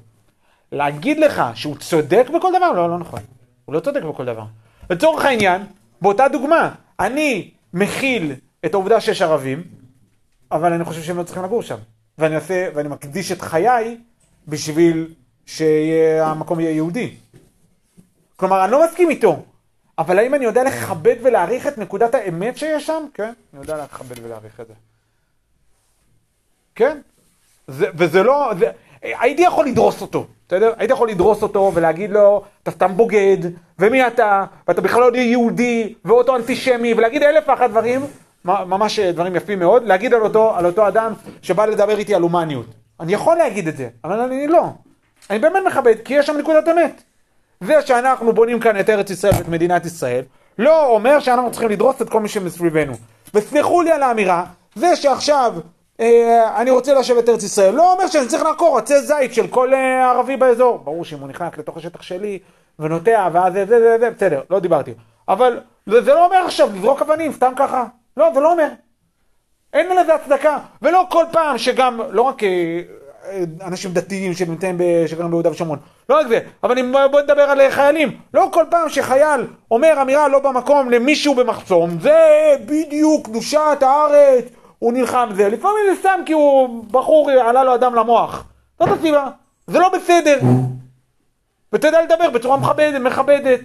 להגיד 0.72 1.20
לך 1.20 1.42
שהוא 1.56 1.76
צודק 1.78 2.26
בכל 2.36 2.52
דבר? 2.58 2.72
לא, 2.72 2.90
לא 2.90 2.98
נכון. 2.98 3.20
הוא 3.66 3.76
לא 3.76 3.80
צודק 3.80 4.04
בכל 4.04 4.26
דבר. 4.26 4.46
לצורך 4.90 5.26
העניין, 5.26 5.62
באותה 6.02 6.28
דוגמה, 6.28 6.76
אני 7.00 7.52
מכיל 7.74 8.36
את 8.66 8.74
העובדה 8.74 9.02
שיש 9.02 9.22
ערבים, 9.22 9.64
אבל 10.52 10.74
אני 10.74 10.84
חושב 10.84 11.02
שהם 11.02 11.18
לא 11.18 11.24
צריכים 11.24 11.44
לגור 11.44 11.62
שם. 11.62 11.78
ואני 12.18 12.36
עושה, 12.36 12.70
ואני 12.76 12.90
מקדיש 12.90 13.32
את 13.32 13.42
חיי 13.42 13.98
בשביל 14.48 15.14
שהמקום 15.46 16.60
יהיה 16.60 16.72
יהודי. 16.72 17.16
כלומר, 18.36 18.64
אני 18.64 18.72
לא 18.72 18.86
מסכים 18.86 19.10
איתו, 19.10 19.44
אבל 20.00 20.20
האם 20.20 20.34
אני 20.34 20.46
יודע 20.46 20.64
לכבד 20.64 21.16
ולהעריך 21.22 21.68
את 21.68 21.78
נקודת 21.78 22.16
האמת 22.16 22.58
שיש 22.58 22.88
שם? 22.88 23.06
כן, 23.14 23.34
אני 23.54 23.62
יודע 23.62 23.84
לכבד 23.84 24.24
ולהעריך 24.24 24.60
את 24.60 24.68
זה. 24.68 24.74
כן, 26.76 26.98
זה, 27.68 27.88
וזה 27.96 28.24
לא, 28.24 28.52
זה, 28.60 28.72
הייתי 29.02 29.42
יכול 29.42 29.68
לדרוס 29.68 30.02
אותו, 30.02 30.28
בסדר? 30.48 30.74
הייתי 30.78 30.94
יכול 30.94 31.10
לדרוס 31.10 31.44
אותו 31.44 31.72
ולהגיד 31.74 32.12
לו, 32.12 32.44
אתה 32.64 32.72
סתם 32.72 32.98
בוגד, 32.98 33.38
ומי 33.80 34.08
אתה, 34.08 34.46
ואתה 34.68 34.82
בכלל 34.82 35.02
לא 35.02 35.18
יהודי, 35.18 35.94
ואותו 36.06 36.36
אנטישמי, 36.36 36.94
ולהגיד 36.94 37.24
אלף 37.24 37.44
ואחת 37.48 37.70
דברים, 37.70 38.02
ממש 38.46 39.00
דברים 39.00 39.36
יפים 39.36 39.60
מאוד, 39.60 39.84
להגיד 39.84 40.14
על 40.14 40.22
אותו, 40.22 40.56
על 40.56 40.66
אותו 40.66 40.88
אדם 40.88 41.14
שבא 41.42 41.66
לדבר 41.66 41.98
איתי 41.98 42.16
על 42.16 42.22
הומניות. 42.22 42.66
אני 43.00 43.14
יכול 43.14 43.38
להגיד 43.38 43.68
את 43.68 43.78
זה, 43.78 43.90
אבל 44.04 44.20
אני 44.20 44.48
לא. 44.48 44.64
אני 45.30 45.40
באמת 45.40 45.64
מכבד, 45.68 45.96
כי 46.06 46.14
יש 46.14 46.28
שם 46.28 46.38
נקודת 46.38 46.68
אמת. 46.68 47.04
זה 47.64 47.82
שאנחנו 47.82 48.34
בונים 48.34 48.60
כאן 48.60 48.80
את 48.80 48.90
ארץ 48.90 49.10
ישראל 49.10 49.34
ואת 49.38 49.48
מדינת 49.48 49.86
ישראל, 49.86 50.24
לא 50.58 50.88
אומר 50.88 51.20
שאנחנו 51.20 51.52
צריכים 51.52 51.70
לדרוס 51.70 52.02
את 52.02 52.10
כל 52.10 52.20
מי 52.20 52.28
שמסביבנו. 52.30 52.94
וסלחו 53.34 53.82
לי 53.82 53.92
על 53.92 54.04
האמירה, 54.04 54.46
זה 54.76 54.96
שעכשיו 54.96 55.54
אה, 56.00 56.62
אני 56.62 56.72
רוצה 56.72 56.94
לשבת 56.94 57.30
ארץ 57.30 57.44
ישראל, 57.44 57.74
לא 57.74 57.92
אומר 57.94 58.08
שאני 58.08 58.28
צריך 58.28 58.44
לעקור 58.44 58.78
עצי 58.78 59.02
זית 59.02 59.34
של 59.34 59.48
כל 59.48 59.74
אה, 59.74 60.10
ערבי 60.10 60.38
באזור. 60.38 60.78
ברור 60.78 61.06
שאם 61.06 61.20
הוא 61.20 61.28
נכנס 61.28 61.58
לתוך 61.58 61.78
השטח 61.78 62.02
שלי 62.02 62.40
ונוטע 62.80 63.30
ואז 63.34 63.54
זה 63.54 63.66
זה 63.66 63.80
זה 63.80 63.98
זה, 64.00 64.10
בסדר, 64.10 64.42
לא 64.50 64.60
דיברתי. 64.60 64.94
אבל 65.28 65.60
זה, 65.86 66.02
זה 66.02 66.14
לא 66.14 66.26
אומר 66.26 66.38
עכשיו 66.38 66.70
לזרוק 66.76 67.02
אבנים 67.02 67.32
סתם 67.32 67.54
ככה. 67.56 67.86
לא, 68.18 68.32
זה 68.34 68.40
לא 68.40 68.52
אומר. 68.52 68.68
אין 69.74 69.98
לזה 69.98 70.16
הצדקה. 70.16 70.58
ולא 70.82 71.08
כל 71.10 71.26
פעם 71.32 71.58
שגם, 71.58 72.02
לא 72.12 72.22
רק 72.22 72.44
אה, 72.44 72.82
אנשים 73.62 73.92
דתיים 73.92 74.34
שנמצאים 74.34 74.78
שגרים 75.08 75.30
ביהודה 75.30 75.52
ושומרון, 75.52 75.80
לא 76.10 76.20
רק 76.20 76.28
זה, 76.28 76.40
אבל 76.64 77.08
בוא 77.12 77.22
נדבר 77.22 77.42
על 77.42 77.70
חיילים. 77.70 78.18
לא 78.34 78.50
כל 78.54 78.66
פעם 78.70 78.90
שחייל 78.90 79.48
אומר 79.72 80.02
אמירה 80.02 80.28
לא 80.28 80.40
במקום 80.40 80.90
למישהו 80.90 81.36
במחסום, 81.36 81.90
זה 82.02 82.18
בדיוק 82.66 83.26
קדושת 83.26 83.78
הארץ, 83.82 84.46
הוא 84.80 84.94
נלחם 84.94 85.30
זה. 85.36 85.50
לפעמים 85.50 85.84
זה 85.90 86.00
סתם 86.00 86.20
כי 86.26 86.34
הוא 86.34 86.84
בחור, 86.92 87.32
עלה 87.32 87.64
לו 87.64 87.76
אדם 87.76 87.96
למוח. 87.96 88.44
זאת 88.80 88.90
הסיבה. 88.90 89.30
זה 89.68 89.80
לא 89.80 89.90
בסדר. 89.90 90.40
ותדע 91.74 92.02
לדבר 92.02 92.30
בצורה 92.30 92.58
מכבדת, 92.58 93.02
מכבדת. 93.02 93.60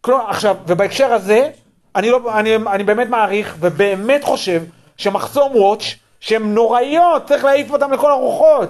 כלומר, 0.00 0.30
עכשיו, 0.30 0.56
ובהקשר 0.66 1.12
הזה, 1.12 1.50
אני, 1.96 2.10
לא, 2.10 2.38
אני, 2.38 2.56
אני 2.56 2.84
באמת 2.84 3.08
מעריך 3.08 3.56
ובאמת 3.60 4.24
חושב 4.24 4.62
שמחסום 4.96 5.56
וואץ' 5.56 5.82
שהן 6.22 6.54
נוראיות, 6.54 7.26
צריך 7.26 7.44
להעיף 7.44 7.70
אותן 7.70 7.90
לכל 7.90 8.10
הרוחות. 8.10 8.68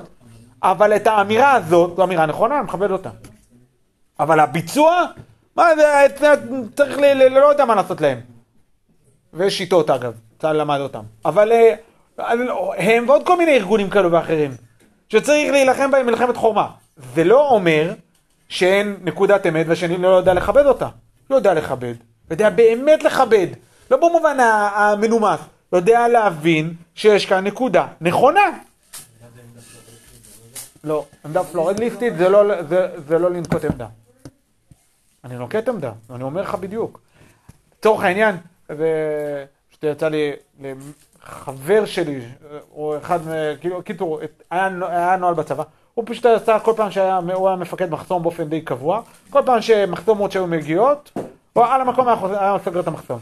אבל 0.62 0.96
את 0.96 1.06
האמירה 1.06 1.52
הזאת, 1.52 1.96
זו 1.96 2.04
אמירה 2.04 2.26
נכונה, 2.26 2.58
אני 2.58 2.64
מכבד 2.64 2.90
אותה. 2.90 3.10
אבל 4.20 4.40
הביצוע, 4.40 5.04
מה 5.56 5.64
זה, 5.76 6.06
צריך 6.76 6.98
ל... 6.98 7.28
לא 7.28 7.46
יודע 7.46 7.64
מה 7.64 7.74
לעשות 7.74 8.00
להם. 8.00 8.20
ויש 9.32 9.58
שיטות 9.58 9.90
אגב, 9.90 10.12
צה"ל 10.38 10.56
למד 10.56 10.80
אותם. 10.80 11.02
אבל 11.24 11.52
אה, 11.52 11.74
הם 12.78 13.08
ועוד 13.08 13.26
כל 13.26 13.38
מיני 13.38 13.56
ארגונים 13.56 13.90
כאלו 13.90 14.12
ואחרים, 14.12 14.50
שצריך 15.08 15.52
להילחם 15.52 15.90
בהם 15.90 16.06
מלחמת 16.06 16.36
חורמה. 16.36 16.68
זה 17.14 17.24
לא 17.24 17.48
אומר 17.48 17.92
שאין 18.48 18.96
נקודת 19.02 19.46
אמת 19.46 19.66
ושאני 19.68 19.96
לא 19.96 20.08
יודע 20.08 20.34
לכבד 20.34 20.66
אותה. 20.66 20.88
לא 21.30 21.36
יודע 21.36 21.54
לכבד. 21.54 21.94
יודע 22.30 22.50
באמת 22.50 23.02
לכבד. 23.04 23.46
לא 23.90 23.96
במובן 23.96 24.36
המנומס. 24.40 25.40
יודע 25.76 26.08
להבין 26.08 26.74
שיש 26.94 27.26
כאן 27.26 27.46
נקודה 27.46 27.86
נכונה. 28.00 28.58
לא, 30.84 31.04
עמדה 31.24 31.44
פלורליסטית 31.44 32.16
זה 32.16 32.28
לא, 32.28 32.62
זה, 32.62 32.88
זה 33.08 33.18
לא 33.18 33.30
לנקוט 33.30 33.64
עמדה. 33.64 33.86
אני 35.24 35.36
נוקט 35.36 35.68
עמדה, 35.68 35.92
אני 36.10 36.22
אומר 36.22 36.42
לך 36.42 36.54
בדיוק. 36.54 37.00
לצורך 37.78 38.04
העניין, 38.04 38.36
ופשוט 38.64 39.84
יצא 39.84 40.08
לי, 40.08 40.32
לחבר 40.60 41.84
שלי, 41.86 42.20
או 42.74 42.96
אחד, 42.98 43.18
כאילו, 43.60 43.82
קיצור, 43.82 44.20
היה, 44.50 44.68
היה 44.88 45.16
נוהל 45.16 45.34
בצבא, 45.34 45.62
הוא 45.94 46.04
פשוט 46.08 46.26
עשה 46.26 46.58
כל 46.58 46.72
פעם 46.76 46.90
שהיה, 46.90 47.20
הוא 47.34 47.48
היה 47.48 47.56
מפקד 47.56 47.90
מחסום 47.90 48.22
באופן 48.22 48.48
די 48.48 48.60
קבוע, 48.60 49.02
כל 49.30 49.42
פעם 49.46 49.60
שמחסומות 49.60 50.32
שהיו 50.32 50.46
מגיעות, 50.46 51.10
הוא 51.52 51.64
על 51.64 51.80
המקום 51.80 52.08
היה 52.08 52.56
סוגר 52.64 52.80
את 52.80 52.86
המחסום. 52.86 53.18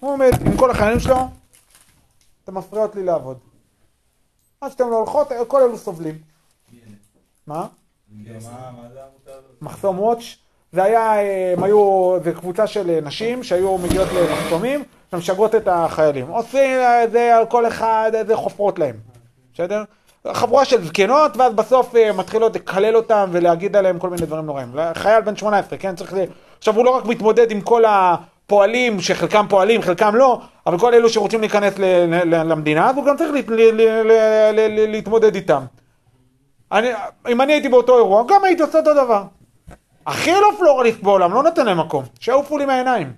הוא 0.00 0.12
עומד 0.12 0.30
עם 0.46 0.56
כל 0.56 0.70
החיילים 0.70 1.00
שלו, 1.00 1.16
אתם 2.44 2.54
מפריעות 2.58 2.94
לי 2.94 3.04
לעבוד. 3.04 3.38
עד 4.60 4.70
שאתם 4.70 4.90
לא 4.90 4.96
הולכות, 4.96 5.28
כל 5.48 5.62
אלו 5.62 5.78
סובלים. 5.78 6.18
מה? 7.46 7.66
מחסום 9.60 10.00
וואץ', 10.00 10.36
זה 10.72 10.82
היה, 10.82 11.12
הם 11.52 11.64
היו, 11.64 12.16
זה 12.24 12.32
קבוצה 12.32 12.66
של 12.66 13.00
נשים 13.02 13.42
שהיו 13.42 13.78
מגיעות 13.78 14.08
למחסומים 14.12 14.84
ומשגרות 15.12 15.54
את 15.54 15.68
החיילים. 15.68 16.28
עושים 16.28 16.78
אה, 16.80 17.08
זה 17.12 17.36
על 17.36 17.46
כל 17.46 17.66
אחד, 17.66 18.10
איזה 18.14 18.36
חופרות 18.36 18.78
להם, 18.78 18.96
בסדר? 19.54 19.82
חבורה 20.32 20.64
של 20.64 20.84
זקנות, 20.84 21.36
ואז 21.36 21.52
בסוף 21.52 21.96
אה, 21.96 22.12
מתחילות 22.12 22.56
לקלל 22.56 22.96
אותם 22.96 23.28
ולהגיד 23.32 23.76
עליהם 23.76 23.98
כל 23.98 24.10
מיני 24.10 24.26
דברים 24.26 24.46
נוראים. 24.46 24.72
חייל 24.94 25.20
בן 25.20 25.36
18, 25.36 25.78
כן? 25.78 25.96
צריך 25.96 26.12
ל... 26.12 26.16
עכשיו 26.58 26.76
הוא 26.76 26.84
לא 26.84 26.90
רק 26.90 27.04
מתמודד 27.04 27.50
עם 27.50 27.60
כל 27.60 27.84
הפועלים, 28.46 29.00
שחלקם 29.00 29.46
פועלים, 29.48 29.82
חלקם 29.82 30.14
לא, 30.14 30.40
אבל 30.66 30.78
כל 30.78 30.94
אלו 30.94 31.08
שרוצים 31.08 31.40
להיכנס 31.40 31.74
למדינה, 32.26 32.90
אז 32.90 32.96
הוא 32.96 33.04
גם 33.06 33.16
צריך 33.16 33.30
להתמודד 34.88 35.34
איתם. 35.34 35.62
אני, 36.72 36.88
אם 37.28 37.40
אני 37.40 37.52
הייתי 37.52 37.68
באותו 37.68 37.96
אירוע, 37.96 38.24
גם 38.28 38.44
הייתי 38.44 38.62
עושה 38.62 38.78
אותו 38.78 38.94
דבר. 38.94 39.22
הכי 40.06 40.30
לא 40.32 40.52
פלורליסט 40.58 41.00
בעולם, 41.02 41.32
לא 41.34 41.42
נותן 41.42 41.66
להם 41.66 41.80
מקום. 41.80 42.04
שיעופו 42.20 42.58
לי 42.58 42.64
מהעיניים. 42.66 43.12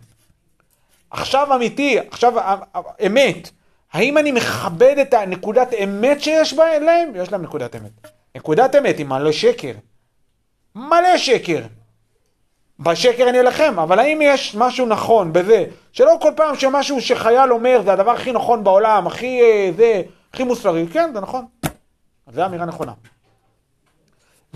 עכשיו 1.10 1.54
אמיתי, 1.54 1.98
עכשיו 2.10 2.38
ה- 2.40 2.56
ה- 2.74 2.80
אמת. 3.06 3.50
האם 3.92 4.18
אני 4.18 4.32
מכבד 4.32 4.98
את 5.02 5.14
הנקודת 5.14 5.74
אמת 5.84 6.20
שיש 6.20 6.54
בה- 6.54 6.78
להם? 6.78 7.12
יש 7.14 7.32
להם 7.32 7.42
נקודת 7.42 7.76
אמת. 7.76 7.90
נקודת 8.36 8.74
אמת 8.76 8.98
היא 8.98 9.06
מלא 9.06 9.32
שקר. 9.32 9.72
מלא 10.74 11.16
שקר. 11.16 11.60
בשקר 12.80 13.28
אני 13.28 13.40
אלחם, 13.40 13.78
אבל 13.78 13.98
האם 13.98 14.18
יש 14.22 14.54
משהו 14.54 14.86
נכון 14.86 15.32
בזה, 15.32 15.64
שלא 15.92 16.18
כל 16.20 16.32
פעם 16.36 16.54
שמשהו 16.56 17.00
שחייל 17.00 17.52
אומר 17.52 17.80
זה 17.84 17.92
הדבר 17.92 18.10
הכי 18.10 18.32
נכון 18.32 18.64
בעולם, 18.64 19.06
הכי 19.06 19.40
אה, 19.42 19.70
זה, 19.76 20.02
הכי 20.34 20.44
מוסרי, 20.44 20.86
כן, 20.92 21.10
זה 21.14 21.20
נכון. 21.20 21.46
זו 22.32 22.46
אמירה 22.46 22.64
נכונה. 22.66 22.92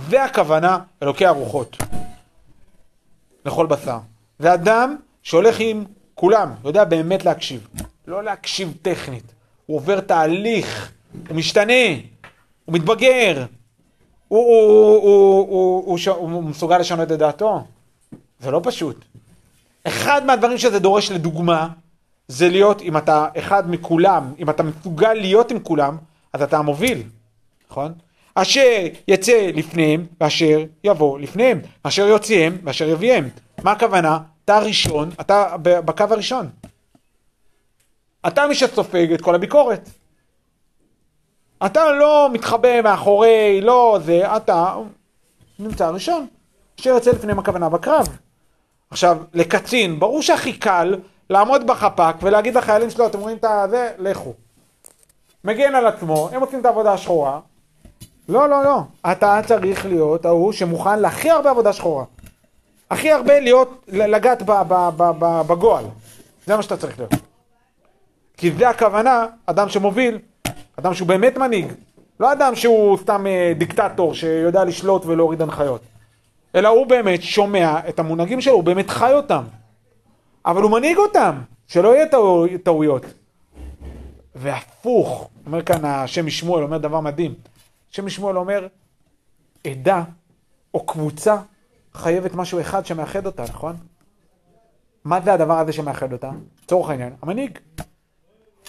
זה 0.08 0.24
הכוונה 0.24 0.78
אלוקי 1.02 1.26
הרוחות. 1.26 1.76
לכל 3.44 3.66
בשר. 3.66 3.98
זה 4.38 4.54
אדם 4.54 4.96
שהולך 5.22 5.56
עם 5.58 5.84
כולם, 6.14 6.54
יודע 6.64 6.84
באמת 6.84 7.24
להקשיב. 7.24 7.68
לא 8.06 8.22
להקשיב 8.24 8.74
טכנית. 8.82 9.32
הוא 9.66 9.76
עובר 9.76 10.00
תהליך, 10.00 10.92
הוא 11.28 11.36
משתנה, 11.36 11.72
הוא 12.64 12.74
מתבגר. 12.74 13.44
הוא, 14.28 14.38
הוא, 14.44 14.62
הוא, 14.70 15.02
הוא, 15.02 15.48
הוא, 15.48 15.84
הוא, 15.86 15.98
ש- 15.98 16.08
הוא 16.08 16.42
מסוגל 16.42 16.78
לשנות 16.78 17.12
את 17.12 17.18
דעתו. 17.18 17.64
זה 18.40 18.50
לא 18.50 18.60
פשוט. 18.64 19.04
אחד 19.84 20.26
מהדברים 20.26 20.58
שזה 20.58 20.78
דורש 20.78 21.10
לדוגמה, 21.10 21.68
זה 22.28 22.48
להיות, 22.48 22.82
אם 22.82 22.96
אתה 22.96 23.28
אחד 23.38 23.70
מכולם, 23.70 24.34
אם 24.38 24.50
אתה 24.50 24.62
מסוגל 24.62 25.12
להיות 25.12 25.50
עם 25.50 25.60
כולם, 25.60 25.96
אז 26.32 26.42
אתה 26.42 26.58
המוביל, 26.58 27.02
נכון? 27.70 27.92
אשר 28.34 28.86
יצא 29.08 29.50
לפניהם, 29.54 30.06
ואשר 30.20 30.64
יבוא 30.84 31.18
לפניהם, 31.18 31.60
אשר 31.82 32.06
יוציאם, 32.06 32.56
ואשר 32.64 32.88
יביאם. 32.88 33.28
מה 33.62 33.72
הכוונה? 33.72 34.18
אתה 34.44 34.56
הראשון, 34.56 35.10
אתה 35.20 35.56
בקו 35.62 36.04
הראשון. 36.10 36.48
אתה 38.26 38.46
מי 38.46 38.54
שסופג 38.54 39.12
את 39.12 39.20
כל 39.20 39.34
הביקורת. 39.34 39.90
אתה 41.66 41.92
לא 41.92 42.28
מתחבא 42.32 42.80
מאחורי, 42.80 43.60
לא 43.60 43.98
זה, 44.04 44.36
אתה 44.36 44.74
נמצא 45.58 45.90
ראשון. 45.90 46.26
אשר 46.80 46.90
יוצא 46.90 47.10
לפניהם 47.10 47.38
הכוונה 47.38 47.68
בקרב. 47.68 48.06
עכשיו, 48.90 49.18
לקצין, 49.34 50.00
ברור 50.00 50.22
שהכי 50.22 50.52
קל 50.52 50.98
לעמוד 51.30 51.66
בחפ"ק 51.66 52.16
ולהגיד 52.22 52.54
לחיילים 52.54 52.90
שלו, 52.90 53.06
אתם 53.06 53.20
רואים 53.20 53.36
את 53.36 53.44
הזה, 53.44 53.90
לכו. 53.98 54.32
מגן 55.44 55.74
על 55.74 55.86
עצמו, 55.86 56.28
הם 56.32 56.40
עושים 56.40 56.60
את 56.60 56.66
העבודה 56.66 56.92
השחורה. 56.92 57.40
לא, 58.28 58.48
לא, 58.48 58.64
לא. 58.64 58.80
אתה 59.12 59.40
צריך 59.46 59.86
להיות 59.86 60.24
ההוא 60.24 60.52
שמוכן 60.52 60.98
להכי 60.98 61.30
הרבה 61.30 61.50
עבודה 61.50 61.72
שחורה. 61.72 62.04
הכי 62.90 63.10
הרבה 63.10 63.40
להיות, 63.40 63.84
לגעת 63.88 64.42
בגועל. 65.46 65.84
זה 66.46 66.56
מה 66.56 66.62
שאתה 66.62 66.76
צריך 66.76 66.98
להיות. 66.98 67.12
כי 68.36 68.52
זה 68.52 68.68
הכוונה, 68.68 69.26
אדם 69.46 69.68
שמוביל, 69.68 70.18
אדם 70.76 70.94
שהוא 70.94 71.08
באמת 71.08 71.38
מנהיג. 71.38 71.72
לא 72.20 72.32
אדם 72.32 72.54
שהוא 72.54 72.98
סתם 72.98 73.26
אה, 73.26 73.52
דיקטטור 73.58 74.14
שיודע 74.14 74.64
לשלוט 74.64 75.06
ולהוריד 75.06 75.42
הנחיות. 75.42 75.80
אלא 76.54 76.68
הוא 76.68 76.86
באמת 76.86 77.22
שומע 77.22 77.78
את 77.88 77.98
המונהגים 77.98 78.40
שלו, 78.40 78.52
הוא 78.52 78.64
באמת 78.64 78.90
חי 78.90 79.12
אותם. 79.12 79.44
אבל 80.46 80.62
הוא 80.62 80.70
מנהיג 80.70 80.96
אותם, 80.96 81.40
שלא 81.66 81.94
יהיה 81.94 82.06
טעו- 82.06 82.46
טעויות. 82.62 83.02
והפוך, 84.34 85.28
אומר 85.46 85.62
כאן 85.62 85.84
השם 85.84 86.26
משמואל, 86.26 86.62
אומר 86.62 86.78
דבר 86.78 87.00
מדהים. 87.00 87.34
השם 87.92 88.06
משמואל 88.06 88.36
אומר, 88.38 88.66
עדה 89.66 90.02
או 90.74 90.86
קבוצה 90.86 91.36
חייבת 91.94 92.34
משהו 92.34 92.60
אחד 92.60 92.86
שמאחד 92.86 93.26
אותה, 93.26 93.42
נכון? 93.42 93.76
מה 95.04 95.20
זה 95.20 95.32
הדבר 95.32 95.58
הזה 95.58 95.72
שמאחד 95.72 96.12
אותה? 96.12 96.30
לצורך 96.64 96.90
העניין, 96.90 97.12
המנהיג. 97.22 97.58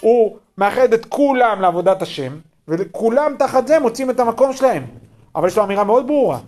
הוא 0.00 0.36
מאחד 0.58 0.92
את 0.92 1.04
כולם 1.06 1.60
לעבודת 1.60 2.02
השם, 2.02 2.38
וכולם 2.68 3.32
תחת 3.38 3.66
זה 3.66 3.78
מוצאים 3.80 4.10
את 4.10 4.20
המקום 4.20 4.52
שלהם. 4.52 4.86
אבל 5.34 5.48
יש 5.48 5.56
לו 5.58 5.64
אמירה 5.64 5.84
מאוד 5.84 6.06
ברורה. 6.06 6.38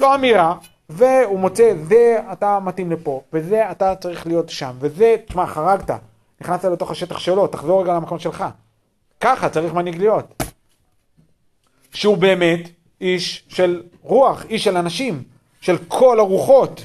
לא 0.00 0.14
אמירה, 0.14 0.54
והוא 0.88 1.38
מוצא, 1.38 1.74
זה 1.88 2.18
אתה 2.32 2.58
מתאים 2.60 2.92
לפה, 2.92 3.22
וזה 3.32 3.70
אתה 3.70 3.94
צריך 3.94 4.26
להיות 4.26 4.48
שם, 4.48 4.76
וזה, 4.80 5.16
תשמע, 5.26 5.46
חרגת, 5.46 5.90
נכנסת 6.40 6.64
לתוך 6.64 6.90
השטח 6.90 7.18
שלו, 7.18 7.46
תחזור 7.46 7.82
רגע 7.82 7.94
למקום 7.94 8.18
שלך. 8.18 8.44
ככה 9.20 9.48
צריך 9.48 9.74
מנהיג 9.74 9.98
להיות. 9.98 10.42
שהוא 11.92 12.16
באמת 12.16 12.60
איש 13.00 13.44
של 13.48 13.82
רוח, 14.02 14.44
איש 14.44 14.64
של 14.64 14.76
אנשים, 14.76 15.22
של 15.60 15.76
כל 15.88 16.20
הרוחות. 16.20 16.84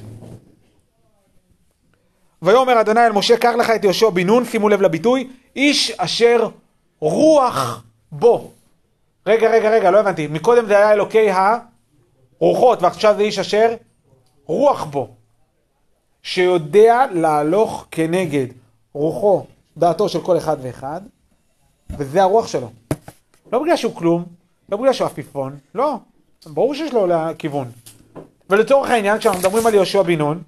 ויאמר 2.42 2.82
אדוני 2.82 3.06
אל 3.06 3.12
משה, 3.12 3.38
קח 3.38 3.54
לך 3.60 3.70
את 3.70 3.84
יהושע 3.84 4.10
בן 4.10 4.28
נון, 4.28 4.46
שימו 4.46 4.70
לב 4.70 4.82
לביטוי, 4.82 5.30
איש 5.56 5.92
אשר 5.98 6.50
רוח 7.00 7.84
בו. 8.12 8.52
רגע, 9.28 9.50
רגע, 9.50 9.70
רגע, 9.70 9.92
לא 9.92 10.00
הבנתי. 10.00 10.28
מקודם 10.28 10.66
זה 10.66 10.78
היה 10.78 10.92
אלוקי 10.92 11.28
הרוחות, 12.40 12.82
ועכשיו 12.82 13.16
זה 13.18 13.22
איש 13.22 13.40
אשר 13.40 13.76
רוח 14.50 14.84
בו. 14.84 15.08
שיודע 16.24 17.06
להלוך 17.12 17.86
כנגד 17.92 18.48
רוחו, 18.94 19.46
דעתו 19.78 20.10
של 20.10 20.22
כל 20.22 20.38
אחד 20.38 20.58
ואחד, 20.62 21.02
וזה 21.98 22.22
הרוח 22.22 22.48
שלו. 22.48 22.70
לא 23.54 23.60
בגלל 23.60 23.76
שהוא 23.76 23.96
כלום, 23.96 24.26
לא 24.70 24.78
בגלל 24.78 24.94
שהוא 24.94 25.06
עפיפון, 25.06 25.58
לא. 25.76 25.96
ברור 26.46 26.74
שיש 26.74 26.94
לו 26.94 27.08
כיוון. 27.38 27.68
ולצורך 28.50 28.90
העניין, 28.90 29.18
כשאנחנו 29.18 29.40
מדברים 29.42 29.68
על 29.68 29.74
יהושע 29.74 30.02
בן 30.02 30.18
נון, 30.18 30.42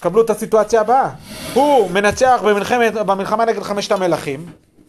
קבלו 0.00 0.22
את 0.22 0.30
הסיטואציה 0.30 0.80
הבאה. 0.80 1.10
הוא 1.54 1.90
מנצח 1.90 2.40
במלחמת, 2.44 2.94
במלחמה 2.94 3.44
נגד 3.44 3.62
חמשת 3.62 3.92
המלכים. 3.92 4.46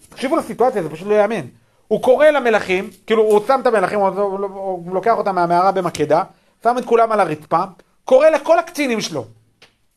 תקשיבו 0.09 0.35
לסיטואציה, 0.35 0.83
זה 0.83 0.89
פשוט 0.89 1.07
לא 1.07 1.13
יאמן. 1.13 1.45
הוא 1.87 2.01
קורא 2.01 2.27
למלכים, 2.27 2.89
כאילו 3.07 3.23
הוא 3.23 3.41
שם 3.47 3.59
את 3.61 3.67
המלכים, 3.67 3.99
הוא, 3.99 4.07
הוא, 4.07 4.39
הוא 4.85 4.93
לוקח 4.93 5.17
אותם 5.17 5.35
מהמערה 5.35 5.71
במקדה, 5.71 6.23
שם 6.63 6.77
את 6.77 6.85
כולם 6.85 7.11
על 7.11 7.19
הרצפה, 7.19 7.63
קורא 8.05 8.29
לכל 8.29 8.59
הקצינים 8.59 9.01
שלו. 9.01 9.25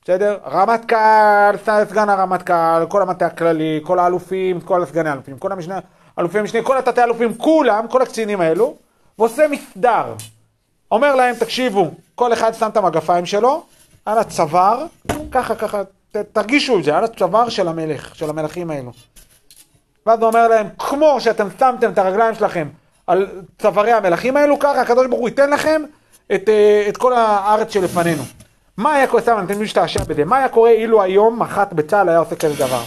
בסדר? 0.05 0.39
רמטכ"ל, 0.47 1.57
סגן 1.91 2.09
הרמטכ"ל, 2.09 2.87
כל 2.89 3.03
המטה 3.03 3.27
הכללי, 3.27 3.81
כל 3.83 3.99
האלופים, 3.99 4.61
כל 4.61 4.83
הסגני 4.83 5.09
האלופים, 5.09 5.39
כל 5.39 5.53
המשנה, 5.53 5.79
אלופי 6.19 6.43
משנה, 6.43 6.63
כל 6.63 6.79
התתי 6.79 7.03
אלופים, 7.03 7.35
כולם, 7.35 7.89
כל 7.89 8.03
הקצינים 8.03 8.41
האלו, 8.41 8.77
ועושה 9.19 9.49
מסדר. 9.49 10.15
אומר 10.91 11.15
להם, 11.15 11.35
תקשיבו, 11.35 11.91
כל 12.15 12.33
אחד 12.33 12.55
שם 12.55 12.69
את 12.69 12.77
המגפיים 12.77 13.27
שלו 13.27 13.63
על 14.05 14.19
הצוואר, 14.19 14.87
ככה, 15.33 15.55
ככה, 15.55 15.83
ת, 16.13 16.17
תרגישו 16.17 16.79
את 16.79 16.85
זה, 16.85 16.97
על 16.97 17.05
הצוואר 17.05 17.49
של 17.49 17.69
המלך, 17.69 18.15
של 18.15 18.31
המלכים 18.31 18.71
האלו. 18.71 18.93
ואז 20.07 20.21
הוא 20.21 20.29
אומר 20.29 20.49
להם, 20.49 20.67
כמו 20.79 21.21
שאתם 21.21 21.49
שמתם 21.59 21.91
את 21.91 21.99
הרגליים 21.99 22.35
שלכם 22.35 22.69
על 23.07 23.27
צווארי 23.59 23.93
המלכים 23.93 24.37
האלו, 24.37 24.59
ככה 24.59 24.81
הקדוש 24.81 25.07
ברוך 25.07 25.21
הוא 25.21 25.29
ייתן 25.29 25.51
לכם 25.51 25.83
את, 26.35 26.49
אה, 26.49 26.87
את 26.89 26.97
כל 26.97 27.13
הארץ 27.13 27.73
שלפנינו. 27.73 28.23
מה 28.77 28.95
היה 28.95 29.07
קורה, 29.07 29.23
סתם, 29.23 29.37
אני 29.39 29.47
אתן 29.47 29.59
להשתעשע 29.59 30.05
בזה, 30.05 30.25
מה 30.25 30.39
היה 30.39 30.49
קורה 30.49 30.71
אילו 30.71 31.03
היום 31.03 31.43
מח"ט 31.43 31.73
בצה"ל 31.73 32.09
היה 32.09 32.19
עושה 32.19 32.37
כזה 32.37 32.55
דבר? 32.55 32.83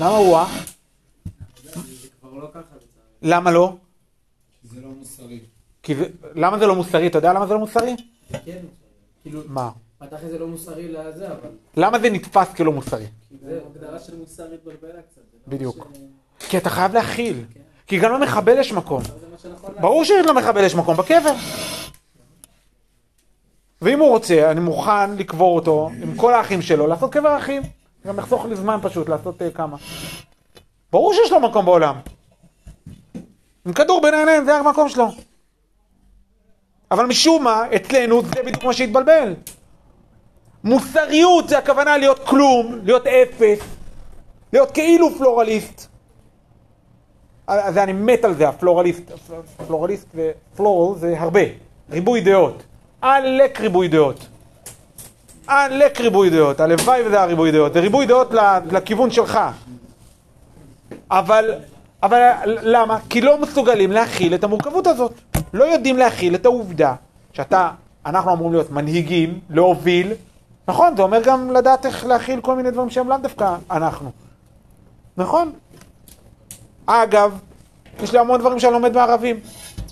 למה 0.00 0.16
הוא. 0.16 0.38
למה 3.22 3.50
לא? 3.50 3.76
זה 4.64 4.80
לא 4.80 4.88
מוסרי. 4.88 5.40
למה 6.34 6.58
זה 6.58 6.66
לא 6.66 6.74
מוסרי? 6.74 7.06
אתה 7.06 7.18
יודע 7.18 7.32
למה 7.32 7.46
זה 7.46 7.54
לא 7.54 7.60
מוסרי? 7.60 7.96
כן, 8.44 8.58
כאילו, 9.22 9.42
מה? 9.46 9.70
פתח 9.98 10.24
את 10.24 10.30
זה 10.30 10.38
לא 10.38 10.46
מוסרי 10.46 10.88
לזה, 10.92 11.26
אבל 11.26 11.50
למה 11.76 11.98
זה 11.98 12.10
נתפס 12.10 12.54
כלא 12.54 12.72
מוסרי? 12.72 13.06
זה 13.42 13.60
הגדרה 13.70 13.98
של 13.98 14.16
מוסר 14.16 14.52
התבלבלה 14.54 15.02
קצת. 15.02 15.20
לא 15.46 15.52
בדיוק. 15.52 15.88
כי 16.38 16.58
אתה 16.58 16.70
חייב 16.70 16.94
להכיל. 16.94 17.44
כי 17.86 17.98
גם 17.98 18.12
למחבל 18.12 18.58
יש 18.58 18.72
מקום. 18.72 19.02
זה 19.02 19.10
מה 19.32 19.38
שנכון 19.38 19.70
לעשות. 19.70 19.80
ברור 19.80 20.04
שלמחבל 20.04 20.64
יש 20.64 20.74
מקום 20.74 20.96
בקבר. 20.96 21.32
ואם 23.82 24.00
הוא 24.00 24.08
רוצה, 24.08 24.50
אני 24.50 24.60
מוכן 24.60 25.16
לקבור 25.16 25.56
אותו 25.56 25.90
עם 26.02 26.16
כל 26.16 26.34
האחים 26.34 26.62
שלו, 26.62 26.86
לעשות 26.86 27.12
קבר 27.12 27.38
אחים. 27.38 27.62
גם 28.06 28.18
יחסוך 28.18 28.46
לי 28.46 28.56
זמן 28.56 28.78
פשוט 28.82 29.08
לעשות 29.08 29.42
אה, 29.42 29.50
כמה. 29.50 29.76
ברור 30.92 31.14
שיש 31.14 31.32
לו 31.32 31.40
מקום 31.40 31.64
בעולם. 31.64 31.96
עם 33.66 33.72
כדור 33.72 34.00
בין 34.02 34.14
העיניים, 34.14 34.44
זה 34.44 34.56
המקום 34.56 34.88
שלו. 34.88 35.08
אבל 36.90 37.06
משום 37.06 37.44
מה, 37.44 37.62
אצלנו 37.76 38.22
זה 38.22 38.42
בדיוק 38.42 38.64
מה 38.64 38.72
שהתבלבל. 38.72 39.34
מוסריות 40.64 41.48
זה 41.48 41.58
הכוונה 41.58 41.96
להיות 41.96 42.26
כלום, 42.26 42.78
להיות 42.84 43.06
אפס, 43.06 43.58
להיות 44.52 44.70
כאילו 44.70 45.10
פלורליסט. 45.18 45.95
אז 47.46 47.74
זה 47.74 47.82
אני 47.82 47.92
מת 47.92 48.24
על 48.24 48.34
זה, 48.34 48.48
הפלורליסט, 48.48 49.12
פלורליסט 49.66 50.06
ופלורל 50.14 50.98
זה 50.98 51.14
הרבה, 51.18 51.40
ריבוי 51.90 52.20
דעות, 52.20 52.62
עלק 53.00 53.60
ריבוי 53.60 53.88
דעות, 53.88 54.26
עלק 55.46 56.00
ריבוי 56.00 56.30
דעות, 56.30 56.60
הלוואי 56.60 57.02
וזה 57.06 57.20
הריבוי 57.20 57.52
דעות, 57.52 57.72
זה 57.72 57.80
ריבוי 57.80 58.06
דעות 58.06 58.30
לכיוון 58.70 59.10
שלך, 59.10 59.38
אבל, 61.10 61.54
אבל 62.02 62.30
למה? 62.44 62.98
כי 63.10 63.20
לא 63.20 63.40
מסוגלים 63.40 63.92
להכיל 63.92 64.34
את 64.34 64.44
המורכבות 64.44 64.86
הזאת, 64.86 65.12
לא 65.52 65.64
יודעים 65.64 65.96
להכיל 65.96 66.34
את 66.34 66.46
העובדה 66.46 66.94
שאתה, 67.32 67.70
אנחנו 68.06 68.32
אמורים 68.32 68.52
להיות 68.52 68.70
מנהיגים, 68.70 69.40
להוביל, 69.50 70.12
נכון, 70.68 70.96
זה 70.96 71.02
אומר 71.02 71.22
גם 71.22 71.50
לדעת 71.50 71.86
איך 71.86 72.06
להכיל 72.06 72.40
כל 72.40 72.56
מיני 72.56 72.70
דברים 72.70 72.90
שהם 72.90 73.08
לאו 73.08 73.16
דווקא 73.18 73.56
אנחנו, 73.70 74.10
נכון? 75.16 75.52
אגב, 76.86 77.38
יש 78.02 78.12
לי 78.12 78.18
המון 78.18 78.40
דברים 78.40 78.58
שאני 78.58 78.72
לומד 78.72 78.94
מערבים. 78.94 79.40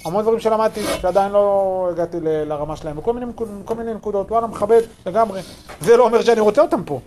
המון 0.04 0.22
דברים 0.22 0.40
שלמדתי, 0.40 0.80
שעדיין 1.00 1.32
לא 1.32 1.88
הגעתי 1.92 2.20
ל- 2.20 2.44
לרמה 2.44 2.76
שלהם, 2.76 2.98
וכל 2.98 3.12
מיני, 3.12 3.26
כל 3.64 3.74
מיני 3.74 3.94
נקודות, 3.94 4.30
וואלה, 4.30 4.46
מכבד 4.46 4.80
לגמרי. 5.06 5.40
זה 5.80 5.96
לא 5.96 6.04
אומר 6.04 6.22
שאני 6.22 6.40
רוצה 6.40 6.62
אותם 6.62 6.84
פה. 6.84 7.00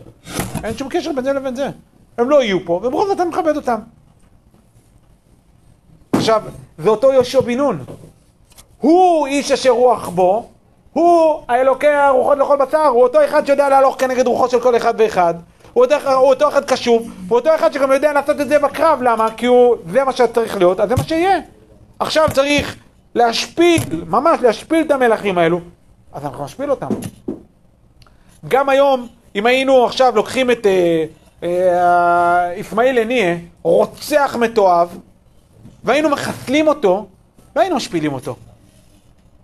אין 0.64 0.78
שום 0.78 0.90
קשר 0.90 1.12
בין 1.16 1.24
זה 1.24 1.34
לבין 1.34 1.56
זה. 1.56 1.70
הם 2.18 2.30
לא 2.30 2.44
יהיו 2.44 2.66
פה, 2.66 2.80
ובכל 2.84 3.08
זאת 3.08 3.20
אני 3.20 3.30
מכבד 3.30 3.56
אותם. 3.56 3.80
עכשיו, 6.12 6.42
זה 6.78 6.90
אותו 6.90 7.14
יהושע 7.14 7.40
בן 7.42 7.58
נון. 7.58 7.84
הוא 8.82 9.28
איש 9.28 9.52
אשר 9.52 9.70
רוח 9.70 10.10
בו, 10.10 10.46
הוא 10.94 11.42
האלוקי 11.48 11.88
הרוחות 11.88 12.38
לכל 12.38 12.58
בשר, 12.58 12.86
הוא 12.88 13.04
אותו 13.04 13.26
אחד 13.26 13.46
שיודע 13.46 13.70
להלוך 13.70 13.96
כנגד 14.00 14.28
רוחו 14.28 14.50
של 14.50 14.60
כל 14.60 14.78
אחד 14.78 14.94
ואחד. 14.98 15.34
הוא 15.78 15.86
אותו, 15.86 16.12
הוא 16.12 16.30
אותו 16.30 16.50
אחד 16.50 16.66
קשוב, 16.66 17.12
הוא 17.30 17.38
אותו 17.38 17.56
אחד 17.56 17.74
שגם 17.74 17.92
יודע 17.92 18.14
לעשות 18.14 18.42
את 18.42 18.50
זה 18.50 18.60
בקרב, 18.60 19.02
למה? 19.02 19.32
כי 19.38 19.46
הוא, 19.46 19.76
זה 19.92 20.04
מה 20.04 20.12
שצריך 20.12 20.58
להיות, 20.58 20.80
אז 20.80 20.90
זה 20.90 20.96
מה 20.96 21.04
שיהיה. 21.04 21.40
עכשיו 22.00 22.30
צריך 22.34 22.76
להשפיל, 23.16 23.82
ממש 24.08 24.40
להשפיל 24.42 24.86
את 24.86 24.92
המלכים 24.92 25.38
האלו, 25.38 25.60
אז 26.14 26.26
אנחנו 26.26 26.46
נשפיל 26.46 26.72
אותם. 26.72 26.88
גם 28.48 28.70
היום, 28.70 29.08
אם 29.36 29.46
היינו 29.46 29.86
עכשיו 29.86 30.16
לוקחים 30.16 30.52
את 30.52 30.66
אה, 30.66 31.06
אה, 31.44 32.52
איסמעיל 32.52 32.98
הנייה, 32.98 33.36
רוצח 33.62 34.36
מתועב, 34.40 34.98
והיינו 35.84 36.10
מחסלים 36.10 36.68
אותו, 36.68 37.08
לא 37.56 37.62
היינו 37.62 37.76
משפילים 37.76 38.14
אותו. 38.14 38.36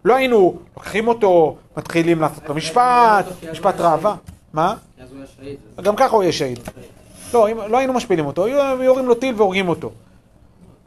לא 0.05 0.15
היינו 0.15 0.57
לוקחים 0.77 1.07
אותו, 1.07 1.55
מתחילים 1.77 2.21
לעשות 2.21 2.49
לו 2.49 2.55
משפט, 2.55 3.25
משפט 3.51 3.79
ראווה. 3.79 4.15
מה? 4.53 4.75
אז 5.01 5.11
הוא 5.11 5.17
היה 5.17 5.27
שהיד. 5.37 5.57
גם 5.81 5.95
ככה 5.95 6.15
הוא 6.15 6.23
יהיה 6.23 6.33
שהיד. 6.33 6.59
לא, 7.33 7.51
אם, 7.51 7.57
לא 7.57 7.77
היינו 7.77 7.93
משפילים 7.93 8.25
אותו, 8.25 8.45
היו 8.45 8.83
יורים 8.83 9.05
לו 9.05 9.15
טיל 9.15 9.35
והורגים 9.37 9.69
אותו. 9.69 9.91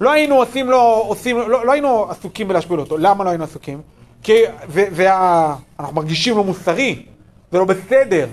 לא 0.01 0.13
היינו 0.13 0.37
עושים 0.37 0.71
לו, 0.71 0.81
עושים, 1.07 1.39
לא, 1.39 1.67
לא 1.67 1.73
היינו 1.73 2.11
עסוקים 2.11 2.49
בלהשפיל 2.49 2.81
אותו. 2.81 2.99
למה 2.99 3.25
לא 3.25 3.29
היינו 3.29 3.45
עסוקים? 3.45 3.81
כי, 4.23 4.43
ו, 4.69 4.81
וה, 4.93 5.57
אנחנו 5.81 5.95
מרגישים 5.95 6.37
לא 6.37 6.45
מוסרי, 6.45 7.07
זה 7.53 7.59
לא 7.59 7.65
בסדר. 7.65 8.29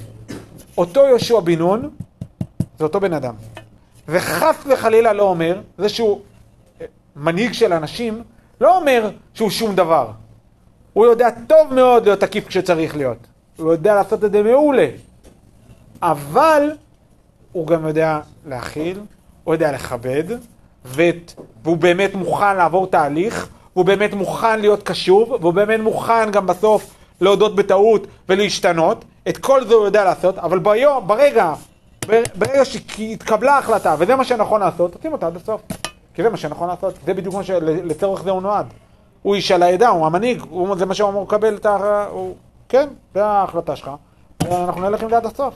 אותו 0.77 1.07
יהושע 1.07 1.39
בן 1.39 1.59
נון, 1.59 1.89
זה 2.79 2.83
אותו 2.83 2.99
בן 2.99 3.13
אדם. 3.13 3.35
וחס 4.07 4.55
וחלילה 4.65 5.13
לא 5.13 5.23
אומר, 5.23 5.61
זה 5.77 5.89
שהוא 5.89 6.21
אה, 6.81 6.85
מנהיג 7.15 7.51
של 7.51 7.73
אנשים, 7.73 8.23
לא 8.61 8.77
אומר 8.77 9.09
שהוא 9.33 9.49
שום 9.49 9.75
דבר. 9.75 10.11
הוא 10.93 11.05
יודע 11.05 11.29
טוב 11.47 11.73
מאוד 11.73 12.05
להיות 12.05 12.19
תקיף 12.19 12.47
כשצריך 12.47 12.95
להיות. 12.95 13.17
הוא 13.57 13.71
יודע 13.71 13.95
לעשות 13.95 14.23
את 14.23 14.31
זה 14.31 14.43
מעולה. 14.43 14.87
אבל 16.03 16.71
הוא 17.51 17.67
גם 17.67 17.87
יודע 17.87 18.19
להכיל, 18.45 18.99
הוא 19.43 19.53
יודע 19.53 19.71
לכבד, 19.71 20.23
והוא 20.85 21.77
באמת 21.77 22.15
מוכן 22.15 22.57
לעבור 22.57 22.87
תהליך, 22.87 23.47
והוא 23.75 23.85
באמת 23.85 24.13
מוכן 24.13 24.59
להיות 24.59 24.83
קשוב, 24.83 25.31
והוא 25.31 25.53
באמת 25.53 25.79
מוכן 25.79 26.31
גם 26.31 26.47
בסוף 26.47 26.93
להודות 27.21 27.55
בטעות 27.55 28.07
ולהשתנות. 28.29 29.05
את 29.29 29.37
כל 29.37 29.67
זה 29.67 29.73
הוא 29.73 29.85
יודע 29.85 30.03
לעשות, 30.03 30.37
אבל 30.37 30.59
ביום, 30.59 31.07
ברגע, 31.07 31.53
ברגע 32.35 32.65
שהתקבלה 32.65 33.55
ההחלטה, 33.55 33.95
וזה 33.99 34.15
מה 34.15 34.23
שנכון 34.23 34.61
לעשות, 34.61 34.95
עושים 34.95 35.13
אותה 35.13 35.27
עד 35.27 35.35
הסוף. 35.35 35.61
כי 36.13 36.23
זה 36.23 36.29
מה 36.29 36.37
שנכון 36.37 36.67
לעשות, 36.67 36.93
זה 37.05 37.13
בדיוק 37.13 37.35
מה 37.35 37.43
שלצורך 37.43 38.23
זה 38.23 38.31
הוא 38.31 38.41
נועד. 38.41 38.65
הוא 39.21 39.35
איש 39.35 39.51
על 39.51 39.63
העדה, 39.63 39.89
הוא 39.89 40.05
המנהיג, 40.05 40.41
הוא, 40.49 40.75
זה 40.77 40.85
מה 40.85 40.93
שהוא 40.93 41.09
אמור 41.09 41.23
לקבל 41.23 41.55
את 41.55 41.65
ה... 41.65 42.05
הוא, 42.11 42.35
כן, 42.69 42.87
זה 43.13 43.25
ההחלטה 43.25 43.75
שלך, 43.75 43.91
ואנחנו 44.43 44.81
נלך 44.81 45.03
עם 45.03 45.09
זה 45.09 45.17
עד 45.17 45.25
הסוף. 45.25 45.53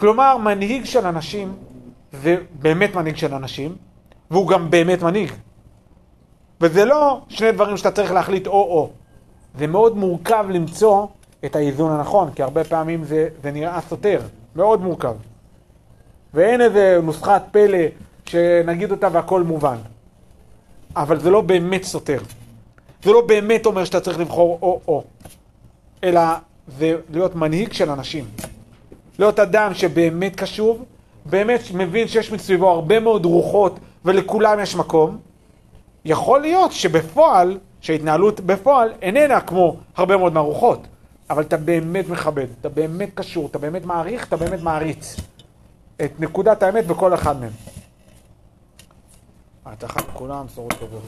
כלומר, 0.00 0.36
מנהיג 0.36 0.84
של 0.84 1.06
אנשים, 1.06 1.56
זה 2.12 2.36
באמת 2.52 2.94
מנהיג 2.94 3.16
של 3.16 3.34
אנשים, 3.34 3.76
והוא 4.30 4.48
גם 4.48 4.70
באמת 4.70 5.02
מנהיג. 5.02 5.32
וזה 6.60 6.84
לא 6.84 7.20
שני 7.28 7.52
דברים 7.52 7.76
שאתה 7.76 7.90
צריך 7.90 8.12
להחליט 8.12 8.46
או-או. 8.46 8.90
זה 9.58 9.66
מאוד 9.66 9.96
מורכב 9.96 10.46
למצוא 10.48 11.06
את 11.44 11.56
האיזון 11.56 11.92
הנכון, 11.92 12.30
כי 12.34 12.42
הרבה 12.42 12.64
פעמים 12.64 13.04
זה, 13.04 13.28
זה 13.42 13.50
נראה 13.50 13.80
סותר, 13.88 14.20
מאוד 14.56 14.80
מורכב. 14.80 15.14
ואין 16.34 16.60
איזה 16.60 16.98
נוסחת 17.02 17.42
פלא 17.50 17.78
שנגיד 18.26 18.90
אותה 18.90 19.08
והכל 19.12 19.42
מובן. 19.42 19.76
אבל 20.96 21.20
זה 21.20 21.30
לא 21.30 21.40
באמת 21.40 21.82
סותר. 21.82 22.18
זה 23.02 23.10
לא 23.10 23.22
באמת 23.26 23.66
אומר 23.66 23.84
שאתה 23.84 24.00
צריך 24.00 24.18
לבחור 24.18 24.58
או-או. 24.62 25.04
אלא 26.04 26.20
זה 26.78 26.96
להיות 27.10 27.34
מנהיג 27.34 27.72
של 27.72 27.90
אנשים. 27.90 28.24
להיות 29.20 29.38
אדם 29.38 29.74
שבאמת 29.74 30.36
קשוב, 30.36 30.84
באמת 31.24 31.60
מבין 31.74 32.08
שיש 32.08 32.32
מסביבו 32.32 32.70
הרבה 32.70 33.00
מאוד 33.00 33.24
רוחות 33.24 33.78
ולכולם 34.04 34.60
יש 34.60 34.76
מקום, 34.76 35.18
יכול 36.04 36.40
להיות 36.40 36.72
שבפועל, 36.72 37.58
שההתנהלות 37.80 38.40
בפועל 38.40 38.92
איננה 39.02 39.40
כמו 39.40 39.76
הרבה 39.96 40.16
מאוד 40.16 40.32
מהרוחות, 40.32 40.86
אבל 41.30 41.42
אתה 41.42 41.56
באמת 41.56 42.08
מכבד, 42.08 42.46
אתה 42.60 42.68
באמת 42.68 43.08
קשור, 43.14 43.46
אתה 43.46 43.58
באמת 43.58 43.84
מעריך, 43.84 44.28
אתה 44.28 44.36
באמת 44.36 44.62
מעריץ 44.62 45.16
את 46.04 46.20
נקודת 46.20 46.62
האמת 46.62 46.86
בכל 46.86 47.14
אחד 47.14 47.40
מהם. 47.40 47.52
הצלחה 49.66 50.00
לכולם, 50.00 50.46
בשורות 50.46 50.74
טובות. 50.80 51.02